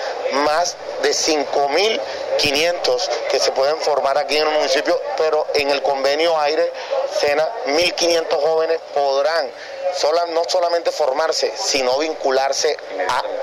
más 0.45 0.77
de 1.01 1.09
5.500 1.09 3.09
que 3.31 3.39
se 3.39 3.51
pueden 3.51 3.77
formar 3.77 4.19
aquí 4.19 4.37
en 4.37 4.47
el 4.47 4.53
municipio, 4.53 5.01
pero 5.17 5.47
en 5.55 5.71
el 5.71 5.81
convenio 5.81 6.39
Aire 6.39 6.71
Cena, 7.19 7.47
1.500 7.67 8.41
jóvenes 8.41 8.79
podrán 8.93 9.51
no 10.29 10.43
solamente 10.47 10.91
formarse, 10.91 11.51
sino 11.55 11.97
vincularse 11.97 12.77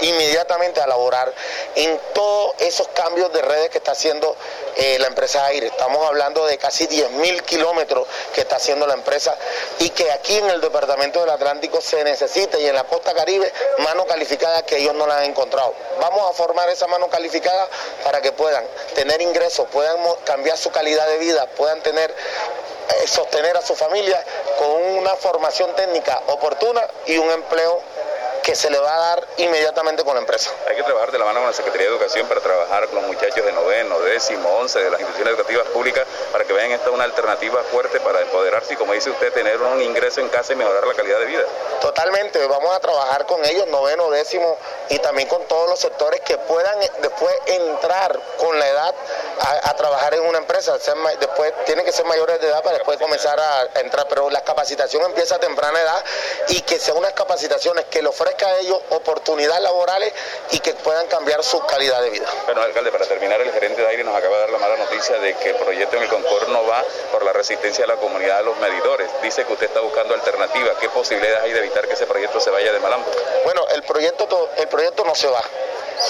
inmediatamente 0.00 0.80
a 0.80 0.86
laborar 0.86 1.32
en 1.74 2.00
todos 2.14 2.54
esos 2.58 2.88
cambios 2.88 3.32
de 3.32 3.42
redes 3.42 3.70
que 3.70 3.78
está 3.78 3.92
haciendo 3.92 4.36
eh, 4.76 4.98
la 4.98 5.08
empresa 5.08 5.44
Aire. 5.46 5.68
Estamos 5.68 6.06
hablando 6.06 6.46
de 6.46 6.58
casi 6.58 6.86
10.000 6.86 7.42
kilómetros 7.42 8.06
que 8.34 8.42
está 8.42 8.56
haciendo 8.56 8.86
la 8.86 8.94
empresa 8.94 9.36
y 9.78 9.90
que 9.90 10.10
aquí 10.12 10.36
en 10.36 10.50
el 10.50 10.60
departamento 10.60 11.20
del 11.20 11.30
Atlántico 11.30 11.80
se 11.80 12.02
necesita 12.04 12.58
y 12.58 12.66
en 12.66 12.74
la 12.74 12.84
costa 12.84 13.14
caribe 13.14 13.52
mano 13.78 14.06
calificada 14.06 14.62
que 14.64 14.78
ellos 14.78 14.94
no 14.94 15.06
la 15.06 15.18
han 15.18 15.24
encontrado. 15.24 15.74
Vamos 16.00 16.30
a 16.30 16.32
formar 16.32 16.68
esa 16.68 16.86
mano 16.86 17.08
calificada 17.08 17.68
para 18.04 18.20
que 18.20 18.32
puedan 18.32 18.64
tener 18.94 19.20
ingresos, 19.20 19.66
puedan 19.72 19.96
cambiar 20.24 20.56
su 20.56 20.70
calidad 20.70 21.06
de 21.08 21.18
vida, 21.18 21.46
puedan 21.56 21.82
tener 21.82 22.14
eh, 22.88 23.06
sostener 23.06 23.56
a 23.56 23.62
su 23.62 23.74
familia 23.74 24.24
con 24.66 24.82
una 24.98 25.14
formación 25.14 25.74
técnica 25.76 26.20
oportuna 26.26 26.80
y 27.06 27.16
un 27.18 27.30
empleo 27.30 27.80
que 28.46 28.54
se 28.54 28.70
le 28.70 28.78
va 28.78 28.94
a 28.94 28.98
dar 28.98 29.26
inmediatamente 29.38 30.04
con 30.04 30.14
la 30.14 30.20
empresa. 30.20 30.52
Hay 30.68 30.76
que 30.76 30.84
trabajar 30.84 31.10
de 31.10 31.18
la 31.18 31.24
mano 31.24 31.40
con 31.40 31.48
la 31.48 31.52
Secretaría 31.52 31.88
de 31.88 31.92
Educación 31.92 32.28
para 32.28 32.40
trabajar 32.40 32.86
con 32.86 33.02
los 33.02 33.06
muchachos 33.08 33.44
de 33.44 33.50
noveno, 33.50 33.98
décimo, 33.98 34.48
once 34.58 34.78
de 34.78 34.88
las 34.88 35.00
instituciones 35.00 35.34
educativas 35.34 35.66
públicas 35.66 36.06
para 36.30 36.44
que 36.44 36.52
vean 36.52 36.70
esta 36.70 36.90
una 36.90 37.02
alternativa 37.02 37.60
fuerte 37.64 37.98
para 37.98 38.20
empoderarse 38.20 38.74
y, 38.74 38.76
como 38.76 38.92
dice 38.92 39.10
usted, 39.10 39.32
tener 39.32 39.60
un 39.60 39.82
ingreso 39.82 40.20
en 40.20 40.28
casa 40.28 40.52
y 40.52 40.56
mejorar 40.56 40.86
la 40.86 40.94
calidad 40.94 41.18
de 41.18 41.26
vida. 41.26 41.42
Totalmente, 41.80 42.46
vamos 42.46 42.72
a 42.72 42.78
trabajar 42.78 43.26
con 43.26 43.44
ellos, 43.44 43.66
noveno, 43.66 44.10
décimo 44.12 44.56
y 44.90 45.00
también 45.00 45.26
con 45.26 45.42
todos 45.48 45.68
los 45.68 45.80
sectores 45.80 46.20
que 46.20 46.38
puedan 46.38 46.78
después 47.00 47.34
entrar 47.46 48.16
con 48.38 48.56
la 48.60 48.68
edad 48.68 48.94
a, 49.64 49.74
trabajar 49.74 50.14
en 50.14 50.22
una 50.22 50.38
empresa. 50.38 50.78
después 51.18 51.52
tienen 51.64 51.84
que 51.84 51.90
ser 51.90 52.06
mayores 52.06 52.40
de 52.40 52.46
edad 52.46 52.62
para 52.62 52.76
después 52.76 52.96
comenzar 52.98 53.40
a, 53.40 53.80
entrar, 53.80 54.06
pero 54.08 54.30
la 54.30 54.42
capacitación 54.42 55.02
empieza 55.02 55.34
a 55.34 55.38
temprana 55.40 55.80
edad 55.80 56.04
y 56.48 56.60
que 56.60 56.78
sean 56.78 56.96
unas 56.96 57.12
capacitaciones 57.12 57.86
que 57.86 58.00
le 58.00 58.08
ofrezcan 58.08 58.35
a 58.44 58.58
ellos 58.58 58.78
oportunidades 58.90 59.62
laborales 59.62 60.12
y 60.50 60.58
que 60.60 60.74
puedan 60.74 61.06
cambiar 61.06 61.42
su 61.42 61.60
calidad 61.66 62.02
de 62.02 62.10
vida. 62.10 62.26
Bueno, 62.44 62.62
alcalde, 62.62 62.90
para 62.92 63.06
terminar, 63.06 63.40
el 63.40 63.52
gerente 63.52 63.80
de 63.80 63.88
aire 63.88 64.04
nos 64.04 64.14
acaba 64.14 64.34
de 64.34 64.40
dar 64.42 64.50
la 64.50 64.58
mala 64.58 64.76
noticia 64.76 65.18
de 65.18 65.34
que 65.34 65.50
el 65.50 65.56
proyecto 65.56 65.96
en 65.96 66.02
el 66.02 66.08
Concord 66.08 66.48
no 66.48 66.66
va 66.66 66.84
por 67.12 67.24
la 67.24 67.32
resistencia 67.32 67.84
de 67.84 67.88
la 67.88 67.96
comunidad 68.00 68.38
de 68.38 68.44
los 68.44 68.56
medidores. 68.58 69.08
Dice 69.22 69.44
que 69.44 69.52
usted 69.52 69.66
está 69.66 69.80
buscando 69.80 70.14
alternativas. 70.14 70.76
¿Qué 70.80 70.88
posibilidades 70.88 71.42
hay 71.44 71.52
de 71.52 71.58
evitar 71.60 71.86
que 71.86 71.94
ese 71.94 72.06
proyecto 72.06 72.40
se 72.40 72.50
vaya 72.50 72.72
de 72.72 72.80
Malambo? 72.80 73.10
Bueno, 73.44 73.66
el 73.68 73.82
proyecto, 73.82 74.50
el 74.56 74.68
proyecto 74.68 75.04
no 75.04 75.14
se 75.14 75.28
va. 75.28 75.42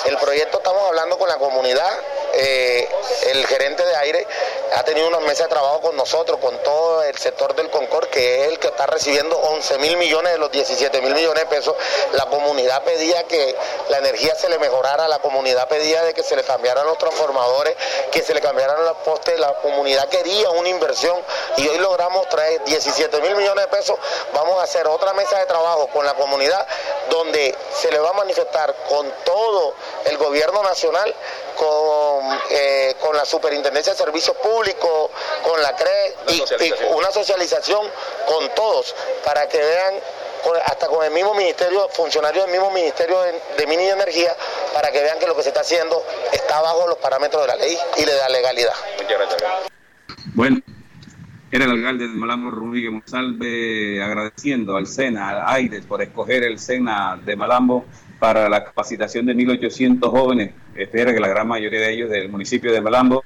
El 0.07 0.19
proyecto 0.19 0.59
estamos 0.59 0.83
hablando 0.89 1.17
con 1.17 1.29
la 1.29 1.37
comunidad, 1.37 1.91
eh, 2.39 2.89
el 3.29 3.47
gerente 3.47 3.85
de 3.85 3.97
aire 3.97 4.27
ha 4.75 4.83
tenido 4.83 5.09
unos 5.09 5.23
meses 5.23 5.41
de 5.41 5.49
trabajo 5.49 5.81
con 5.81 5.97
nosotros, 5.97 6.39
con 6.41 6.57
todo 6.63 7.03
el 7.03 7.17
sector 7.17 7.55
del 7.55 7.71
Concord, 7.71 8.09
que 8.09 8.43
es 8.43 8.49
el 8.49 8.59
que 8.59 8.69
está 8.69 8.87
recibiendo 8.87 9.37
11 9.37 9.79
mil 9.79 9.97
millones 9.97 10.33
de 10.33 10.39
los 10.39 10.51
17 10.51 11.01
mil 11.01 11.15
millones 11.15 11.45
de 11.45 11.47
pesos. 11.47 11.75
La 12.13 12.27
comunidad 12.27 12.83
pedía 12.85 13.25
que 13.25 13.57
la 13.89 13.99
energía 13.99 14.35
se 14.35 14.49
le 14.49 14.59
mejorara, 14.59 15.09
la 15.09 15.19
comunidad 15.19 15.67
pedía 15.69 16.03
de 16.03 16.15
que 16.15 16.23
se 16.23 16.37
le 16.37 16.43
cambiaran 16.43 16.87
los 16.87 16.99
transformadores, 16.99 17.75
que 18.13 18.23
se 18.23 18.35
le 18.35 18.41
cambiaran 18.41 18.85
los 18.85 18.97
postes, 18.99 19.39
la 19.39 19.55
comunidad 19.55 20.09
quería 20.09 20.51
una 20.51 20.69
inversión 20.69 21.19
y 21.57 21.69
hoy 21.69 21.79
logramos 21.79 22.29
traer 22.29 22.63
17 22.65 23.21
mil 23.23 23.35
millones 23.37 23.65
de 23.65 23.77
pesos. 23.77 23.99
Vamos 24.35 24.61
a 24.61 24.65
hacer 24.65 24.87
otra 24.87 25.13
mesa 25.15 25.39
de 25.39 25.47
trabajo 25.47 25.87
con 25.89 26.05
la 26.05 26.15
comunidad 26.15 26.67
donde 27.11 27.55
se 27.75 27.91
le 27.91 27.99
va 27.99 28.11
a 28.11 28.15
manifestar 28.15 28.75
con 28.89 29.11
todo 29.25 29.75
el 30.05 30.17
gobierno 30.19 30.63
nacional, 30.63 31.15
con, 31.57 32.39
eh, 32.51 32.95
con 33.01 33.17
la 33.17 33.25
Superintendencia 33.25 33.93
de 33.93 33.99
Servicios 33.99 34.37
Públicos, 34.37 35.11
con 35.43 35.61
la 35.63 35.75
CRE 35.75 36.15
y, 36.29 36.73
una 36.95 37.11
socialización 37.11 37.87
con 38.27 38.49
todos 38.55 38.95
para 39.25 39.49
que 39.49 39.59
vean 39.59 39.95
hasta 40.67 40.87
con 40.87 41.05
el 41.05 41.11
mismo 41.11 41.35
ministerio, 41.35 41.89
funcionarios 41.89 42.45
del 42.45 42.53
mismo 42.53 42.71
ministerio 42.71 43.21
de, 43.23 43.33
de 43.59 43.67
Minas 43.67 43.87
y 43.87 43.91
Energía, 43.91 44.37
para 44.73 44.93
que 44.93 45.03
vean 45.03 45.19
que 45.19 45.27
lo 45.27 45.35
que 45.35 45.43
se 45.43 45.49
está 45.49 45.63
haciendo 45.63 46.05
está 46.33 46.61
bajo 46.61 46.87
los 46.87 46.99
parámetros 46.99 47.43
de 47.43 47.49
la 47.49 47.57
ley 47.57 47.77
y 47.97 48.05
de 48.05 48.17
la 48.17 48.29
legalidad. 48.29 48.75
Bueno, 50.35 50.61
Era 51.51 51.65
el 51.65 51.71
alcalde 51.71 52.09
de 52.09 52.15
Malambo, 52.15 52.51
Rodríguez 52.51 52.91
Monsalve, 52.91 54.03
agradeciendo 54.03 54.77
al 54.77 54.87
SENA, 54.87 55.31
al 55.31 55.55
AIRES, 55.55 55.87
por 55.87 56.03
escoger 56.03 56.43
el 56.43 56.59
SENA 56.59 57.19
de 57.25 57.37
Malambo 57.37 57.85
para 58.19 58.49
la 58.49 58.65
capacitación 58.65 59.27
de 59.27 59.35
1.800 59.35 60.11
jóvenes, 60.11 60.53
espera 60.79 61.13
que 61.13 61.21
la 61.21 61.29
gran 61.29 61.49
mayoría 61.49 61.81
de 61.81 61.93
ellos 61.93 62.11
del 62.11 62.29
municipio 62.29 62.73
de 62.73 62.81
Malambo, 62.81 63.25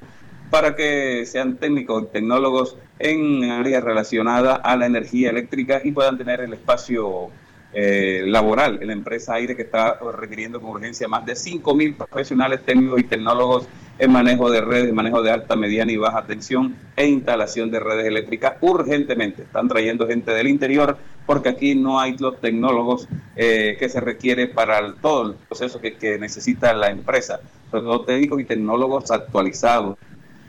para 0.50 0.74
que 0.74 1.24
sean 1.26 1.56
técnicos 1.56 2.04
y 2.04 2.06
tecnólogos 2.06 2.76
en 2.98 3.44
áreas 3.44 3.84
relacionadas 3.84 4.60
a 4.62 4.76
la 4.76 4.86
energía 4.86 5.30
eléctrica 5.30 5.80
y 5.82 5.92
puedan 5.92 6.18
tener 6.18 6.40
el 6.40 6.52
espacio 6.52 7.30
eh, 7.72 8.24
laboral 8.26 8.78
en 8.80 8.88
la 8.88 8.92
empresa 8.92 9.34
Aire 9.34 9.54
que 9.54 9.62
está 9.62 9.98
requiriendo 10.16 10.60
con 10.60 10.70
urgencia 10.70 11.06
más 11.06 11.24
de 11.24 11.34
5.000 11.34 11.96
profesionales 11.96 12.62
técnicos 12.64 13.00
y 13.00 13.04
tecnólogos 13.04 13.68
en 14.00 14.10
manejo 14.10 14.50
de 14.50 14.62
redes, 14.62 14.92
manejo 14.94 15.22
de 15.22 15.30
alta, 15.30 15.56
mediana 15.56 15.92
y 15.92 15.98
baja 15.98 16.24
tensión 16.24 16.74
e 16.96 17.06
instalación 17.06 17.70
de 17.70 17.80
redes 17.80 18.06
eléctricas 18.06 18.54
urgentemente. 18.62 19.42
Están 19.42 19.68
trayendo 19.68 20.06
gente 20.06 20.32
del 20.32 20.48
interior 20.48 20.96
porque 21.26 21.50
aquí 21.50 21.74
no 21.74 22.00
hay 22.00 22.16
los 22.16 22.40
tecnólogos 22.40 23.06
eh, 23.36 23.76
que 23.78 23.90
se 23.90 24.00
requiere 24.00 24.46
para 24.48 24.94
todo 24.94 25.30
el 25.30 25.34
proceso 25.34 25.80
que, 25.80 26.18
necesita 26.18 26.72
la 26.72 26.90
empresa, 26.90 27.40
los 27.72 28.06
técnicos 28.06 28.40
y 28.40 28.44
tecnólogos 28.44 29.10
actualizados 29.10 29.98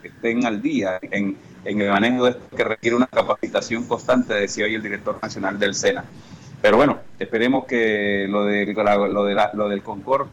que 0.02 0.08
estén 0.08 0.46
al 0.46 0.62
día 0.62 0.98
en, 1.02 1.36
el 1.66 1.90
manejo 1.90 2.24
de 2.24 2.32
esto 2.32 2.56
que 2.56 2.64
requiere 2.64 2.96
una 2.96 3.08
capacitación 3.08 3.86
constante, 3.86 4.34
decía 4.34 4.66
hoy 4.66 4.76
el 4.76 4.82
director 4.82 5.20
nacional 5.22 5.60
del 5.60 5.76
SENA. 5.76 6.06
Pero 6.62 6.78
bueno, 6.78 7.00
esperemos 7.20 7.66
que 7.66 8.28
lo, 8.30 8.46
de, 8.46 8.74
lo, 8.74 9.26
de 9.26 9.36
lo 9.54 9.70
del 9.70 9.84
Concord, 9.84 10.28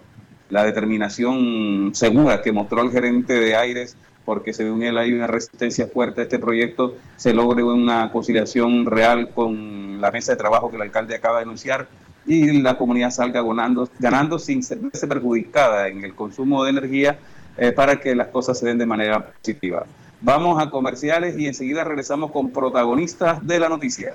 la 0.50 0.64
determinación 0.64 1.90
segura 1.94 2.42
que 2.42 2.52
mostró 2.52 2.82
el 2.82 2.90
gerente 2.90 3.34
de 3.34 3.56
Aires, 3.56 3.96
porque 4.24 4.52
según 4.52 4.82
él 4.82 4.98
hay 4.98 5.12
una 5.12 5.26
resistencia 5.26 5.86
fuerte 5.86 6.20
a 6.20 6.24
este 6.24 6.38
proyecto, 6.38 6.96
se 7.16 7.32
logre 7.32 7.62
una 7.62 8.10
conciliación 8.12 8.86
real 8.86 9.30
con 9.30 10.00
la 10.00 10.10
mesa 10.10 10.32
de 10.32 10.38
trabajo 10.38 10.70
que 10.70 10.76
el 10.76 10.82
alcalde 10.82 11.14
acaba 11.14 11.38
de 11.38 11.44
anunciar 11.44 11.88
y 12.26 12.60
la 12.60 12.76
comunidad 12.76 13.10
salga 13.10 13.42
ganando, 13.42 13.88
ganando 13.98 14.38
sin 14.38 14.60
verse 14.60 15.06
perjudicada 15.06 15.88
en 15.88 16.04
el 16.04 16.14
consumo 16.14 16.62
de 16.62 16.70
energía 16.70 17.18
eh, 17.56 17.72
para 17.72 17.98
que 18.00 18.14
las 18.14 18.28
cosas 18.28 18.58
se 18.58 18.66
den 18.66 18.78
de 18.78 18.86
manera 18.86 19.32
positiva. 19.32 19.86
Vamos 20.20 20.60
a 20.60 20.68
comerciales 20.68 21.38
y 21.38 21.46
enseguida 21.46 21.84
regresamos 21.84 22.30
con 22.30 22.50
protagonistas 22.50 23.44
de 23.46 23.58
la 23.58 23.68
noticia. 23.68 24.14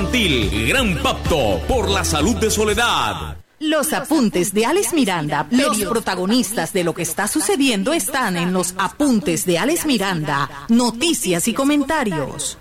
infantil. 0.01 0.67
Gran 0.67 0.97
pacto 1.01 1.59
por 1.67 1.89
la 1.89 2.03
salud 2.03 2.35
de 2.37 2.49
Soledad. 2.49 3.37
Los 3.59 3.93
apuntes 3.93 4.51
de 4.53 4.65
Alex 4.65 4.93
Miranda, 4.93 5.47
los 5.51 5.83
protagonistas 5.85 6.73
de 6.73 6.83
lo 6.83 6.95
que 6.95 7.03
está 7.03 7.27
sucediendo 7.27 7.93
están 7.93 8.35
en 8.35 8.53
los 8.53 8.73
apuntes 8.79 9.45
de 9.45 9.59
Alex 9.59 9.85
Miranda, 9.85 10.49
noticias 10.69 11.47
y 11.47 11.53
comentarios. 11.53 12.57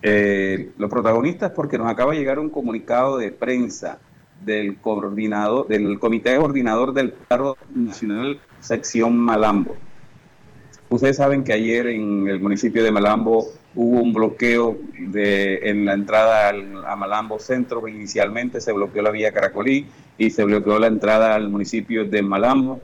Eh, 0.00 0.70
los 0.78 0.88
protagonistas 0.88 1.52
porque 1.54 1.76
nos 1.76 1.90
acaba 1.90 2.12
de 2.12 2.18
llegar 2.18 2.38
un 2.38 2.48
comunicado 2.48 3.18
de 3.18 3.30
prensa 3.30 3.98
del 4.42 4.78
coordinador, 4.78 5.68
del 5.68 5.98
comité 5.98 6.36
coordinador 6.36 6.94
del 6.94 7.12
paro 7.12 7.58
nacional 7.74 8.40
sección 8.60 9.18
Malambo. 9.18 9.76
Ustedes 10.88 11.16
saben 11.16 11.44
que 11.44 11.52
ayer 11.52 11.88
en 11.88 12.28
el 12.28 12.40
municipio 12.40 12.82
de 12.82 12.92
Malambo 12.92 13.48
hubo 13.76 14.00
un 14.00 14.12
bloqueo 14.12 14.78
de, 14.98 15.60
en 15.68 15.84
la 15.84 15.92
entrada 15.92 16.48
al, 16.48 16.84
a 16.84 16.96
Malambo 16.96 17.38
Centro. 17.38 17.86
Inicialmente 17.86 18.60
se 18.60 18.72
bloqueó 18.72 19.02
la 19.02 19.10
vía 19.10 19.32
Caracolí 19.32 19.86
y 20.18 20.30
se 20.30 20.44
bloqueó 20.44 20.78
la 20.78 20.86
entrada 20.88 21.34
al 21.34 21.50
municipio 21.50 22.04
de 22.06 22.22
Malambo, 22.22 22.80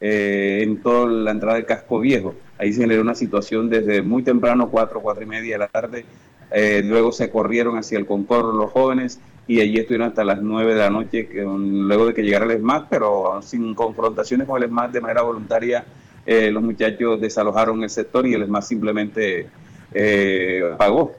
eh, 0.00 0.60
en 0.62 0.82
toda 0.82 1.10
la 1.10 1.30
entrada 1.30 1.56
del 1.56 1.64
Casco 1.64 1.98
Viejo. 1.98 2.34
Ahí 2.58 2.72
se 2.72 2.82
generó 2.82 3.02
una 3.02 3.14
situación 3.14 3.70
desde 3.70 4.02
muy 4.02 4.22
temprano, 4.22 4.70
cuatro, 4.70 5.00
cuatro 5.00 5.24
y 5.24 5.26
media 5.26 5.54
de 5.54 5.58
la 5.58 5.68
tarde. 5.68 6.04
Eh, 6.50 6.82
luego 6.84 7.10
se 7.10 7.30
corrieron 7.30 7.78
hacia 7.78 7.98
el 7.98 8.06
Concorro 8.06 8.52
los 8.52 8.70
jóvenes 8.70 9.18
y 9.46 9.60
allí 9.60 9.78
estuvieron 9.78 10.08
hasta 10.08 10.24
las 10.24 10.40
nueve 10.40 10.74
de 10.74 10.80
la 10.80 10.90
noche, 10.90 11.26
que, 11.26 11.42
luego 11.42 12.06
de 12.06 12.14
que 12.14 12.22
llegara 12.22 12.44
el 12.44 12.52
ESMAD, 12.52 12.84
pero 12.90 13.40
sin 13.42 13.74
confrontaciones 13.74 14.46
con 14.46 14.58
el 14.58 14.68
ESMAD 14.68 14.90
de 14.90 15.00
manera 15.00 15.22
voluntaria. 15.22 15.84
Eh, 16.26 16.50
los 16.50 16.62
muchachos 16.62 17.20
desalojaron 17.20 17.82
el 17.82 17.90
sector 17.90 18.26
y 18.26 18.34
el 18.34 18.42
ESMAD 18.42 18.62
simplemente 18.62 19.46
eh, 19.94 20.74
pagó 20.76 21.12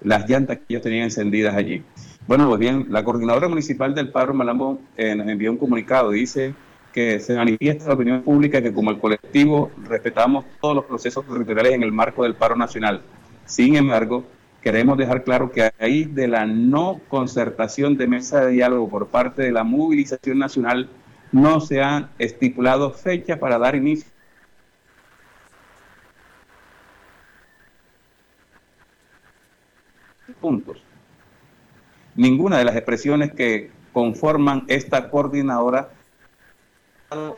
las 0.00 0.28
llantas 0.28 0.58
que 0.58 0.64
ellos 0.68 0.82
tenían 0.82 1.04
encendidas 1.04 1.54
allí. 1.54 1.82
Bueno, 2.26 2.48
pues 2.48 2.58
bien, 2.58 2.86
la 2.90 3.04
coordinadora 3.04 3.48
municipal 3.48 3.94
del 3.94 4.10
paro 4.10 4.34
Malambo 4.34 4.80
eh, 4.96 5.14
nos 5.14 5.28
envió 5.28 5.50
un 5.50 5.58
comunicado, 5.58 6.10
dice 6.10 6.54
que 6.92 7.20
se 7.20 7.34
manifiesta 7.34 7.88
la 7.88 7.94
opinión 7.94 8.22
pública 8.22 8.62
que 8.62 8.72
como 8.72 8.90
el 8.90 8.98
colectivo 8.98 9.70
respetamos 9.84 10.46
todos 10.60 10.76
los 10.76 10.84
procesos 10.86 11.26
territoriales 11.26 11.74
en 11.74 11.82
el 11.82 11.92
marco 11.92 12.22
del 12.22 12.34
paro 12.34 12.56
nacional. 12.56 13.02
Sin 13.44 13.76
embargo, 13.76 14.24
queremos 14.62 14.96
dejar 14.96 15.22
claro 15.22 15.52
que 15.52 15.62
a 15.62 15.72
raíz 15.78 16.14
de 16.14 16.26
la 16.26 16.46
no 16.46 17.00
concertación 17.08 17.96
de 17.96 18.06
mesa 18.06 18.46
de 18.46 18.52
diálogo 18.52 18.88
por 18.88 19.08
parte 19.08 19.42
de 19.42 19.52
la 19.52 19.62
movilización 19.62 20.38
nacional, 20.38 20.88
no 21.32 21.60
se 21.60 21.82
han 21.82 22.08
estipulado 22.18 22.90
fechas 22.92 23.38
para 23.38 23.58
dar 23.58 23.76
inicio 23.76 24.10
Ninguna 32.14 32.58
de 32.58 32.64
las 32.64 32.76
expresiones 32.76 33.32
que 33.32 33.70
conforman 33.92 34.64
esta 34.68 35.10
coordinadora 35.10 35.90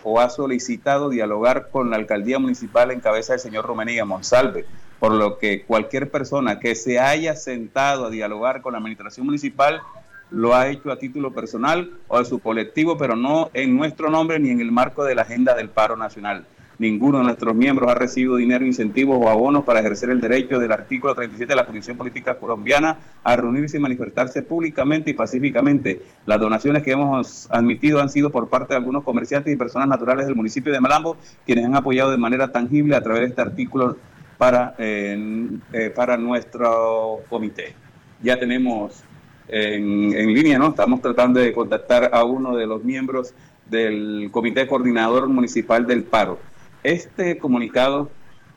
o 0.03 0.21
ha 0.21 0.31
solicitado 0.31 1.09
dialogar 1.09 1.69
con 1.71 1.91
la 1.91 1.97
alcaldía 1.97 2.39
municipal 2.39 2.91
en 2.91 3.01
cabeza 3.01 3.35
del 3.35 3.41
señor 3.41 3.67
Romenía 3.67 4.05
Monsalve, 4.05 4.65
por 4.99 5.13
lo 5.13 5.39
que 5.39 5.63
cualquier 5.63 6.11
persona 6.11 6.59
que 6.59 6.75
se 6.75 6.99
haya 6.99 7.37
sentado 7.37 8.07
a 8.07 8.11
dialogar 8.11 8.63
con 8.63 8.73
la 8.73 8.79
administración 8.79 9.27
municipal 9.27 9.83
lo 10.31 10.55
ha 10.55 10.69
hecho 10.69 10.91
a 10.91 10.99
título 10.99 11.33
personal 11.33 11.91
o 12.09 12.19
de 12.19 12.25
su 12.25 12.39
colectivo, 12.39 12.99
pero 12.99 13.17
no 13.17 13.51
en 13.55 13.77
nuestro 13.77 14.11
nombre 14.11 14.39
ni 14.39 14.51
en 14.51 14.61
el 14.61 14.73
marco 14.73 15.05
de 15.05 15.15
la 15.15 15.23
agenda 15.23 15.55
del 15.55 15.71
paro 15.71 15.97
nacional. 15.97 16.47
Ninguno 16.79 17.19
de 17.19 17.25
nuestros 17.25 17.57
miembros 17.57 17.91
ha 17.91 17.95
recibido 17.97 18.37
dinero, 18.37 18.65
incentivos 18.65 19.19
o 19.21 19.29
abonos 19.29 19.65
para 19.65 19.81
ejercer 19.81 20.11
el 20.11 20.21
derecho 20.21 20.61
del 20.61 20.71
artículo 20.71 21.13
37 21.13 21.51
de 21.51 21.57
la 21.57 21.65
Constitución 21.65 21.97
Política 21.97 22.39
Colombiana 22.39 22.99
a 23.25 23.35
reunirse 23.35 23.79
y 23.79 23.81
manifestarse 23.81 24.43
públicamente 24.43 25.11
y 25.11 25.15
pacíficamente. 25.15 26.01
Las 26.25 26.39
donaciones 26.39 26.85
que 26.85 26.93
hemos 26.93 27.51
admitido 27.51 28.01
han 28.01 28.09
sido 28.09 28.31
por 28.31 28.49
parte 28.49 28.75
de 28.75 28.77
algunos 28.77 29.03
comerciantes 29.03 29.53
y 29.53 29.57
personas 29.57 29.89
naturales 29.89 30.27
del 30.27 30.37
municipio 30.37 30.73
de 30.73 30.81
Malambo, 30.81 31.17
quienes 31.45 31.65
han 31.65 31.75
apoyado 31.75 32.13
de 32.13 32.19
manera 32.19 32.53
tangible 32.53 32.95
a 32.95 33.03
través 33.03 33.23
de 33.23 33.27
este 33.29 33.43
artículo 33.43 33.97
para, 34.37 34.77
eh, 34.79 35.59
para 35.97 36.17
nuestro 36.17 37.23
comité. 37.29 37.75
Ya 38.23 38.39
tenemos 38.39 39.03
en, 39.49 40.13
en 40.13 40.33
línea, 40.33 40.61
¿no? 40.61 40.69
Estamos 40.69 41.03
tratando 41.03 41.41
de 41.41 41.53
contactar 41.53 42.11
a 42.13 42.23
uno 42.23 42.55
de 42.55 42.69
los 42.69 42.85
miembros 42.85 43.35
del 43.69 44.29
Comité 44.31 44.69
Coordinador 44.69 45.29
Municipal 45.29 45.85
del 45.85 46.05
Paro. 46.05 46.39
Este 46.83 47.39
comunicado 47.39 48.11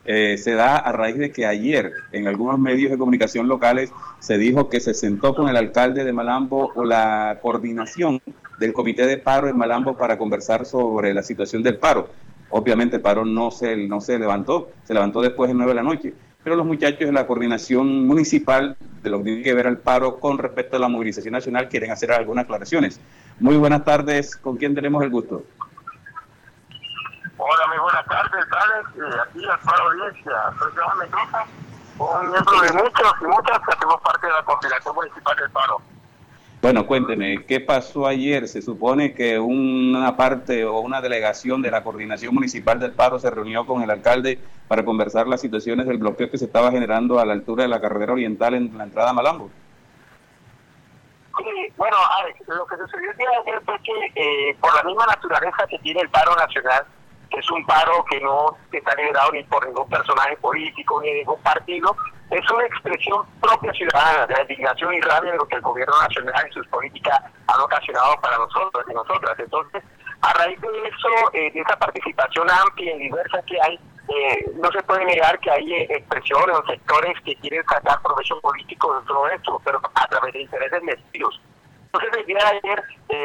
eh, 0.06 0.38
se 0.38 0.54
da 0.54 0.78
a 0.78 0.92
raíz 0.92 1.18
de 1.18 1.32
que 1.32 1.46
ayer 1.46 1.92
en 2.12 2.28
algunos 2.28 2.58
medios 2.60 2.92
de 2.92 2.98
comunicación 2.98 3.48
locales 3.48 3.92
se 4.20 4.38
dijo 4.38 4.70
que 4.70 4.80
se 4.80 4.94
sentó 4.94 5.36
con 5.36 5.48
el 5.50 5.58
alcalde 5.58 6.04
de 6.04 6.14
Malambo 6.14 6.72
o 6.76 6.84
la 6.84 7.40
coordinación 7.42 8.22
del 8.60 8.74
comité 8.74 9.06
de 9.06 9.18
paro 9.18 9.48
en 9.48 9.58
Malambo 9.58 9.96
para 9.98 10.18
conversar 10.18 10.66
sobre 10.66 11.14
la 11.14 11.24
situación 11.24 11.64
del 11.64 11.78
paro. 11.78 12.10
Obviamente 12.50 12.98
el 12.98 13.02
paro 13.02 13.26
no 13.26 13.52
se, 13.52 13.76
no 13.76 14.02
se 14.02 14.20
levantó, 14.20 14.72
se 14.84 14.94
levantó 14.94 15.22
después 15.22 15.50
de 15.50 15.54
9 15.54 15.72
de 15.72 15.76
la 15.76 15.84
noche. 15.84 16.14
Pero 16.44 16.56
los 16.56 16.66
muchachos 16.66 17.00
de 17.08 17.12
la 17.12 17.28
coordinación 17.28 18.08
municipal 18.08 18.76
de 19.04 19.10
lo 19.10 19.20
que 19.20 19.26
tiene 19.26 19.44
que 19.44 19.54
ver 19.54 19.68
al 19.68 19.78
paro 19.78 20.20
con 20.20 20.40
respecto 20.40 20.76
a 20.76 20.80
la 20.80 20.88
movilización 20.88 21.34
nacional 21.34 21.70
quieren 21.70 21.92
hacer 21.92 22.12
algunas 22.12 22.46
aclaraciones. 22.46 23.00
Muy 23.40 23.58
buenas 23.58 23.86
tardes, 23.86 24.36
¿con 24.36 24.58
quién 24.58 24.74
tenemos 24.74 25.04
el 25.04 25.12
gusto? 25.12 25.44
Hola, 27.44 27.68
muy 27.70 27.80
buenas 27.80 28.06
tardes, 28.06 28.46
Alex. 28.52 28.90
Eh, 28.98 29.20
aquí 29.20 29.40
la 29.40 29.56
audiencia. 29.56 30.32
Soy 30.60 30.72
Joan 30.76 30.98
Mendoza, 31.00 31.46
un 31.98 32.32
miembro 32.32 32.62
de 32.62 32.72
muchos 32.74 33.14
y 33.20 33.24
muchas 33.24 33.60
que 33.66 33.74
hacemos 33.74 34.00
parte 34.02 34.28
de 34.28 34.34
la 34.34 34.44
Coordinación 34.44 34.94
Municipal 34.94 35.36
del 35.38 35.50
Paro. 35.50 35.82
Bueno, 36.62 36.86
cuénteme, 36.86 37.44
¿qué 37.48 37.60
pasó 37.60 38.06
ayer? 38.06 38.48
Se 38.48 38.62
supone 38.62 39.16
que 39.16 39.40
una 39.40 40.16
parte 40.16 40.66
o 40.66 40.82
una 40.82 41.02
delegación 41.02 41.64
de 41.64 41.72
la 41.72 41.84
Coordinación 41.84 42.36
Municipal 42.36 42.80
del 42.80 42.92
Paro 42.92 43.18
se 43.18 43.32
reunió 43.32 43.66
con 43.66 43.82
el 43.82 43.90
alcalde 43.90 44.38
para 44.68 44.86
conversar 44.86 45.28
las 45.28 45.42
situaciones 45.42 45.88
del 45.88 45.98
bloqueo 45.98 46.30
que 46.30 46.38
se 46.38 46.46
estaba 46.46 46.70
generando 46.70 47.18
a 47.18 47.26
la 47.26 47.34
altura 47.34 47.64
de 47.64 47.70
la 47.70 47.82
carretera 47.82 48.14
oriental 48.14 48.54
en 48.54 48.78
la 48.78 48.84
entrada 48.84 49.10
a 49.10 49.14
Malambo. 49.14 49.50
Sí, 51.40 51.74
bueno, 51.76 51.98
Alex, 52.20 52.40
lo 52.50 52.68
que 52.68 52.78
sucedió 52.78 53.10
el 53.10 53.18
día 53.18 53.30
de 53.32 53.38
ayer 53.38 53.62
fue 53.66 53.80
que 53.80 54.12
eh, 54.14 54.58
por 54.62 54.76
la 54.76 54.84
misma 54.84 55.08
naturaleza 55.08 55.66
que 55.68 55.80
tiene 55.80 56.02
el 56.02 56.10
paro 56.10 56.36
nacional, 56.36 56.86
es 57.40 57.52
un 57.52 57.66
paro 57.66 58.04
que 58.10 58.20
no 58.20 58.58
está 58.72 58.96
liderado 58.96 59.32
ni 59.32 59.44
por 59.44 59.66
ningún 59.66 59.88
personaje 59.90 60.36
político 60.38 61.02
ni 61.02 61.12
ningún 61.14 61.42
partido, 61.42 61.96
es 62.32 62.50
una 62.50 62.66
expresión 62.66 63.26
propia 63.42 63.74
ciudadana 63.74 64.26
de 64.26 64.36
la 64.36 64.42
indignación 64.44 64.94
y 64.94 65.02
rabia 65.02 65.32
de 65.34 65.38
lo 65.38 65.48
que 65.48 65.56
el 65.56 65.62
gobierno 65.62 66.02
nacional 66.02 66.48
y 66.50 66.54
sus 66.54 66.66
políticas 66.68 67.20
han 67.48 67.60
ocasionado 67.60 68.16
para 68.22 68.38
nosotros 68.38 68.86
y 68.90 68.94
nosotras. 68.94 69.38
Entonces, 69.38 69.84
a 70.22 70.34
raíz 70.34 70.60
de 70.62 70.68
eso, 70.68 71.34
eh, 71.34 71.52
de 71.52 71.60
esa 71.60 71.76
participación 71.78 72.50
amplia 72.50 72.96
y 72.96 73.00
diversa 73.00 73.42
que 73.46 73.60
hay, 73.62 73.80
eh, 74.08 74.46
no 74.56 74.72
se 74.72 74.82
puede 74.84 75.04
negar 75.06 75.38
que 75.40 75.52
hay 75.52 75.74
eh, 75.74 75.88
expresiones 75.90 76.56
o 76.56 76.66
sectores 76.68 77.20
que 77.26 77.36
quieren 77.36 77.66
sacar 77.66 78.02
provecho 78.02 78.40
político 78.40 79.00
de 79.00 79.08
todo 79.08 79.28
esto, 79.28 79.62
pero 79.66 79.82
a 79.94 80.08
través 80.08 80.34
de 80.34 80.42
intereses 80.42 80.84
metidos. 80.84 81.42
Entonces, 81.86 82.12
el 82.20 82.26
día 82.28 82.38
de 82.38 82.60
ayer, 82.64 82.84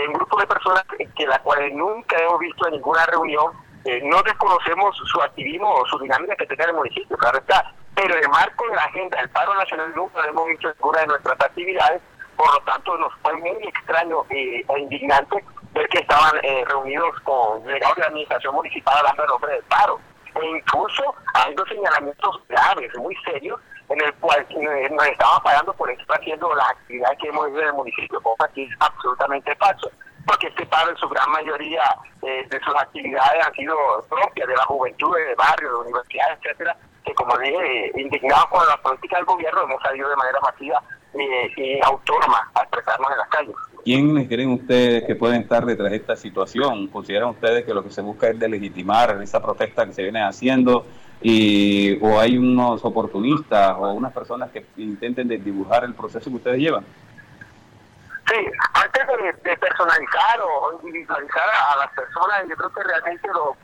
un 0.08 0.14
grupo 0.14 0.40
de 0.40 0.46
personas 0.48 0.84
que 1.14 1.26
la 1.28 1.38
cual 1.38 1.76
nunca 1.76 2.16
hemos 2.18 2.40
visto 2.40 2.66
en 2.66 2.74
ninguna 2.74 3.06
reunión, 3.06 3.52
no 4.02 4.22
desconocemos 4.22 4.96
su 4.96 5.20
activismo 5.22 5.72
o 5.72 5.86
su 5.86 5.98
dinámica 5.98 6.34
que 6.36 6.46
tiene 6.46 6.64
el 6.64 6.74
municipio, 6.74 7.16
claro 7.16 7.38
está, 7.38 7.72
pero 7.94 8.16
en 8.16 8.30
marco 8.30 8.68
de 8.68 8.76
la 8.76 8.84
agenda 8.84 9.18
del 9.18 9.30
paro 9.30 9.54
nacional 9.54 9.92
nunca 9.94 10.24
hemos 10.26 10.46
visto 10.48 10.68
ninguna 10.74 11.00
de 11.00 11.06
nuestras 11.06 11.40
actividades, 11.40 12.02
por 12.36 12.52
lo 12.52 12.60
tanto 12.60 12.96
nos 12.98 13.12
fue 13.22 13.34
muy 13.36 13.62
extraño 13.66 14.24
eh, 14.30 14.64
e 14.68 14.78
indignante 14.80 15.42
ver 15.72 15.88
que 15.88 15.98
estaban 15.98 16.32
eh, 16.42 16.64
reunidos 16.66 17.18
con 17.20 17.64
delegados 17.64 17.96
de 17.96 18.02
la 18.02 18.08
administración 18.08 18.54
municipal 18.54 18.98
hablando 18.98 19.22
en 19.22 19.28
nombre 19.28 19.52
del 19.52 19.62
paro, 19.64 20.00
e 20.34 20.46
incluso 20.46 21.14
habiendo 21.34 21.64
señalamientos 21.66 22.42
graves, 22.48 22.90
muy 22.96 23.16
serios, 23.24 23.60
en 23.88 24.00
el 24.00 24.12
cual 24.14 24.44
eh, 24.50 24.88
nos 24.90 25.06
estaban 25.06 25.42
pagando 25.42 25.72
por 25.74 25.90
estar 25.90 26.18
haciendo 26.18 26.52
la 26.54 26.64
actividad 26.64 27.16
que 27.18 27.28
hemos 27.28 27.48
hecho 27.48 27.60
en 27.60 27.66
el 27.68 27.72
municipio, 27.72 28.20
cosa 28.20 28.48
que 28.52 28.64
es 28.64 28.70
absolutamente 28.80 29.54
falso 29.56 29.90
porque 30.26 30.48
este 30.48 30.66
paro 30.66 30.90
en 30.90 30.96
su 30.96 31.08
gran 31.08 31.30
mayoría 31.30 31.82
de 32.22 32.60
sus 32.64 32.74
actividades 32.74 33.46
han 33.46 33.54
sido 33.54 33.76
propias 34.08 34.48
de 34.48 34.54
la 34.54 34.64
juventud, 34.64 35.16
de 35.16 35.34
barrio, 35.36 35.70
de 35.70 35.76
universidades, 35.76 36.38
etcétera, 36.42 36.76
que 37.04 37.14
como 37.14 37.38
dije, 37.38 37.92
indignados 37.96 38.46
con 38.46 38.66
la 38.66 38.76
política 38.78 39.16
del 39.16 39.26
gobierno, 39.26 39.62
hemos 39.62 39.80
salido 39.82 40.08
de 40.08 40.16
manera 40.16 40.40
masiva 40.40 40.82
y 41.14 41.80
autónoma 41.82 42.50
a 42.54 42.62
expresarnos 42.62 43.10
en 43.12 43.18
las 43.18 43.28
calles. 43.28 43.54
¿Quiénes 43.84 44.28
creen 44.28 44.50
ustedes 44.50 45.04
que 45.04 45.14
pueden 45.14 45.42
estar 45.42 45.64
detrás 45.64 45.90
de 45.90 45.96
esta 45.96 46.16
situación? 46.16 46.88
¿Consideran 46.88 47.30
ustedes 47.30 47.64
que 47.64 47.72
lo 47.72 47.84
que 47.84 47.90
se 47.90 48.02
busca 48.02 48.28
es 48.28 48.38
delegitimar 48.38 49.22
esa 49.22 49.40
protesta 49.40 49.86
que 49.86 49.92
se 49.92 50.02
viene 50.02 50.22
haciendo? 50.24 50.84
Y, 51.22 51.96
¿O 52.02 52.18
hay 52.18 52.36
unos 52.36 52.84
oportunistas 52.84 53.76
o 53.78 53.92
unas 53.92 54.12
personas 54.12 54.50
que 54.50 54.66
intenten 54.76 55.28
dibujar 55.28 55.84
el 55.84 55.94
proceso 55.94 56.28
que 56.28 56.36
ustedes 56.36 56.58
llevan? 56.58 56.84
Sí, 58.28 58.50
antes 58.74 59.06
de, 59.42 59.56
personalizar 59.56 60.40
o 60.42 60.72
individualizar 60.82 61.48
a, 61.48 61.76
las 61.78 61.90
personas, 61.92 62.42
yo 62.48 62.56
creo 62.56 62.72
que 62.72 62.82
realmente 62.82 63.28
lo, 63.28 63.56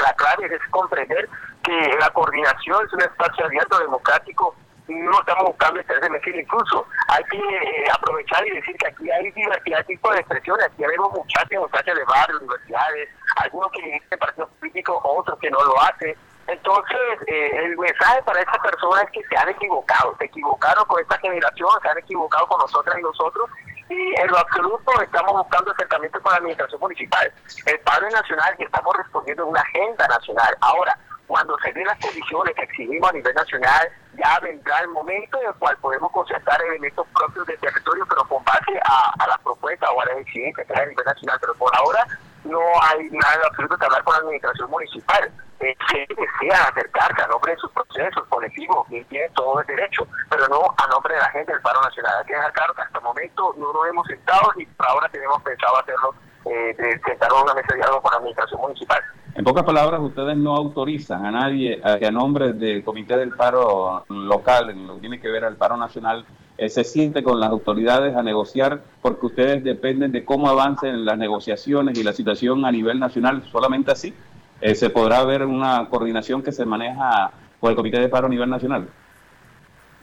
la 0.00 0.12
clave 0.14 0.46
es 0.46 0.70
comprender 0.70 1.28
que 1.62 1.96
la 2.00 2.10
coordinación 2.10 2.84
es 2.84 2.92
un 2.94 3.02
espacio 3.02 3.44
abierto, 3.44 3.78
democrático, 3.78 4.54
no 4.88 5.20
estamos 5.20 5.44
buscando 5.44 5.80
de 5.82 6.10
mejor 6.10 6.36
incluso 6.36 6.86
hay 7.08 7.22
que 7.24 7.38
eh, 7.38 7.84
aprovechar 7.92 8.46
y 8.46 8.50
decir 8.50 8.76
que 8.76 8.88
aquí 8.88 9.10
hay 9.10 9.30
diversidad 9.32 9.78
de 9.78 9.84
tipos 9.84 10.12
de 10.14 10.20
expresiones, 10.20 10.66
aquí 10.66 10.82
vemos 10.84 11.12
muchachos, 11.12 11.58
muchachas 11.58 11.94
de 11.94 12.04
barrio, 12.04 12.38
universidades, 12.38 13.08
algunos 13.36 13.70
que 13.72 13.82
dirigen 13.82 14.18
partidos 14.18 14.48
políticos, 14.58 15.00
otros 15.04 15.38
que 15.38 15.50
no 15.50 15.62
lo 15.62 15.80
hacen. 15.82 16.16
Entonces, 16.46 16.98
eh, 17.26 17.50
el 17.52 17.76
mensaje 17.76 18.22
para 18.22 18.40
esas 18.40 18.58
personas 18.58 19.04
es 19.04 19.10
que 19.10 19.22
se 19.28 19.36
han 19.36 19.50
equivocado, 19.50 20.16
se 20.16 20.24
equivocaron 20.24 20.84
con 20.86 21.00
esta 21.00 21.18
generación, 21.18 21.68
se 21.82 21.88
han 21.88 21.98
equivocado 21.98 22.46
con 22.46 22.58
nosotras 22.58 22.98
y 22.98 23.02
nosotros, 23.02 23.50
y 23.88 24.20
en 24.20 24.26
lo 24.28 24.38
absoluto 24.38 25.00
estamos 25.02 25.32
buscando 25.32 25.72
acercamiento 25.72 26.20
con 26.20 26.32
la 26.32 26.38
administración 26.38 26.80
municipal. 26.80 27.32
El 27.66 27.80
paro 27.80 28.08
nacional 28.10 28.54
y 28.58 28.64
estamos 28.64 28.96
respondiendo 28.96 29.44
a 29.44 29.46
una 29.46 29.60
agenda 29.60 30.06
nacional. 30.08 30.56
Ahora, 30.60 30.98
cuando 31.26 31.56
se 31.58 31.72
den 31.72 31.86
las 31.86 31.98
condiciones 31.98 32.54
que 32.54 32.62
exigimos 32.62 33.10
a 33.10 33.12
nivel 33.12 33.34
nacional, 33.34 33.88
ya 34.14 34.40
vendrá 34.40 34.80
el 34.80 34.88
momento 34.88 35.40
en 35.40 35.48
el 35.48 35.54
cual 35.54 35.76
podemos 35.76 36.10
concertar 36.10 36.60
elementos 36.62 37.06
propios 37.14 37.46
del 37.46 37.58
territorio, 37.58 38.06
pero 38.08 38.24
con 38.24 38.42
base 38.44 38.80
a, 38.84 39.26
la 39.26 39.38
propuesta 39.38 39.90
o 39.90 40.00
a 40.00 40.06
las 40.06 40.18
exigencias 40.18 40.66
que 40.66 40.72
hay 40.72 40.86
a 40.86 40.88
nivel 40.88 41.04
nacional. 41.04 41.38
Pero 41.40 41.54
por 41.54 41.76
ahora 41.76 42.06
no 42.44 42.60
hay 42.82 43.10
nada 43.10 43.46
absoluto 43.46 43.76
que 43.76 43.84
hablar 43.84 44.02
con 44.04 44.14
la 44.14 44.20
administración 44.20 44.70
municipal. 44.70 45.30
Eh, 45.60 45.74
que 45.90 46.06
desean 46.14 46.60
acercarse 46.70 47.20
a 47.20 47.26
nombre 47.26 47.52
de 47.52 47.58
sus 47.58 47.70
procesos 47.72 48.22
colectivos, 48.28 48.86
que 48.88 49.02
tienen 49.06 49.32
todo 49.34 49.60
el 49.60 49.66
derecho, 49.66 50.06
pero 50.30 50.46
no 50.46 50.60
a 50.76 50.86
nombre 50.86 51.14
de 51.14 51.20
la 51.20 51.30
gente 51.30 51.52
del 51.52 51.60
paro 51.62 51.80
nacional. 51.82 52.12
Hay 52.20 52.26
que 52.26 52.34
dejar 52.34 52.52
claro 52.52 52.74
que 52.74 52.82
hasta 52.82 52.98
el 52.98 53.04
momento 53.04 53.54
no 53.58 53.72
nos 53.72 53.88
hemos 53.88 54.06
sentado 54.06 54.52
y 54.56 54.66
por 54.66 54.86
ahora 54.86 55.08
tenemos 55.08 55.42
pensado 55.42 55.78
hacerlo, 55.78 56.14
eh, 56.44 56.74
de 56.78 57.00
sentar 57.00 57.32
una 57.32 57.54
mesa 57.54 57.66
de 57.70 57.76
diálogo 57.76 58.02
con 58.02 58.12
la 58.12 58.18
administración 58.18 58.60
municipal. 58.60 59.02
En 59.34 59.44
pocas 59.44 59.64
palabras, 59.64 60.00
ustedes 60.00 60.36
no 60.36 60.54
autorizan 60.54 61.26
a 61.26 61.32
nadie 61.32 61.80
a 61.82 61.98
que 61.98 62.06
a 62.06 62.12
nombre 62.12 62.52
del 62.52 62.84
Comité 62.84 63.16
del 63.16 63.30
Paro 63.30 64.04
local, 64.08 64.70
en 64.70 64.86
lo 64.86 64.94
que 64.94 65.00
tiene 65.00 65.20
que 65.20 65.28
ver 65.28 65.44
al 65.44 65.56
paro 65.56 65.76
nacional, 65.76 66.24
eh, 66.56 66.68
se 66.68 66.82
siente 66.84 67.22
con 67.22 67.38
las 67.38 67.50
autoridades 67.50 68.16
a 68.16 68.22
negociar 68.22 68.80
porque 69.00 69.26
ustedes 69.26 69.62
dependen 69.62 70.12
de 70.12 70.24
cómo 70.24 70.48
avancen 70.48 71.04
las 71.04 71.18
negociaciones 71.18 71.98
y 71.98 72.02
la 72.04 72.12
situación 72.12 72.64
a 72.64 72.72
nivel 72.72 72.98
nacional. 72.98 73.42
Solamente 73.50 73.92
así 73.92 74.12
eh, 74.60 74.74
se 74.74 74.90
podrá 74.90 75.24
ver 75.24 75.44
una 75.44 75.88
coordinación 75.88 76.42
que 76.42 76.52
se 76.52 76.64
maneja 76.64 77.30
por 77.60 77.70
el 77.70 77.76
Comité 77.76 78.00
de 78.00 78.08
Paro 78.08 78.26
a 78.26 78.30
nivel 78.30 78.50
nacional. 78.50 78.88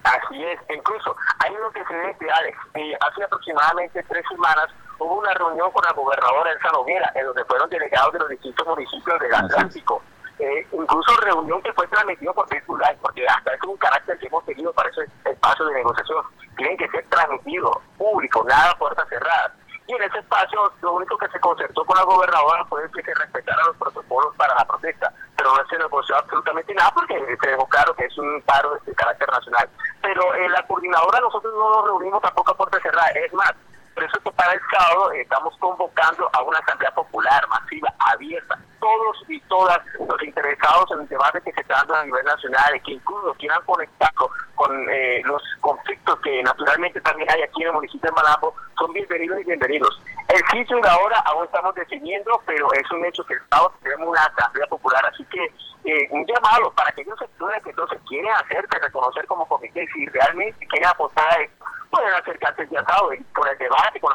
Así 0.03 0.43
es, 0.43 0.59
incluso 0.75 1.15
hay 1.39 1.51
uno 1.51 1.71
que 1.71 1.83
se 1.85 1.93
ve, 1.93 2.15
Alex, 2.31 2.57
hace 3.01 3.23
aproximadamente 3.23 4.03
tres 4.07 4.23
semanas 4.29 4.67
hubo 4.99 5.19
una 5.19 5.33
reunión 5.33 5.71
con 5.71 5.83
la 5.83 5.93
gobernadora 5.93 6.51
Elsa 6.51 6.71
Noguera, 6.71 7.11
en 7.15 7.25
donde 7.25 7.43
fueron 7.45 7.69
delegados 7.69 8.13
de 8.13 8.19
los 8.19 8.29
distintos 8.29 8.67
municipios 8.67 9.19
del 9.19 9.33
Atlántico. 9.33 10.01
Eh, 10.37 10.67
incluso 10.73 11.15
reunión 11.21 11.61
que 11.61 11.71
fue 11.73 11.87
transmitida 11.87 12.33
por 12.33 12.47
Facebook 12.49 12.79
Live, 12.79 12.97
porque 13.01 13.25
hasta 13.25 13.53
es 13.53 13.63
un 13.63 13.77
carácter 13.77 14.17
que 14.19 14.27
hemos 14.27 14.43
tenido 14.45 14.73
para 14.73 14.89
ese 14.89 15.07
espacio 15.23 15.65
de 15.65 15.73
negociación. 15.75 16.23
Tienen 16.57 16.77
que 16.77 16.89
ser 16.89 17.05
transmitidos, 17.09 17.77
público, 17.97 18.43
nada 18.47 18.75
puertas 18.77 19.07
cerradas. 19.07 19.53
Y 19.87 19.93
en 19.93 20.03
ese 20.03 20.17
espacio 20.19 20.71
lo 20.81 20.93
único 20.93 21.17
que 21.17 21.27
se 21.29 21.39
concertó 21.39 21.85
con 21.85 21.97
la 21.97 22.03
gobernadora 22.03 22.65
fue 22.65 22.89
que 22.91 23.03
se 23.03 23.13
respetaran 23.13 23.67
los 23.67 23.77
protocolos 23.77 24.35
para 24.35 24.55
la 24.55 24.65
protesta, 24.65 25.13
pero 25.37 25.55
no 25.55 25.67
se 25.67 25.77
negoció 25.77 26.17
absolutamente 26.17 26.73
nada 26.73 26.91
porque 26.93 27.37
se 27.39 27.49
dejó 27.49 27.67
claro 27.67 27.93
que 27.95 28.05
es 28.05 28.17
un 28.17 28.41
paro 28.43 28.77
de 28.85 28.95
carácter 28.95 29.29
nacional. 29.29 29.69
Pero 30.01 30.35
en 30.35 30.51
la 30.51 30.65
coordinadora 30.65 31.19
nosotros 31.19 31.53
no 31.53 31.69
nos 31.69 31.85
reunimos 31.85 32.21
tampoco 32.21 32.51
a 32.51 32.57
puertas 32.57 32.81
cerradas, 32.81 33.15
es 33.15 33.33
más, 33.33 33.53
por 33.95 34.03
eso 34.03 34.19
que 34.19 34.31
para 34.31 34.51
el 34.51 34.59
sábado 34.69 35.11
estamos 35.13 35.55
convocando 35.57 36.29
a 36.33 36.43
una 36.43 36.59
asamblea 36.59 36.91
popular 36.91 37.47
masiva, 37.47 37.93
abierta. 37.97 38.59
Todos 38.79 39.23
y 39.29 39.39
todas 39.41 39.79
los 39.97 40.21
interesados 40.21 40.91
en 40.91 40.99
el 40.99 41.07
debate 41.07 41.41
que 41.41 41.53
se 41.53 41.61
está 41.61 41.75
dando 41.75 41.95
a 41.95 42.05
nivel 42.05 42.25
nacional 42.25 42.81
que 42.83 42.91
incluso 42.91 43.33
quieran 43.35 43.61
conectarlo 43.65 44.29
con 44.53 44.71
eh, 44.89 45.21
los 45.23 45.41
conflictos 45.61 46.19
que 46.19 46.43
naturalmente 46.43 46.99
también 47.01 47.31
hay 47.31 47.41
aquí 47.41 47.61
en 47.61 47.69
el 47.69 47.73
municipio 47.73 48.09
de 48.09 48.15
Malambo, 48.15 48.53
son 48.77 48.91
bienvenidos 48.93 49.39
y 49.41 49.43
bienvenidos. 49.45 50.01
El 50.27 50.41
sitio 50.51 50.79
y 50.79 50.81
la 50.81 50.97
hora 50.97 51.19
aún 51.25 51.45
estamos 51.45 51.75
definiendo, 51.75 52.41
pero 52.45 52.67
es 52.73 52.91
un 52.91 53.05
hecho 53.05 53.23
que 53.25 53.35
el 53.35 53.39
sábado 53.49 53.73
tenemos 53.83 54.09
una 54.09 54.23
asamblea 54.23 54.65
popular, 54.67 55.05
así 55.05 55.23
que 55.25 55.43
eh, 55.85 56.07
un 56.09 56.25
llamado 56.25 56.71
para 56.71 56.91
que 56.91 57.01
aquellos 57.01 57.19
sectores 57.19 57.61
que 57.63 57.69
entonces 57.69 57.99
quieren 58.07 58.31
hacerse 58.31 58.79
reconocer 58.79 59.25
como 59.27 59.47
comité, 59.47 59.87
si 59.93 60.05
realmente 60.07 60.65
quieren 60.67 60.89
apostar 60.89 61.29
a 61.29 61.43
esto, 61.43 61.65
pueden 61.91 62.13
acercarse 62.13 62.67
ya 62.71 62.83
saben, 62.85 63.23
por 63.35 63.47
el 63.47 63.57
debate. 63.57 63.99
Con... 63.99 64.13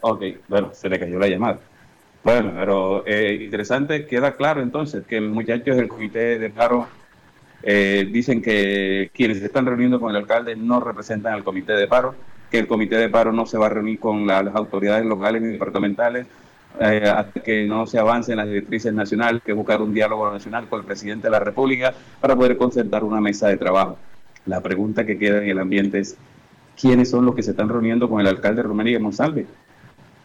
Ok, 0.00 0.22
bueno, 0.48 0.70
se 0.72 0.88
le 0.88 0.98
cayó 0.98 1.18
la 1.18 1.28
llamada. 1.28 1.58
Bueno, 2.22 2.52
pero 2.54 3.06
eh, 3.06 3.34
interesante, 3.40 4.06
queda 4.06 4.34
claro 4.36 4.62
entonces 4.62 5.06
que 5.06 5.20
muchachos 5.20 5.76
del 5.76 5.88
comité 5.88 6.38
de 6.38 6.50
paro 6.50 6.86
eh, 7.62 8.06
dicen 8.10 8.40
que 8.40 9.10
quienes 9.14 9.38
se 9.38 9.46
están 9.46 9.66
reuniendo 9.66 10.00
con 10.00 10.10
el 10.10 10.16
alcalde 10.16 10.56
no 10.56 10.80
representan 10.80 11.34
al 11.34 11.44
comité 11.44 11.74
de 11.74 11.86
paro, 11.86 12.14
que 12.50 12.58
el 12.58 12.66
comité 12.66 12.96
de 12.96 13.08
paro 13.08 13.32
no 13.32 13.46
se 13.46 13.56
va 13.56 13.66
a 13.66 13.68
reunir 13.70 13.98
con 14.00 14.26
las 14.26 14.54
autoridades 14.54 15.06
locales 15.06 15.40
ni 15.40 15.48
departamentales, 15.48 16.26
eh, 16.80 17.12
hasta 17.14 17.40
que 17.40 17.66
no 17.66 17.86
se 17.86 17.98
avance 17.98 18.32
en 18.32 18.38
las 18.38 18.46
directrices 18.46 18.92
nacionales, 18.92 19.42
que 19.42 19.52
buscar 19.52 19.80
un 19.80 19.94
diálogo 19.94 20.30
nacional 20.30 20.68
con 20.68 20.80
el 20.80 20.86
presidente 20.86 21.28
de 21.28 21.30
la 21.30 21.40
República 21.40 21.94
para 22.20 22.36
poder 22.36 22.56
concertar 22.56 23.04
una 23.04 23.20
mesa 23.20 23.48
de 23.48 23.56
trabajo. 23.56 23.98
La 24.46 24.60
pregunta 24.60 25.06
que 25.06 25.18
queda 25.18 25.42
en 25.42 25.50
el 25.50 25.58
ambiente 25.58 25.98
es, 26.00 26.16
¿quiénes 26.80 27.10
son 27.10 27.24
los 27.24 27.34
que 27.34 27.42
se 27.42 27.52
están 27.52 27.68
reuniendo 27.68 28.08
con 28.08 28.20
el 28.20 28.26
alcalde 28.26 28.62
Romería 28.62 28.98
Monsalve? 28.98 29.46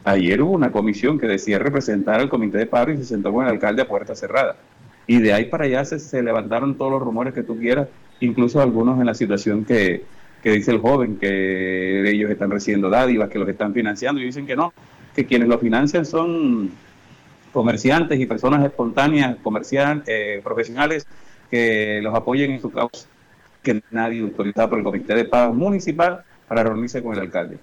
Ayer 0.04 0.42
hubo 0.42 0.52
una 0.52 0.72
comisión 0.72 1.20
que 1.20 1.28
decía 1.28 1.60
representar 1.60 2.20
al 2.20 2.30
comité 2.30 2.60
de 2.60 2.68
paro 2.68 2.92
y 2.92 2.98
se 2.98 3.06
sentó 3.06 3.34
con 3.34 3.46
el 3.46 3.52
alcalde 3.52 3.82
a 3.82 3.88
puerta 3.88 4.16
cerrada. 4.16 4.56
Y 5.08 5.20
de 5.20 5.34
ahí 5.34 5.46
para 5.46 5.66
allá 5.66 5.84
se, 5.84 6.00
se 6.00 6.22
levantaron 6.22 6.76
todos 6.76 6.92
los 6.92 7.02
rumores 7.02 7.34
que 7.34 7.44
tú 7.44 7.58
quieras, 7.58 7.88
incluso 8.20 8.62
algunos 8.62 9.00
en 9.00 9.08
la 9.08 9.14
situación 9.14 9.66
que, 9.66 10.06
que 10.46 10.52
dice 10.52 10.70
el 10.70 10.78
joven, 10.78 11.18
que 11.18 12.08
ellos 12.08 12.30
están 12.30 12.52
recibiendo 12.52 12.88
dádivas, 12.88 13.30
que 13.32 13.40
los 13.40 13.50
están 13.50 13.74
financiando, 13.74 14.22
y 14.22 14.26
dicen 14.26 14.46
que 14.46 14.56
no, 14.56 14.74
que 15.16 15.26
quienes 15.26 15.48
lo 15.48 15.58
financian 15.58 16.06
son 16.06 16.70
comerciantes 17.52 18.20
y 18.20 18.28
personas 18.28 18.64
espontáneas, 18.64 19.38
comerciales, 19.42 20.04
eh, 20.06 20.42
profesionales, 20.44 21.08
que 21.50 22.00
los 22.04 22.14
apoyen 22.14 22.52
en 22.52 22.62
su 22.62 22.70
causa, 22.70 23.08
que 23.64 23.82
nadie 23.90 24.22
autorizado 24.22 24.70
por 24.70 24.78
el 24.78 24.84
Comité 24.84 25.16
de 25.16 25.26
Pago 25.26 25.52
Municipal 25.52 26.24
para 26.48 26.64
reunirse 26.64 27.02
con 27.02 27.16
el 27.16 27.22
alcalde. 27.22 27.58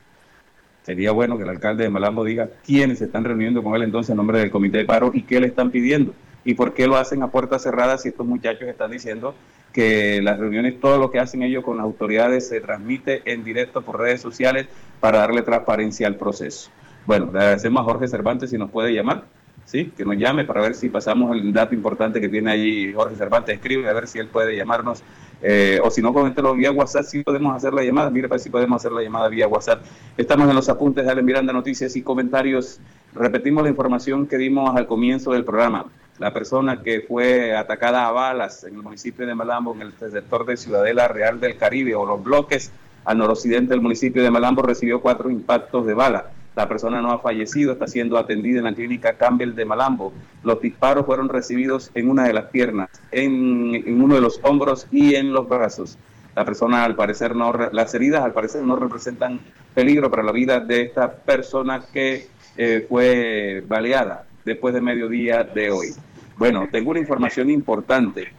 Sería 0.82 1.12
bueno 1.12 1.36
que 1.36 1.44
el 1.44 1.50
alcalde 1.50 1.84
de 1.84 1.88
Malambo 1.88 2.24
diga 2.24 2.48
quiénes 2.66 2.98
se 2.98 3.04
están 3.04 3.22
reuniendo 3.22 3.62
con 3.62 3.76
él 3.76 3.84
entonces 3.84 4.10
en 4.10 4.16
nombre 4.16 4.40
del 4.40 4.50
Comité 4.50 4.78
de 4.78 4.86
Paro 4.86 5.12
y 5.14 5.22
qué 5.22 5.38
le 5.38 5.46
están 5.46 5.70
pidiendo 5.70 6.14
y 6.44 6.54
por 6.54 6.74
qué 6.74 6.86
lo 6.86 6.96
hacen 6.96 7.22
a 7.22 7.30
puertas 7.30 7.62
cerradas 7.62 8.02
si 8.02 8.08
estos 8.08 8.26
muchachos 8.26 8.68
están 8.68 8.90
diciendo 8.90 9.34
que 9.72 10.20
las 10.22 10.38
reuniones, 10.38 10.80
todo 10.80 10.98
lo 10.98 11.10
que 11.10 11.18
hacen 11.18 11.42
ellos 11.42 11.64
con 11.64 11.78
las 11.78 11.84
autoridades 11.84 12.48
se 12.48 12.60
transmite 12.60 13.22
en 13.24 13.42
directo 13.42 13.82
por 13.82 13.98
redes 13.98 14.20
sociales 14.20 14.66
para 15.00 15.18
darle 15.18 15.42
transparencia 15.42 16.06
al 16.06 16.16
proceso. 16.16 16.70
Bueno, 17.06 17.30
le 17.32 17.38
agradecemos 17.38 17.80
a 17.80 17.84
Jorge 17.84 18.06
Cervantes 18.06 18.50
si 18.50 18.58
nos 18.58 18.70
puede 18.70 18.92
llamar, 18.92 19.24
¿sí? 19.64 19.92
que 19.96 20.04
nos 20.04 20.16
llame 20.16 20.44
para 20.44 20.60
ver 20.60 20.74
si 20.74 20.88
pasamos 20.88 21.34
el 21.34 21.52
dato 21.52 21.74
importante 21.74 22.20
que 22.20 22.28
tiene 22.28 22.50
ahí 22.50 22.92
Jorge 22.92 23.16
Cervantes, 23.16 23.54
escribe 23.54 23.88
a 23.88 23.92
ver 23.92 24.06
si 24.06 24.18
él 24.18 24.28
puede 24.28 24.56
llamarnos, 24.56 25.02
eh, 25.40 25.80
o 25.82 25.90
si 25.90 26.02
no, 26.02 26.12
coméntelo 26.12 26.54
vía 26.54 26.70
WhatsApp, 26.70 27.04
si 27.04 27.22
podemos 27.22 27.56
hacer 27.56 27.72
la 27.72 27.82
llamada, 27.82 28.10
mire 28.10 28.28
para 28.28 28.38
si 28.38 28.50
podemos 28.50 28.80
hacer 28.80 28.92
la 28.92 29.02
llamada 29.02 29.28
vía 29.28 29.48
WhatsApp. 29.48 29.82
Estamos 30.16 30.48
en 30.48 30.54
los 30.54 30.68
apuntes 30.68 31.04
de 31.04 31.10
Ale 31.10 31.22
Miranda, 31.22 31.52
noticias 31.52 31.96
y 31.96 32.02
comentarios. 32.02 32.78
Repetimos 33.14 33.64
la 33.64 33.70
información 33.70 34.26
que 34.26 34.38
dimos 34.38 34.76
al 34.76 34.86
comienzo 34.86 35.32
del 35.32 35.44
programa. 35.44 35.86
La 36.22 36.32
persona 36.32 36.80
que 36.84 37.00
fue 37.00 37.56
atacada 37.56 38.06
a 38.06 38.12
balas 38.12 38.62
en 38.62 38.76
el 38.76 38.82
municipio 38.84 39.26
de 39.26 39.34
Malambo, 39.34 39.74
en 39.74 39.82
el 39.82 39.92
sector 39.92 40.46
de 40.46 40.56
Ciudadela 40.56 41.08
Real 41.08 41.40
del 41.40 41.56
Caribe, 41.56 41.96
o 41.96 42.06
los 42.06 42.22
bloques 42.22 42.70
al 43.04 43.18
noroccidente 43.18 43.70
del 43.70 43.80
municipio 43.80 44.22
de 44.22 44.30
Malambo, 44.30 44.62
recibió 44.62 45.00
cuatro 45.00 45.30
impactos 45.30 45.84
de 45.84 45.94
bala. 45.94 46.26
La 46.54 46.68
persona 46.68 47.02
no 47.02 47.10
ha 47.10 47.18
fallecido, 47.18 47.72
está 47.72 47.88
siendo 47.88 48.16
atendida 48.18 48.58
en 48.58 48.66
la 48.66 48.72
clínica 48.72 49.14
Campbell 49.14 49.56
de 49.56 49.64
Malambo. 49.64 50.12
Los 50.44 50.60
disparos 50.60 51.06
fueron 51.06 51.28
recibidos 51.28 51.90
en 51.94 52.08
una 52.08 52.22
de 52.22 52.34
las 52.34 52.44
piernas, 52.44 52.88
en, 53.10 54.00
uno 54.00 54.14
de 54.14 54.20
los 54.20 54.38
hombros 54.44 54.86
y 54.92 55.16
en 55.16 55.32
los 55.32 55.48
brazos. 55.48 55.98
La 56.36 56.44
persona, 56.44 56.84
al 56.84 56.94
parecer, 56.94 57.34
no, 57.34 57.52
las 57.72 57.92
heridas, 57.94 58.22
al 58.22 58.32
parecer, 58.32 58.62
no 58.62 58.76
representan 58.76 59.40
peligro 59.74 60.08
para 60.08 60.22
la 60.22 60.30
vida 60.30 60.60
de 60.60 60.82
esta 60.82 61.10
persona 61.10 61.82
que 61.92 62.28
eh, 62.56 62.86
fue 62.88 63.64
baleada 63.66 64.26
después 64.44 64.72
de 64.72 64.80
mediodía 64.80 65.42
de 65.42 65.72
hoy. 65.72 65.88
Bueno, 66.36 66.68
tengo 66.70 66.90
una 66.90 67.00
información 67.00 67.50
importante, 67.50 68.32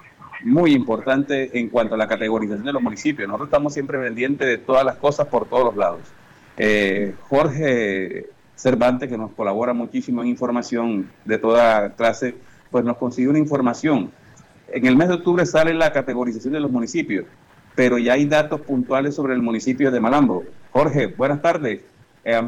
muy 0.43 0.73
importante 0.73 1.57
en 1.57 1.69
cuanto 1.69 1.95
a 1.95 1.97
la 1.97 2.07
categorización 2.07 2.65
de 2.65 2.73
los 2.73 2.81
municipios. 2.81 3.27
Nosotros 3.27 3.47
estamos 3.47 3.73
siempre 3.73 3.99
pendientes 3.99 4.47
de 4.47 4.57
todas 4.57 4.83
las 4.83 4.97
cosas 4.97 5.27
por 5.27 5.47
todos 5.47 5.65
los 5.65 5.75
lados. 5.75 6.01
Eh, 6.57 7.15
Jorge 7.29 8.27
Cervantes, 8.55 9.09
que 9.09 9.17
nos 9.17 9.31
colabora 9.31 9.73
muchísimo 9.73 10.21
en 10.21 10.27
información 10.27 11.09
de 11.25 11.37
toda 11.37 11.95
clase, 11.95 12.35
pues 12.71 12.83
nos 12.83 12.97
consiguió 12.97 13.29
una 13.29 13.39
información. 13.39 14.11
En 14.67 14.85
el 14.85 14.95
mes 14.95 15.09
de 15.09 15.15
octubre 15.15 15.45
sale 15.45 15.73
la 15.73 15.91
categorización 15.91 16.53
de 16.53 16.59
los 16.59 16.71
municipios, 16.71 17.25
pero 17.75 17.97
ya 17.97 18.13
hay 18.13 18.25
datos 18.25 18.61
puntuales 18.61 19.15
sobre 19.15 19.33
el 19.33 19.41
municipio 19.41 19.91
de 19.91 19.99
Malambo. 19.99 20.43
Jorge, 20.71 21.07
buenas 21.07 21.41
tardes. 21.41 21.81
Eh, 22.23 22.41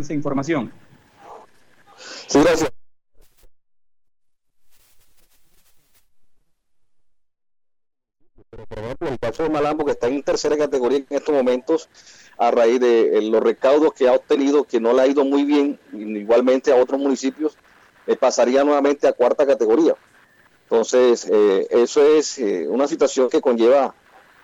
esa 0.00 0.14
información. 0.14 0.72
Sí, 2.26 2.40
gracias. 2.40 2.72
Pero 8.50 8.96
por 8.96 9.08
Malambo, 9.48 9.84
que 9.84 9.92
está 9.92 10.08
en 10.08 10.22
tercera 10.22 10.56
categoría 10.56 10.98
en 10.98 11.06
estos 11.10 11.34
momentos, 11.34 11.88
a 12.36 12.50
raíz 12.50 12.80
de 12.80 13.18
eh, 13.18 13.22
los 13.22 13.42
recaudos 13.42 13.92
que 13.92 14.08
ha 14.08 14.12
obtenido, 14.12 14.64
que 14.64 14.80
no 14.80 14.92
le 14.92 15.02
ha 15.02 15.06
ido 15.06 15.24
muy 15.24 15.44
bien, 15.44 15.78
igualmente 15.92 16.72
a 16.72 16.76
otros 16.76 17.00
municipios, 17.00 17.56
eh, 18.06 18.16
pasaría 18.16 18.64
nuevamente 18.64 19.06
a 19.06 19.12
cuarta 19.12 19.46
categoría. 19.46 19.94
Entonces, 20.64 21.26
eh, 21.30 21.66
eso 21.70 22.02
es 22.04 22.38
una 22.68 22.86
situación 22.86 23.30
que 23.30 23.40
conlleva 23.40 23.94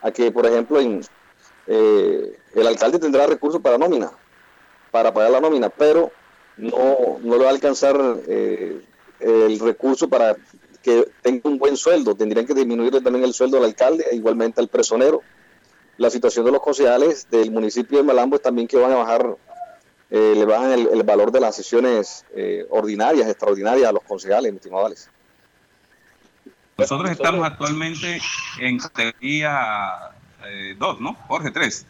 a 0.01 0.11
que, 0.11 0.31
por 0.33 0.47
ejemplo, 0.47 0.81
en, 0.81 1.03
el 1.67 2.67
alcalde 2.67 2.99
tendrá 2.99 3.27
recursos 3.27 3.61
para 3.61 3.79
nómina, 3.79 4.11
para 4.91 5.13
pagar 5.13 5.31
la 5.31 5.41
nómina, 5.41 5.69
pero 5.69 6.13
no, 6.57 7.19
no 7.23 7.37
le 7.37 7.45
va 7.45 7.51
a 7.51 7.53
alcanzar 7.53 7.97
el 8.27 9.61
recurso 9.61 10.09
para 10.09 10.37
que 10.85 11.11
tenga 11.23 11.49
un 11.49 11.59
buen 11.59 11.77
sueldo. 11.77 12.15
Tendrían 12.15 12.47
que 12.47 12.55
disminuirle 12.55 13.01
también 13.01 13.25
el 13.25 13.33
sueldo 13.33 13.57
al 13.57 13.65
alcalde, 13.65 14.05
e 14.11 14.17
igualmente 14.17 14.61
al 14.61 14.69
personero 14.69 15.23
la 15.97 16.11
situación 16.11 16.45
de 16.45 16.53
los 16.53 16.61
concejales 16.61 17.29
del 17.31 17.51
municipio 17.51 17.99
de 17.99 18.05
Malambo 18.05 18.37
es 18.37 18.43
también 18.43 18.67
que 18.67 18.77
van 18.77 18.93
a 18.93 18.97
bajar, 18.97 19.37
eh, 20.11 20.35
le 20.37 20.45
bajan 20.45 20.73
el, 20.73 21.03
valor 21.03 21.31
de 21.31 21.41
las 21.41 21.55
sesiones 21.55 22.25
eh, 22.35 22.67
ordinarias, 22.71 23.29
extraordinarias 23.29 23.89
a 23.89 23.93
los 23.93 24.03
concejales, 24.03 24.53
estimados 24.55 25.09
Nosotros 26.77 27.11
estamos 27.11 27.47
actualmente 27.47 28.21
en 28.59 28.79
categoría 28.79 30.11
2, 30.41 30.49
eh, 30.51 30.77
¿no? 31.01 31.15
Jorge, 31.29 31.51
3. 31.51 31.87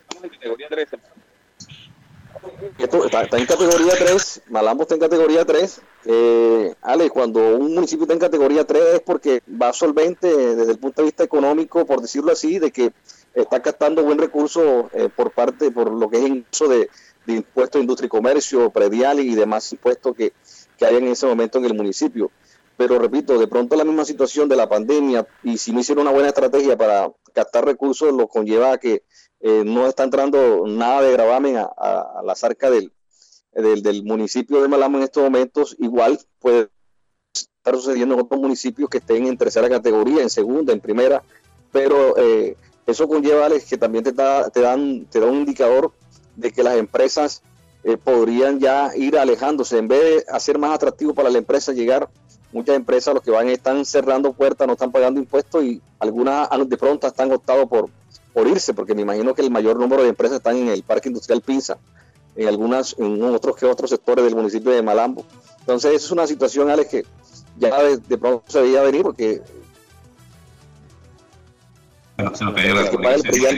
Estamos 0.00 0.24
en 0.24 0.30
categoría 0.30 0.68
3. 0.68 0.88
Esto 2.78 3.04
está, 3.04 3.22
en 3.36 3.46
categoría 3.46 3.94
3, 3.98 4.42
Malambo 4.48 4.82
está 4.82 4.94
en 4.94 5.00
categoría 5.00 5.44
3. 5.44 5.82
Eh, 6.10 6.74
Ale, 6.80 7.10
cuando 7.10 7.58
un 7.58 7.74
municipio 7.74 8.04
está 8.04 8.14
en 8.14 8.18
categoría 8.18 8.64
3 8.66 8.82
es 8.94 9.00
porque 9.02 9.42
va 9.46 9.74
solvente 9.74 10.56
desde 10.56 10.72
el 10.72 10.78
punto 10.78 11.02
de 11.02 11.06
vista 11.08 11.22
económico, 11.22 11.84
por 11.84 12.00
decirlo 12.00 12.32
así, 12.32 12.58
de 12.58 12.70
que 12.70 12.94
está 13.34 13.60
captando 13.60 14.02
buen 14.02 14.16
recurso 14.16 14.88
eh, 14.94 15.10
por 15.14 15.32
parte, 15.32 15.70
por 15.70 15.92
lo 15.92 16.08
que 16.08 16.16
es 16.16 16.24
el 16.24 16.46
uso 16.50 16.66
de, 16.66 16.88
impuestos 17.26 17.78
de 17.78 17.82
industria 17.82 18.06
y 18.06 18.08
comercio, 18.08 18.70
predial 18.70 19.20
y 19.20 19.34
demás 19.34 19.70
impuestos 19.70 20.16
que, 20.16 20.32
hay 20.80 20.96
en 20.96 21.08
ese 21.08 21.26
momento 21.26 21.58
en 21.58 21.66
el 21.66 21.74
municipio. 21.74 22.30
Pero 22.78 22.98
repito, 22.98 23.38
de 23.38 23.46
pronto 23.46 23.76
la 23.76 23.84
misma 23.84 24.06
situación 24.06 24.48
de 24.48 24.56
la 24.56 24.66
pandemia 24.66 25.26
y 25.42 25.58
si 25.58 25.72
no 25.72 25.80
hicieron 25.80 26.06
una 26.06 26.12
buena 26.12 26.28
estrategia 26.28 26.78
para 26.78 27.12
captar 27.34 27.66
recursos, 27.66 28.14
lo 28.14 28.28
conlleva 28.28 28.72
a 28.72 28.78
que 28.78 29.02
eh, 29.40 29.62
no 29.62 29.86
está 29.86 30.04
entrando 30.04 30.64
nada 30.66 31.02
de 31.02 31.12
gravamen 31.12 31.58
a, 31.58 31.64
a, 31.64 32.22
la 32.24 32.34
zarca 32.34 32.70
del, 32.70 32.92
del, 33.52 34.02
municipio 34.04 34.62
de 34.62 34.68
Malamo 34.68 34.98
en 34.98 35.04
estos 35.04 35.22
momentos. 35.22 35.76
Igual 35.78 36.18
puede 36.38 36.68
estar 37.32 37.74
sucediendo 37.74 38.14
en 38.14 38.20
otros 38.20 38.40
municipios 38.40 38.88
que 38.88 38.98
estén 38.98 39.26
en 39.26 39.36
tercera 39.36 39.68
categoría, 39.68 40.22
en 40.22 40.30
segunda, 40.30 40.72
en 40.72 40.80
primera, 40.80 41.22
pero 41.72 42.16
eh, 42.16 42.56
eso 42.86 43.08
conlleva 43.08 43.48
que 43.68 43.76
también 43.76 44.04
te, 44.04 44.12
da, 44.12 44.48
te, 44.50 44.60
dan, 44.60 45.06
te 45.06 45.20
da 45.20 45.26
un 45.26 45.38
indicador 45.38 45.92
de 46.36 46.52
que 46.52 46.62
las 46.62 46.76
empresas 46.76 47.42
eh, 47.84 47.96
podrían 47.96 48.60
ya 48.60 48.92
ir 48.96 49.18
alejándose. 49.18 49.78
En 49.78 49.88
vez 49.88 50.00
de 50.00 50.32
hacer 50.32 50.58
más 50.58 50.74
atractivo 50.74 51.14
para 51.14 51.30
la 51.30 51.38
empresa 51.38 51.72
llegar, 51.72 52.08
muchas 52.52 52.76
empresas 52.76 53.12
los 53.12 53.22
que 53.22 53.30
van 53.30 53.48
están 53.48 53.84
cerrando 53.84 54.32
puertas, 54.32 54.66
no 54.66 54.74
están 54.74 54.92
pagando 54.92 55.20
impuestos 55.20 55.64
y 55.64 55.82
algunas 55.98 56.48
de 56.66 56.76
pronto 56.76 57.06
están 57.06 57.32
optado 57.32 57.66
por 57.66 57.90
por 58.38 58.46
irse, 58.46 58.72
porque 58.72 58.94
me 58.94 59.02
imagino 59.02 59.34
que 59.34 59.42
el 59.42 59.50
mayor 59.50 59.80
número 59.80 60.04
de 60.04 60.10
empresas 60.10 60.36
están 60.36 60.56
en 60.56 60.68
el 60.68 60.84
Parque 60.84 61.08
Industrial 61.08 61.40
Pinza, 61.40 61.78
en 62.38 62.46
algunas, 62.46 62.94
en 62.98 63.20
otros 63.22 63.56
que 63.56 63.66
otros 63.66 63.90
sectores 63.90 64.24
del 64.24 64.36
municipio 64.36 64.70
de 64.70 64.80
Malambo. 64.80 65.26
Entonces, 65.58 65.92
esa 65.92 66.04
es 66.06 66.10
una 66.12 66.26
situación, 66.26 66.70
Alex, 66.70 66.88
que 66.88 67.04
ya 67.58 67.82
de, 67.82 68.16
pronto 68.16 68.44
se 68.46 68.62
veía 68.62 68.82
venir 68.82 69.02
porque 69.02 69.42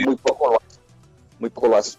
muy 0.06 0.16
poco 0.16 0.58
muy 1.38 1.50
poco 1.50 1.68
lo 1.68 1.76
hace. 1.76 1.98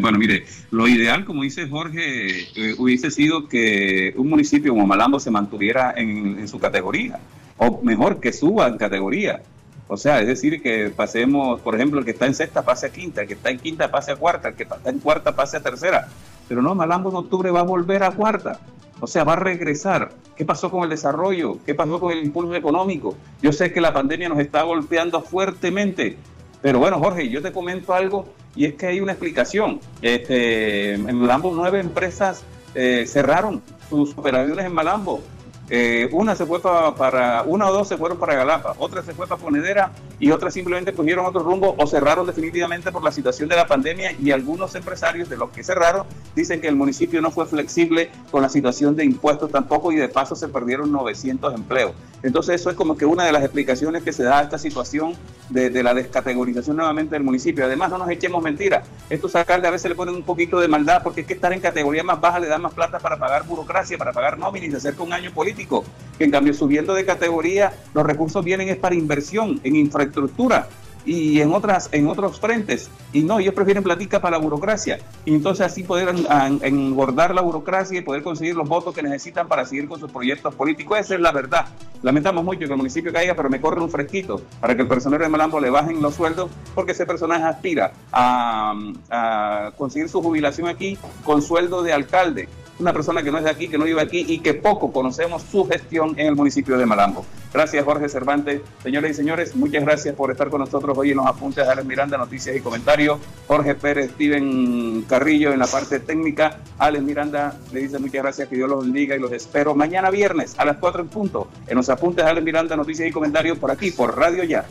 Bueno, 0.00 0.18
mire, 0.18 0.46
lo 0.70 0.88
ideal, 0.88 1.24
como 1.24 1.42
dice 1.42 1.68
Jorge, 1.68 2.40
eh, 2.56 2.74
hubiese 2.78 3.10
sido 3.10 3.48
que 3.48 4.14
un 4.16 4.28
municipio 4.28 4.72
como 4.72 4.86
Malambo 4.86 5.20
se 5.20 5.30
mantuviera 5.30 5.94
en, 5.96 6.38
en, 6.38 6.48
su 6.48 6.58
categoría, 6.58 7.20
o 7.56 7.80
mejor, 7.82 8.18
que 8.18 8.32
suba 8.32 8.66
en 8.66 8.78
categoría. 8.78 9.42
O 9.88 9.96
sea, 9.96 10.20
es 10.20 10.26
decir, 10.26 10.62
que 10.62 10.90
pasemos, 10.94 11.60
por 11.60 11.74
ejemplo, 11.74 11.98
el 11.98 12.04
que 12.04 12.10
está 12.12 12.26
en 12.26 12.34
sexta 12.34 12.62
pase 12.62 12.86
a 12.86 12.90
quinta, 12.90 13.22
el 13.22 13.28
que 13.28 13.34
está 13.34 13.50
en 13.50 13.58
quinta 13.58 13.90
pase 13.90 14.12
a 14.12 14.16
cuarta, 14.16 14.48
el 14.48 14.54
que 14.54 14.64
está 14.64 14.78
en 14.84 14.98
cuarta 14.98 15.34
pase 15.34 15.56
a 15.56 15.62
tercera. 15.62 16.08
Pero 16.46 16.60
no, 16.60 16.74
Malambo 16.74 17.08
en 17.10 17.16
octubre 17.16 17.50
va 17.50 17.60
a 17.60 17.64
volver 17.64 18.02
a 18.02 18.10
cuarta. 18.10 18.60
O 19.00 19.06
sea, 19.06 19.24
va 19.24 19.34
a 19.34 19.36
regresar. 19.36 20.10
¿Qué 20.36 20.44
pasó 20.44 20.70
con 20.70 20.84
el 20.84 20.90
desarrollo? 20.90 21.58
¿Qué 21.64 21.74
pasó 21.74 22.00
con 22.00 22.12
el 22.12 22.24
impulso 22.24 22.54
económico? 22.54 23.16
Yo 23.40 23.52
sé 23.52 23.72
que 23.72 23.80
la 23.80 23.92
pandemia 23.92 24.28
nos 24.28 24.38
está 24.40 24.62
golpeando 24.62 25.22
fuertemente. 25.22 26.16
Pero 26.60 26.80
bueno, 26.80 26.98
Jorge, 26.98 27.28
yo 27.28 27.40
te 27.40 27.52
comento 27.52 27.94
algo 27.94 28.26
y 28.56 28.66
es 28.66 28.74
que 28.74 28.86
hay 28.86 29.00
una 29.00 29.12
explicación. 29.12 29.80
Este, 30.02 30.94
en 30.94 31.16
Malambo 31.16 31.52
nueve 31.54 31.80
empresas 31.80 32.42
eh, 32.74 33.04
cerraron 33.06 33.62
sus 33.88 34.16
operaciones 34.18 34.66
en 34.66 34.72
Malambo. 34.72 35.22
Eh, 35.70 36.08
una 36.12 36.34
se 36.34 36.46
fue 36.46 36.60
para, 36.62 37.42
una 37.46 37.68
o 37.68 37.72
dos 37.72 37.88
se 37.88 37.96
fueron 37.98 38.18
para 38.18 38.34
Galapa, 38.34 38.74
otra 38.78 39.02
se 39.02 39.12
fue 39.12 39.26
para 39.26 39.40
Ponedera 39.40 39.92
y 40.18 40.30
otras 40.30 40.54
simplemente 40.54 40.94
cogieron 40.94 41.26
otro 41.26 41.42
rumbo 41.42 41.74
o 41.76 41.86
cerraron 41.86 42.26
definitivamente 42.26 42.90
por 42.90 43.04
la 43.04 43.12
situación 43.12 43.48
de 43.48 43.56
la 43.56 43.66
pandemia 43.66 44.12
y 44.12 44.30
algunos 44.30 44.74
empresarios 44.74 45.28
de 45.28 45.36
los 45.36 45.50
que 45.50 45.62
cerraron 45.62 46.06
dicen 46.34 46.60
que 46.60 46.68
el 46.68 46.76
municipio 46.76 47.20
no 47.20 47.30
fue 47.30 47.46
flexible 47.46 48.10
con 48.30 48.40
la 48.42 48.48
situación 48.48 48.96
de 48.96 49.04
impuestos 49.04 49.50
tampoco 49.50 49.92
y 49.92 49.96
de 49.96 50.08
paso 50.08 50.34
se 50.34 50.48
perdieron 50.48 50.90
900 50.90 51.54
empleos. 51.54 51.92
Entonces 52.22 52.60
eso 52.60 52.70
es 52.70 52.76
como 52.76 52.96
que 52.96 53.04
una 53.04 53.24
de 53.24 53.32
las 53.32 53.42
explicaciones 53.42 54.02
que 54.02 54.12
se 54.12 54.24
da 54.24 54.40
a 54.40 54.42
esta 54.42 54.58
situación 54.58 55.14
de, 55.50 55.82
la 55.82 55.94
descategorización 55.94 56.76
nuevamente 56.76 57.14
del 57.14 57.22
municipio. 57.22 57.64
Además, 57.64 57.90
no 57.90 57.98
nos 57.98 58.10
echemos 58.10 58.42
mentiras. 58.42 58.86
Estos 59.08 59.34
alcaldes 59.36 59.68
a 59.68 59.70
veces 59.70 59.88
le 59.88 59.94
ponen 59.94 60.14
un 60.14 60.22
poquito 60.22 60.58
de 60.58 60.68
maldad 60.68 61.02
porque 61.02 61.22
es 61.22 61.26
que 61.26 61.34
estar 61.34 61.52
en 61.52 61.60
categoría 61.60 62.02
más 62.02 62.20
baja 62.20 62.40
le 62.40 62.48
da 62.48 62.58
más 62.58 62.74
plata 62.74 62.98
para 62.98 63.18
pagar 63.18 63.44
burocracia, 63.44 63.96
para 63.96 64.12
pagar 64.12 64.38
nóminas 64.38 64.68
y 64.68 64.70
se 64.72 64.76
acerca 64.78 65.02
un 65.02 65.12
año 65.12 65.30
político. 65.32 65.57
Que 65.66 66.24
en 66.24 66.30
cambio 66.30 66.52
subiendo 66.52 66.94
de 66.94 67.04
categoría 67.04 67.72
los 67.94 68.04
recursos 68.04 68.44
vienen 68.44 68.68
es 68.68 68.76
para 68.76 68.94
inversión 68.94 69.60
en 69.62 69.76
infraestructura 69.76 70.68
y 71.08 71.40
en 71.40 71.52
otras 71.54 71.88
en 71.92 72.06
otros 72.06 72.38
frentes. 72.38 72.90
Y 73.12 73.22
no 73.22 73.38
ellos 73.38 73.54
prefieren 73.54 73.82
platicar 73.82 74.20
para 74.20 74.36
la 74.36 74.42
burocracia. 74.42 74.98
Y 75.24 75.34
entonces 75.34 75.64
así 75.64 75.82
poder 75.82 76.14
engordar 76.62 77.34
la 77.34 77.40
burocracia 77.40 77.98
y 77.98 78.02
poder 78.02 78.22
conseguir 78.22 78.56
los 78.56 78.68
votos 78.68 78.94
que 78.94 79.02
necesitan 79.02 79.48
para 79.48 79.64
seguir 79.64 79.88
con 79.88 79.98
sus 79.98 80.10
proyectos 80.10 80.54
políticos. 80.54 80.98
Esa 80.98 81.14
es 81.14 81.20
la 81.20 81.32
verdad. 81.32 81.66
Lamentamos 82.02 82.44
mucho 82.44 82.60
que 82.60 82.66
el 82.66 82.76
municipio 82.76 83.12
caiga 83.12 83.34
pero 83.34 83.48
me 83.48 83.60
corre 83.60 83.80
un 83.80 83.90
fresquito 83.90 84.42
para 84.60 84.76
que 84.76 84.82
el 84.82 84.88
personal 84.88 85.18
de 85.18 85.28
Malambo 85.28 85.58
le 85.58 85.70
bajen 85.70 86.00
los 86.00 86.14
sueldos 86.14 86.50
porque 86.74 86.92
ese 86.92 87.06
personaje 87.06 87.42
aspira 87.44 87.92
a 88.12 89.72
conseguir 89.76 90.08
su 90.08 90.22
jubilación 90.22 90.68
aquí 90.68 90.96
con 91.24 91.42
sueldo 91.42 91.82
de 91.82 91.92
alcalde 91.92 92.48
una 92.78 92.92
persona 92.92 93.22
que 93.22 93.30
no 93.30 93.38
es 93.38 93.44
de 93.44 93.50
aquí, 93.50 93.68
que 93.68 93.78
no 93.78 93.84
vive 93.84 94.00
aquí 94.00 94.24
y 94.28 94.38
que 94.38 94.54
poco 94.54 94.92
conocemos 94.92 95.42
su 95.42 95.66
gestión 95.66 96.14
en 96.18 96.26
el 96.26 96.36
municipio 96.36 96.78
de 96.78 96.86
Malambo. 96.86 97.24
Gracias, 97.52 97.84
Jorge 97.84 98.08
Cervantes. 98.08 98.60
Señores 98.82 99.12
y 99.12 99.14
señores, 99.14 99.56
muchas 99.56 99.82
gracias 99.82 100.14
por 100.14 100.30
estar 100.30 100.50
con 100.50 100.60
nosotros 100.60 100.96
hoy 100.96 101.10
en 101.10 101.16
los 101.16 101.26
apuntes 101.26 101.64
de 101.64 101.72
Alex 101.72 101.86
Miranda, 101.86 102.18
noticias 102.18 102.54
y 102.56 102.60
comentarios. 102.60 103.18
Jorge 103.46 103.74
Pérez, 103.74 104.10
Steven 104.12 105.02
Carrillo 105.08 105.52
en 105.52 105.58
la 105.58 105.66
parte 105.66 106.00
técnica. 106.00 106.58
Alex 106.78 107.02
Miranda 107.02 107.56
le 107.72 107.80
dice 107.80 107.98
muchas 107.98 108.22
gracias, 108.22 108.48
que 108.48 108.56
Dios 108.56 108.68
los 108.68 108.84
bendiga 108.84 109.16
y 109.16 109.18
los 109.18 109.32
espero 109.32 109.74
mañana 109.74 110.10
viernes 110.10 110.54
a 110.58 110.64
las 110.64 110.76
4 110.76 111.02
en 111.02 111.08
punto 111.08 111.48
en 111.66 111.76
los 111.76 111.88
apuntes 111.88 112.24
de 112.24 112.30
Alex 112.30 112.44
Miranda, 112.44 112.76
noticias 112.76 113.08
y 113.08 113.12
comentarios 113.12 113.58
por 113.58 113.70
aquí, 113.70 113.90
por 113.90 114.16
Radio 114.16 114.44
Ya. 114.44 114.66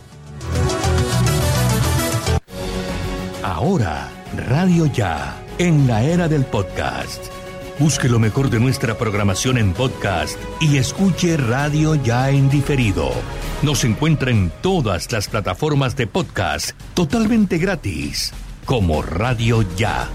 Ahora, 3.44 4.10
Radio 4.50 4.86
Ya, 4.88 5.42
en 5.58 5.88
la 5.88 6.04
era 6.04 6.28
del 6.28 6.46
podcast 6.46 7.38
Busque 7.80 8.10
lo 8.10 8.18
mejor 8.18 8.50
de 8.50 8.60
nuestra 8.60 8.98
programación 8.98 9.60
en 9.60 9.72
podcast 9.72 10.36
y 10.60 10.78
escuche 10.78 11.38
Radio 11.38 11.94
Ya 11.94 12.32
en 12.32 12.50
diferido. 12.50 13.12
Nos 13.62 13.84
encuentra 13.84 14.32
en 14.32 14.52
todas 14.62 15.12
las 15.12 15.28
plataformas 15.28 15.96
de 15.96 16.08
podcast 16.08 16.72
totalmente 16.96 17.60
gratis, 17.60 18.34
como 18.66 19.04
Radio 19.04 19.64
Ya. 19.78 20.10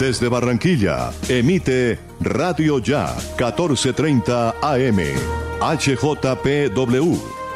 Desde 0.00 0.28
Barranquilla, 0.28 1.12
emite 1.28 2.00
Radio 2.20 2.80
Ya 2.80 3.14
1430 3.36 4.56
AM, 4.60 4.98
HJPW 5.60 7.37